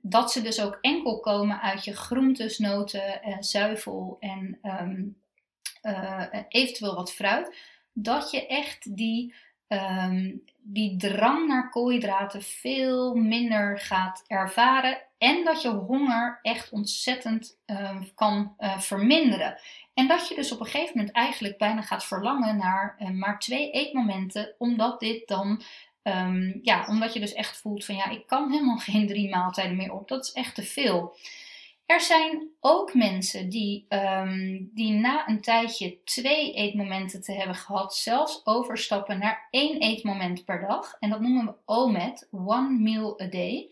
dat 0.07 0.31
ze 0.31 0.41
dus 0.41 0.61
ook 0.61 0.77
enkel 0.81 1.19
komen 1.19 1.61
uit 1.61 1.83
je 1.83 1.95
groentes, 1.95 2.57
noten, 2.57 3.21
uh, 3.25 3.35
zuivel 3.39 4.17
en 4.19 4.59
um, 4.63 5.17
uh, 5.83 6.25
eventueel 6.49 6.95
wat 6.95 7.13
fruit, 7.13 7.55
dat 7.93 8.31
je 8.31 8.47
echt 8.47 8.95
die 8.95 9.35
um, 9.67 10.43
die 10.67 10.97
drang 10.97 11.47
naar 11.47 11.69
koolhydraten 11.69 12.41
veel 12.41 13.15
minder 13.15 13.79
gaat 13.79 14.23
ervaren. 14.27 14.97
En 15.17 15.43
dat 15.43 15.61
je 15.61 15.69
honger 15.69 16.39
echt 16.41 16.71
ontzettend 16.71 17.57
uh, 17.65 18.01
kan 18.15 18.55
uh, 18.59 18.79
verminderen. 18.79 19.59
En 19.93 20.07
dat 20.07 20.27
je 20.27 20.35
dus 20.35 20.51
op 20.51 20.59
een 20.59 20.65
gegeven 20.65 20.97
moment 20.97 21.15
eigenlijk 21.15 21.57
bijna 21.57 21.81
gaat 21.81 22.05
verlangen 22.05 22.57
naar 22.57 22.95
uh, 22.99 23.09
maar 23.09 23.39
twee 23.39 23.71
eetmomenten. 23.71 24.55
Omdat 24.57 24.99
dit 24.99 25.27
dan, 25.27 25.61
um, 26.07 26.59
ja, 26.61 26.85
omdat 26.87 27.13
je 27.13 27.19
dus 27.19 27.33
echt 27.33 27.57
voelt 27.57 27.85
van 27.85 27.95
ja, 27.95 28.09
ik 28.09 28.27
kan 28.27 28.51
helemaal 28.51 28.77
geen 28.89 29.07
drie 29.07 29.29
maaltijden 29.29 29.75
meer 29.75 29.93
op. 29.93 30.07
Dat 30.07 30.25
is 30.25 30.31
echt 30.31 30.55
te 30.55 30.63
veel. 30.63 31.15
Er 31.85 32.01
zijn 32.01 32.49
ook 32.59 32.93
mensen 32.93 33.49
die, 33.49 33.85
um, 33.89 34.69
die 34.73 34.91
na 34.91 35.27
een 35.27 35.41
tijdje 35.41 36.03
twee 36.03 36.53
eetmomenten 36.53 37.21
te 37.21 37.31
hebben 37.31 37.55
gehad, 37.55 37.95
zelfs 37.95 38.41
overstappen 38.43 39.19
naar 39.19 39.47
één 39.49 39.79
eetmoment 39.79 40.45
per 40.45 40.59
dag. 40.67 40.95
En 40.99 41.09
dat 41.09 41.21
noemen 41.21 41.45
we 41.45 41.53
OMED, 41.65 42.27
One 42.31 42.79
Meal 42.79 43.21
a 43.21 43.25
Day. 43.25 43.69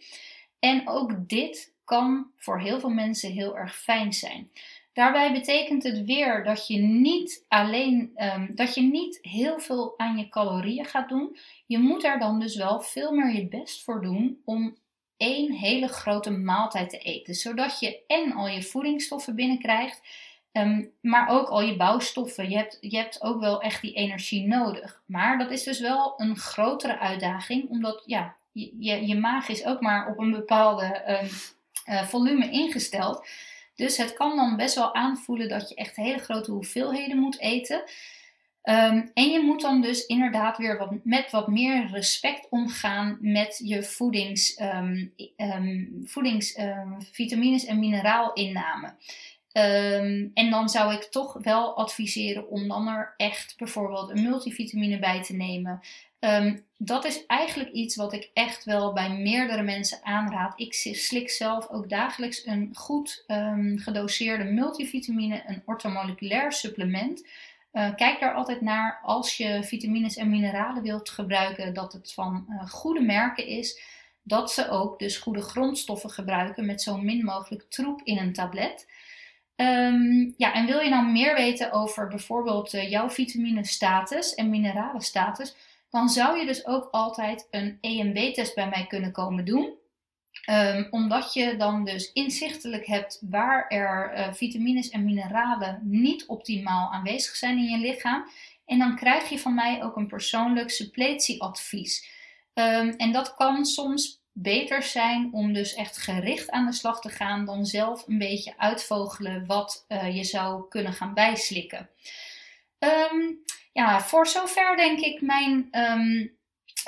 En 0.60 0.88
ook 0.88 1.30
dit 1.30 1.74
kan 1.84 2.32
voor 2.38 2.60
heel 2.60 2.80
veel 2.80 2.90
mensen 2.90 3.32
heel 3.32 3.58
erg 3.58 3.76
fijn 3.76 4.14
zijn. 4.14 4.52
Daarbij 4.94 5.32
betekent 5.32 5.84
het 5.84 6.06
weer 6.06 6.44
dat 6.44 6.68
je 6.68 6.78
niet 6.78 7.46
alleen 7.48 8.12
um, 8.16 8.52
dat 8.56 8.76
je 8.76 8.82
niet 8.82 9.20
heel 9.22 9.60
veel 9.60 9.94
aan 9.98 10.18
je 10.18 10.30
calorieën 10.30 10.86
gaat 10.86 11.10
doen. 11.10 11.38
Je 11.66 11.80
moet 11.80 12.04
er 12.04 12.20
dan 12.20 12.40
dus 12.40 12.56
wel 12.56 12.82
veel 12.82 13.12
meer 13.12 13.36
je 13.36 13.48
best 13.48 13.84
voor 13.84 14.02
doen 14.02 14.42
om 14.46 14.78
één 15.18 15.52
hele 15.52 15.88
grote 15.88 16.32
maaltijd 16.32 16.90
te 16.90 16.98
eten. 16.98 17.34
Zodat 17.34 17.80
je 17.80 18.04
en 18.08 18.34
al 18.34 18.48
je 18.48 18.64
voedingsstoffen 18.64 19.36
binnenkrijgt, 19.36 20.02
um, 20.52 20.92
maar 21.02 21.30
ook 21.30 21.48
al 21.48 21.62
je 21.62 21.76
bouwstoffen. 21.76 22.50
Je 22.50 22.56
hebt, 22.58 22.78
je 22.82 22.98
hebt 22.98 23.22
ook 23.22 23.40
wel 23.40 23.62
echt 23.62 23.82
die 23.82 23.94
energie 23.94 24.48
nodig. 24.48 25.02
Maar 25.06 25.38
dat 25.38 25.52
is 25.52 25.64
dus 25.64 25.80
wel 25.80 26.14
een 26.18 26.38
grotere 26.38 27.00
uitdaging, 27.00 27.70
omdat 27.70 28.04
ja, 28.06 28.36
je, 28.52 28.76
je, 28.80 29.08
je 29.08 29.16
maag 29.16 29.48
is 29.48 29.66
ook 29.66 29.82
maar 29.82 30.08
op 30.08 30.20
een 30.20 30.32
bepaalde 30.32 31.04
um, 31.08 31.30
uh, 31.96 32.04
volume 32.04 32.52
ingesteld. 32.52 33.28
Dus 33.76 33.98
het 33.98 34.14
kan 34.14 34.36
dan 34.36 34.56
best 34.56 34.76
wel 34.76 34.96
aanvoelen 34.96 35.50
dat 35.50 35.70
je 35.70 35.76
echt 35.76 35.96
hele 35.96 36.18
grote 36.18 36.52
hoeveelheden 36.52 37.18
moet 37.18 37.40
eten. 37.40 37.84
Um, 38.64 39.12
en 39.14 39.30
je 39.30 39.42
moet 39.44 39.62
dan 39.62 39.82
dus 39.82 40.06
inderdaad 40.06 40.58
weer 40.58 40.78
wat, 40.78 40.92
met 41.04 41.32
wat 41.32 41.48
meer 41.48 41.88
respect 41.88 42.50
omgaan 42.50 43.18
met 43.22 43.62
je 43.64 43.84
voedings, 43.84 44.60
um, 44.62 45.14
um, 45.38 46.02
voedings 46.04 46.60
vitamines 47.12 47.66
en 47.66 47.80
mineraaliname. 49.54 50.32
en 50.34 50.50
dan 50.50 50.70
zou 50.70 50.94
ik 50.94 51.04
toch 51.04 51.38
wel 51.42 51.78
adviseren 51.78 52.50
om 52.50 52.68
dan 52.68 52.88
er 52.88 53.14
echt 53.18 53.58
bijvoorbeeld 53.58 54.10
een 54.10 54.24
multivitamine 54.24 55.00
bij 55.00 55.24
te 55.24 55.36
nemen. 55.36 55.82
dat 56.78 57.06
is 57.06 57.26
eigenlijk 57.26 57.72
iets 57.72 57.96
wat 57.96 58.14
ik 58.14 58.30
echt 58.34 58.64
wel 58.64 58.94
bij 58.94 59.10
meerdere 59.10 59.64
mensen 59.64 60.00
aanraad. 60.04 60.60
Ik 60.60 60.74
slik 60.74 61.30
zelf 61.30 61.70
ook 61.70 61.90
dagelijks 61.90 62.46
een 62.46 62.70
goed 62.74 63.24
gedoseerde 63.76 64.44
multivitamine, 64.44 65.44
een 65.48 65.62
orthomoleculair 65.66 66.52
supplement. 66.52 67.24
Uh, 67.74 67.96
kijk 67.96 68.20
daar 68.20 68.34
altijd 68.34 68.62
naar 68.62 69.00
als 69.04 69.38
je 69.38 69.64
vitamines 69.64 70.16
en 70.16 70.30
mineralen 70.30 70.84
wilt 70.84 71.10
gebruiken, 71.10 71.74
dat 71.74 71.94
het 71.94 72.14
van 72.14 72.46
uh, 72.50 72.70
goede 72.70 73.02
merken 73.02 73.48
is. 73.48 73.82
Dat 74.24 74.52
ze 74.52 74.70
ook 74.70 75.00
dus 75.00 75.18
goede 75.18 75.42
grondstoffen 75.42 76.10
gebruiken 76.10 76.66
met 76.66 76.82
zo 76.82 76.98
min 76.98 77.24
mogelijk 77.24 77.66
troep 77.70 78.02
in 78.04 78.18
een 78.18 78.34
tablet. 78.34 78.88
Um, 79.64 80.34
ja, 80.38 80.54
en 80.54 80.66
wil 80.66 80.80
je 80.80 80.90
nou 80.90 81.12
meer 81.12 81.36
weten 81.36 81.72
over 81.72 82.08
bijvoorbeeld 82.08 82.74
uh, 82.74 82.90
jouw 82.90 83.10
vitaminestatus 83.10 84.36
en 84.36 84.50
mineralenstatus, 84.50 85.56
dan 85.90 86.10
zou 86.10 86.40
je 86.40 86.46
dus 86.46 86.66
ook 86.66 86.88
altijd 86.92 87.48
een 87.52 87.78
EMB-test 87.82 88.56
bij 88.56 88.70
mij 88.70 88.86
kunnen 88.88 89.12
komen 89.12 89.46
doen. 89.46 89.74
Um, 90.50 90.88
omdat 90.90 91.34
je 91.34 91.56
dan 91.58 91.86
dus 91.86 92.12
inzichtelijk 92.12 92.86
hebt 92.86 93.22
waar 93.30 93.68
er 93.68 94.18
uh, 94.18 94.34
vitamines 94.34 94.90
en 94.90 95.04
mineralen 95.04 95.80
niet 95.84 96.26
optimaal 96.26 96.92
aanwezig 96.92 97.36
zijn 97.36 97.58
in 97.58 97.70
je 97.70 97.78
lichaam. 97.78 98.30
En 98.66 98.80
dan 98.80 98.96
krijg 98.96 99.30
je 99.30 99.40
van 99.40 99.54
mij 99.54 99.84
ook 99.84 99.96
een 99.96 100.08
persoonlijk 100.08 100.70
suppletieadvies. 100.70 102.08
Um, 102.54 102.90
en 102.90 103.12
dat 103.12 103.36
kan 103.36 103.66
soms 103.66 104.23
beter 104.34 104.84
zijn 104.84 105.30
om 105.32 105.54
dus 105.54 105.74
echt 105.74 105.98
gericht 105.98 106.50
aan 106.50 106.66
de 106.66 106.74
slag 106.74 107.02
te 107.02 107.10
gaan 107.10 107.46
dan 107.46 107.66
zelf 107.66 108.08
een 108.08 108.18
beetje 108.18 108.54
uitvogelen 108.58 109.46
wat 109.46 109.86
uh, 109.88 110.16
je 110.16 110.24
zou 110.24 110.68
kunnen 110.70 110.94
gaan 110.94 111.14
bijslikken. 111.14 111.90
Um, 112.80 113.44
ja, 113.74 114.02
voor 114.02 114.28
zover 114.28 114.76
denk 114.76 115.00
ik 115.00 115.22
mijn 115.22 115.70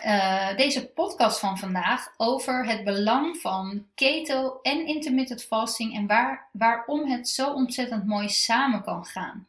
uh, 0.04 0.56
deze 0.56 0.88
podcast 0.88 1.39
van 1.39 1.58
vandaag 1.58 2.14
over 2.18 2.66
het 2.68 2.84
belang 2.84 3.38
van 3.38 3.88
keto 3.96 4.60
en 4.62 4.88
intermittent 4.88 5.43
fasting 5.43 5.96
en 5.96 6.08
waar, 6.08 6.50
waarom 6.52 7.10
het 7.12 7.30
zo 7.30 7.54
ontzettend 7.54 8.06
mooi 8.06 8.30
samen 8.30 8.84
kan 8.84 9.06
gaan. 9.06 9.48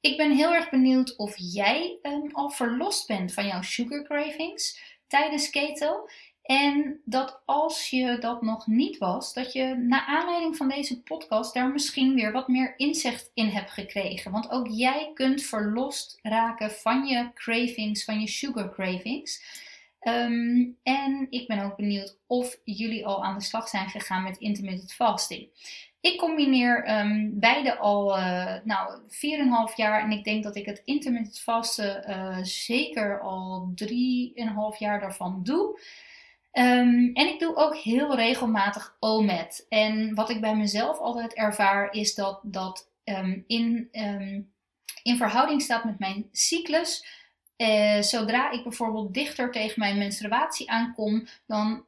Ik 0.00 0.16
ben 0.16 0.32
heel 0.32 0.54
erg 0.54 0.70
benieuwd 0.70 1.16
of 1.16 1.34
jij 1.36 1.98
um, 2.02 2.30
al 2.32 2.50
verlost 2.50 3.06
bent 3.06 3.32
van 3.32 3.46
jouw 3.46 3.62
sugar 3.62 4.02
cravings 4.02 4.80
tijdens 5.06 5.50
keto. 5.50 6.08
En 6.48 7.00
dat 7.04 7.40
als 7.44 7.90
je 7.90 8.18
dat 8.18 8.42
nog 8.42 8.66
niet 8.66 8.98
was, 8.98 9.34
dat 9.34 9.52
je 9.52 9.74
na 9.74 10.06
aanleiding 10.06 10.56
van 10.56 10.68
deze 10.68 11.02
podcast 11.02 11.54
daar 11.54 11.72
misschien 11.72 12.14
weer 12.14 12.32
wat 12.32 12.48
meer 12.48 12.74
inzicht 12.76 13.30
in 13.34 13.48
hebt 13.48 13.70
gekregen. 13.70 14.32
Want 14.32 14.50
ook 14.50 14.68
jij 14.70 15.10
kunt 15.14 15.42
verlost 15.42 16.18
raken 16.22 16.70
van 16.70 17.06
je 17.06 17.30
cravings, 17.34 18.04
van 18.04 18.20
je 18.20 18.28
sugar 18.28 18.70
cravings. 18.72 19.42
Um, 20.02 20.76
en 20.82 21.26
ik 21.30 21.46
ben 21.46 21.64
ook 21.64 21.76
benieuwd 21.76 22.18
of 22.26 22.58
jullie 22.64 23.06
al 23.06 23.24
aan 23.24 23.38
de 23.38 23.44
slag 23.44 23.68
zijn 23.68 23.88
gegaan 23.88 24.22
met 24.22 24.38
intermittent 24.38 24.92
fasting. 24.92 25.48
Ik 26.00 26.18
combineer 26.18 26.98
um, 26.98 27.40
beide 27.40 27.78
al 27.78 28.18
uh, 28.18 28.54
nou, 28.64 29.02
4,5 29.70 29.74
jaar 29.76 30.02
en 30.02 30.10
ik 30.10 30.24
denk 30.24 30.42
dat 30.44 30.56
ik 30.56 30.66
het 30.66 30.82
intermittent 30.84 31.40
vasten 31.40 32.10
uh, 32.10 32.38
zeker 32.42 33.20
al 33.20 33.72
3,5 33.84 34.78
jaar 34.78 35.00
daarvan 35.00 35.40
doe. 35.42 35.80
Um, 36.58 37.10
en 37.14 37.26
ik 37.26 37.38
doe 37.38 37.56
ook 37.56 37.76
heel 37.76 38.16
regelmatig 38.16 38.96
OMED. 39.00 39.66
En 39.68 40.14
wat 40.14 40.30
ik 40.30 40.40
bij 40.40 40.56
mezelf 40.56 40.98
altijd 40.98 41.34
ervaar 41.34 41.92
is 41.92 42.14
dat 42.14 42.40
dat 42.42 42.90
um, 43.04 43.44
in, 43.46 43.88
in 45.02 45.16
verhouding 45.16 45.62
staat 45.62 45.84
met 45.84 45.98
mijn 45.98 46.28
cyclus. 46.32 47.06
Uh, 47.56 48.00
zodra 48.00 48.50
ik 48.50 48.62
bijvoorbeeld 48.62 49.14
dichter 49.14 49.50
tegen 49.50 49.80
mijn 49.80 49.98
menstruatie 49.98 50.70
aankom, 50.70 51.26
dan, 51.46 51.84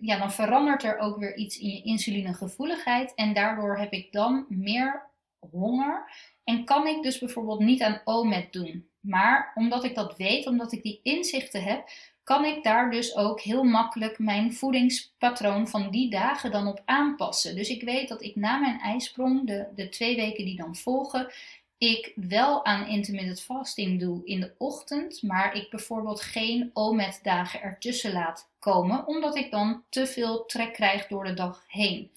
ja, 0.00 0.18
dan 0.18 0.32
verandert 0.32 0.82
er 0.82 0.98
ook 0.98 1.18
weer 1.18 1.36
iets 1.36 1.58
in 1.58 1.68
je 1.68 1.82
insulinegevoeligheid. 1.82 3.14
En 3.14 3.34
daardoor 3.34 3.78
heb 3.78 3.92
ik 3.92 4.12
dan 4.12 4.46
meer 4.48 5.10
honger. 5.50 6.10
En 6.44 6.64
kan 6.64 6.86
ik 6.86 7.02
dus 7.02 7.18
bijvoorbeeld 7.18 7.60
niet 7.60 7.82
aan 7.82 8.00
OMED 8.04 8.52
doen. 8.52 8.88
Maar 9.00 9.52
omdat 9.54 9.84
ik 9.84 9.94
dat 9.94 10.16
weet, 10.16 10.46
omdat 10.46 10.72
ik 10.72 10.82
die 10.82 11.00
inzichten 11.02 11.62
heb, 11.62 11.88
kan 12.24 12.44
ik 12.44 12.62
daar 12.62 12.90
dus 12.90 13.16
ook 13.16 13.40
heel 13.40 13.64
makkelijk 13.64 14.18
mijn 14.18 14.54
voedingspatroon 14.54 15.68
van 15.68 15.90
die 15.90 16.10
dagen 16.10 16.50
dan 16.50 16.66
op 16.66 16.82
aanpassen. 16.84 17.54
Dus 17.56 17.68
ik 17.68 17.82
weet 17.82 18.08
dat 18.08 18.22
ik 18.22 18.36
na 18.36 18.58
mijn 18.58 18.80
ijsprong, 18.80 19.46
de, 19.46 19.66
de 19.74 19.88
twee 19.88 20.16
weken 20.16 20.44
die 20.44 20.56
dan 20.56 20.76
volgen, 20.76 21.32
ik 21.78 22.12
wel 22.16 22.64
aan 22.64 22.86
intermittent 22.86 23.40
fasting 23.40 24.00
doe 24.00 24.20
in 24.24 24.40
de 24.40 24.54
ochtend, 24.58 25.22
maar 25.22 25.54
ik 25.54 25.70
bijvoorbeeld 25.70 26.20
geen 26.20 26.70
OMED-dagen 26.72 27.62
ertussen 27.62 28.12
laat 28.12 28.50
komen, 28.58 29.06
omdat 29.06 29.36
ik 29.36 29.50
dan 29.50 29.82
te 29.88 30.06
veel 30.06 30.44
trek 30.44 30.72
krijg 30.72 31.06
door 31.06 31.24
de 31.24 31.34
dag 31.34 31.64
heen. 31.66 32.10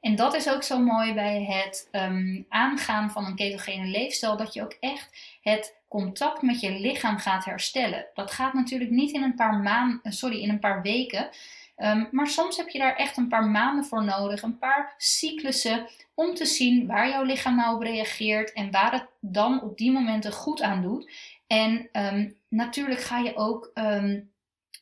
En 0.00 0.16
dat 0.16 0.34
is 0.34 0.50
ook 0.50 0.62
zo 0.62 0.78
mooi 0.78 1.14
bij 1.14 1.44
het 1.44 1.88
um, 1.92 2.46
aangaan 2.48 3.10
van 3.10 3.24
een 3.24 3.34
ketogene 3.34 3.86
leefstijl, 3.86 4.36
dat 4.36 4.54
je 4.54 4.62
ook 4.62 4.76
echt 4.80 5.38
het 5.42 5.79
contact 5.90 6.42
met 6.42 6.60
je 6.60 6.70
lichaam 6.70 7.18
gaat 7.18 7.44
herstellen. 7.44 8.06
Dat 8.14 8.30
gaat 8.30 8.52
natuurlijk 8.52 8.90
niet 8.90 9.12
in 9.12 9.22
een 9.22 9.34
paar 9.34 9.58
maanden, 9.58 10.12
sorry, 10.12 10.40
in 10.40 10.50
een 10.50 10.58
paar 10.58 10.82
weken. 10.82 11.28
Ehm, 11.76 12.04
maar 12.10 12.26
soms 12.26 12.56
heb 12.56 12.68
je 12.68 12.78
daar 12.78 12.96
echt 12.96 13.16
een 13.16 13.28
paar 13.28 13.44
maanden 13.44 13.84
voor 13.84 14.04
nodig, 14.04 14.42
een 14.42 14.58
paar 14.58 14.94
cyclussen, 14.96 15.86
om 16.14 16.34
te 16.34 16.46
zien 16.46 16.86
waar 16.86 17.08
jouw 17.08 17.22
lichaam 17.22 17.56
nou 17.56 17.74
op 17.74 17.82
reageert 17.82 18.52
en 18.52 18.70
waar 18.70 18.92
het 18.92 19.06
dan 19.20 19.62
op 19.62 19.78
die 19.78 19.92
momenten 19.92 20.32
goed 20.32 20.62
aan 20.62 20.82
doet. 20.82 21.10
En 21.46 21.88
ehm, 21.92 22.30
natuurlijk 22.48 23.00
ga 23.00 23.18
je 23.18 23.36
ook 23.36 23.70
ehm, 23.74 24.20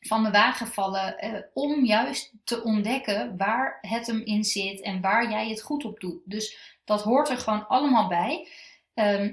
van 0.00 0.24
de 0.24 0.30
wagen 0.30 0.66
vallen 0.66 1.16
uh, 1.24 1.40
om 1.54 1.84
juist 1.84 2.32
te 2.44 2.62
ontdekken 2.62 3.36
waar 3.36 3.78
het 3.80 4.06
hem 4.06 4.20
in 4.24 4.44
zit 4.44 4.80
en 4.80 5.00
waar 5.00 5.30
jij 5.30 5.48
het 5.48 5.62
goed 5.62 5.84
op 5.84 6.00
doet. 6.00 6.20
Dus 6.24 6.76
dat 6.84 7.02
hoort 7.02 7.28
er 7.28 7.38
gewoon 7.38 7.68
allemaal 7.68 8.08
bij. 8.08 8.48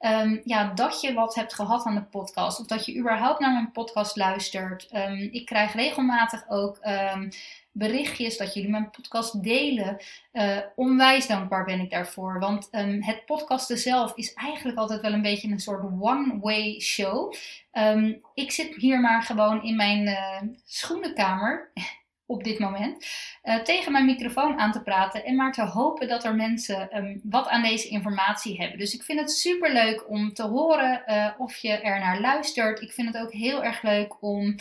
Um, 0.06 0.42
ja, 0.44 0.72
dat 0.74 1.02
je 1.02 1.14
wat 1.14 1.36
hebt 1.36 1.54
gehad 1.54 1.86
aan 1.86 1.96
de 1.96 2.04
podcast. 2.04 2.60
Of 2.60 2.66
dat 2.66 2.86
je 2.86 2.98
überhaupt 2.98 3.40
naar 3.40 3.54
mijn 3.54 3.72
podcast 3.72 4.16
luistert. 4.16 4.90
Um, 4.94 5.30
ik 5.32 5.46
krijg 5.46 5.74
regelmatig 5.74 6.44
ook 6.50 6.80
um, 7.14 7.30
berichtjes, 7.72 8.38
dat 8.38 8.54
jullie 8.54 8.70
mijn 8.70 8.90
podcast 8.90 9.44
delen. 9.44 9.98
Uh, 10.34 10.58
onwijs 10.76 11.28
dankbaar 11.28 11.66
ben 11.66 11.80
ik 11.80 11.90
daarvoor. 11.90 12.40
Want 12.40 12.68
het 13.00 13.26
podcasten 13.26 13.78
zelf 13.78 14.16
is 14.16 14.34
eigenlijk 14.34 14.78
altijd 14.78 15.02
wel 15.02 15.14
een 15.14 15.22
beetje 15.22 15.52
een 15.52 15.60
soort 15.60 15.84
one-way 16.00 16.80
show. 16.80 17.34
Ik 18.34 18.52
zit 18.52 18.76
hier 18.76 19.00
maar 19.00 19.24
gewoon 19.24 19.64
in 19.64 19.76
mijn 19.76 20.08
uh, 20.08 20.42
schoenenkamer. 20.66 21.72
Op 22.32 22.44
dit 22.44 22.60
moment, 22.60 23.06
uh, 23.44 23.56
tegen 23.56 23.92
mijn 23.92 24.06
microfoon 24.06 24.60
aan 24.60 24.72
te 24.72 24.82
praten 24.82 25.26
en 25.26 25.36
maar 25.36 25.52
te 25.52 25.66
hopen 25.66 26.08
dat 26.08 26.24
er 26.24 26.36
mensen 26.36 26.98
um, 26.98 27.22
wat 27.24 27.48
aan 27.48 27.62
deze 27.62 27.88
informatie 27.88 28.58
hebben. 28.58 28.80
Dus 28.80 28.94
ik 28.94 29.04
vind 29.04 29.20
het 29.20 29.32
super 29.32 29.74
leuk 29.74 30.10
om 30.10 30.34
te 30.34 30.44
horen 30.44 31.04
uh, 31.08 31.28
of 31.38 31.56
je 31.56 31.70
er 31.72 32.00
naar 32.00 32.20
luistert. 32.20 32.82
Ik 32.82 32.92
vind 32.92 33.14
het 33.14 33.24
ook 33.24 33.32
heel 33.32 33.64
erg 33.64 33.82
leuk 33.82 34.22
om 34.22 34.56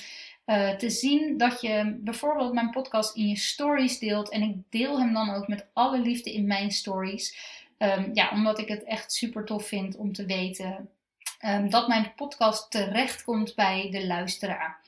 uh, 0.47 0.71
te 0.71 0.91
zien 0.91 1.37
dat 1.37 1.61
je 1.61 1.99
bijvoorbeeld 2.01 2.53
mijn 2.53 2.71
podcast 2.71 3.17
in 3.17 3.29
je 3.29 3.37
stories 3.37 3.99
deelt. 3.99 4.31
En 4.31 4.43
ik 4.43 4.57
deel 4.71 5.01
hem 5.01 5.13
dan 5.13 5.35
ook 5.35 5.49
met 5.49 5.67
alle 5.73 5.99
liefde 5.99 6.33
in 6.33 6.47
mijn 6.47 6.71
stories. 6.71 7.59
Um, 7.79 8.11
ja, 8.13 8.31
omdat 8.31 8.59
ik 8.59 8.69
het 8.69 8.85
echt 8.85 9.13
super 9.13 9.45
tof 9.45 9.67
vind 9.67 9.97
om 9.97 10.13
te 10.13 10.27
weten 10.27 10.89
um, 11.47 11.71
dat 11.71 11.89
mijn 11.89 12.13
podcast 12.17 12.71
terecht 12.71 13.25
komt 13.25 13.55
bij 13.55 13.89
de 13.91 14.07
luisteraar. 14.07 14.81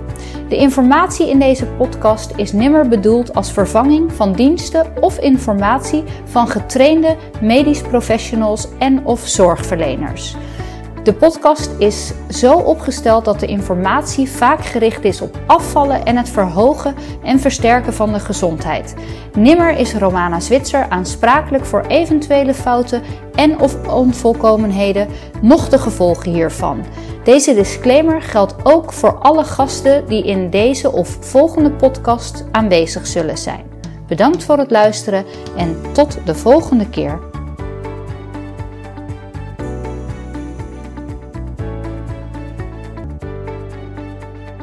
De 0.51 0.57
informatie 0.57 1.29
in 1.29 1.39
deze 1.39 1.65
podcast 1.65 2.31
is 2.35 2.51
nimmer 2.51 2.87
bedoeld 2.87 3.33
als 3.35 3.51
vervanging 3.51 4.13
van 4.13 4.33
diensten 4.33 4.85
of 4.99 5.19
informatie 5.19 6.03
van 6.25 6.47
getrainde 6.47 7.15
medisch 7.41 7.81
professionals 7.81 8.67
en 8.79 9.05
of 9.05 9.27
zorgverleners. 9.27 10.35
De 11.03 11.13
podcast 11.13 11.69
is 11.77 12.11
zo 12.29 12.53
opgesteld 12.53 13.25
dat 13.25 13.39
de 13.39 13.45
informatie 13.45 14.29
vaak 14.29 14.65
gericht 14.65 15.03
is 15.03 15.21
op 15.21 15.39
afvallen 15.47 16.05
en 16.05 16.17
het 16.17 16.29
verhogen 16.29 16.95
en 17.23 17.39
versterken 17.39 17.93
van 17.93 18.13
de 18.13 18.19
gezondheid. 18.19 18.93
Nimmer 19.37 19.77
is 19.77 19.93
Romana 19.93 20.39
Zwitser 20.39 20.89
aansprakelijk 20.89 21.65
voor 21.65 21.81
eventuele 21.87 22.53
fouten 22.53 23.01
en 23.35 23.59
of 23.59 23.87
onvolkomenheden, 23.87 25.07
noch 25.41 25.69
de 25.69 25.77
gevolgen 25.77 26.31
hiervan. 26.31 26.85
Deze 27.23 27.53
disclaimer 27.53 28.21
geldt 28.21 28.55
ook 28.63 28.93
voor 28.93 29.17
alle 29.17 29.43
gasten 29.43 30.05
die 30.07 30.23
in 30.23 30.49
deze 30.49 30.91
of 30.91 31.17
volgende 31.19 31.71
podcast 31.71 32.45
aanwezig 32.51 33.07
zullen 33.07 33.37
zijn. 33.37 33.65
Bedankt 34.07 34.43
voor 34.43 34.57
het 34.57 34.71
luisteren 34.71 35.25
en 35.57 35.81
tot 35.91 36.17
de 36.25 36.35
volgende 36.35 36.89
keer. 36.89 37.30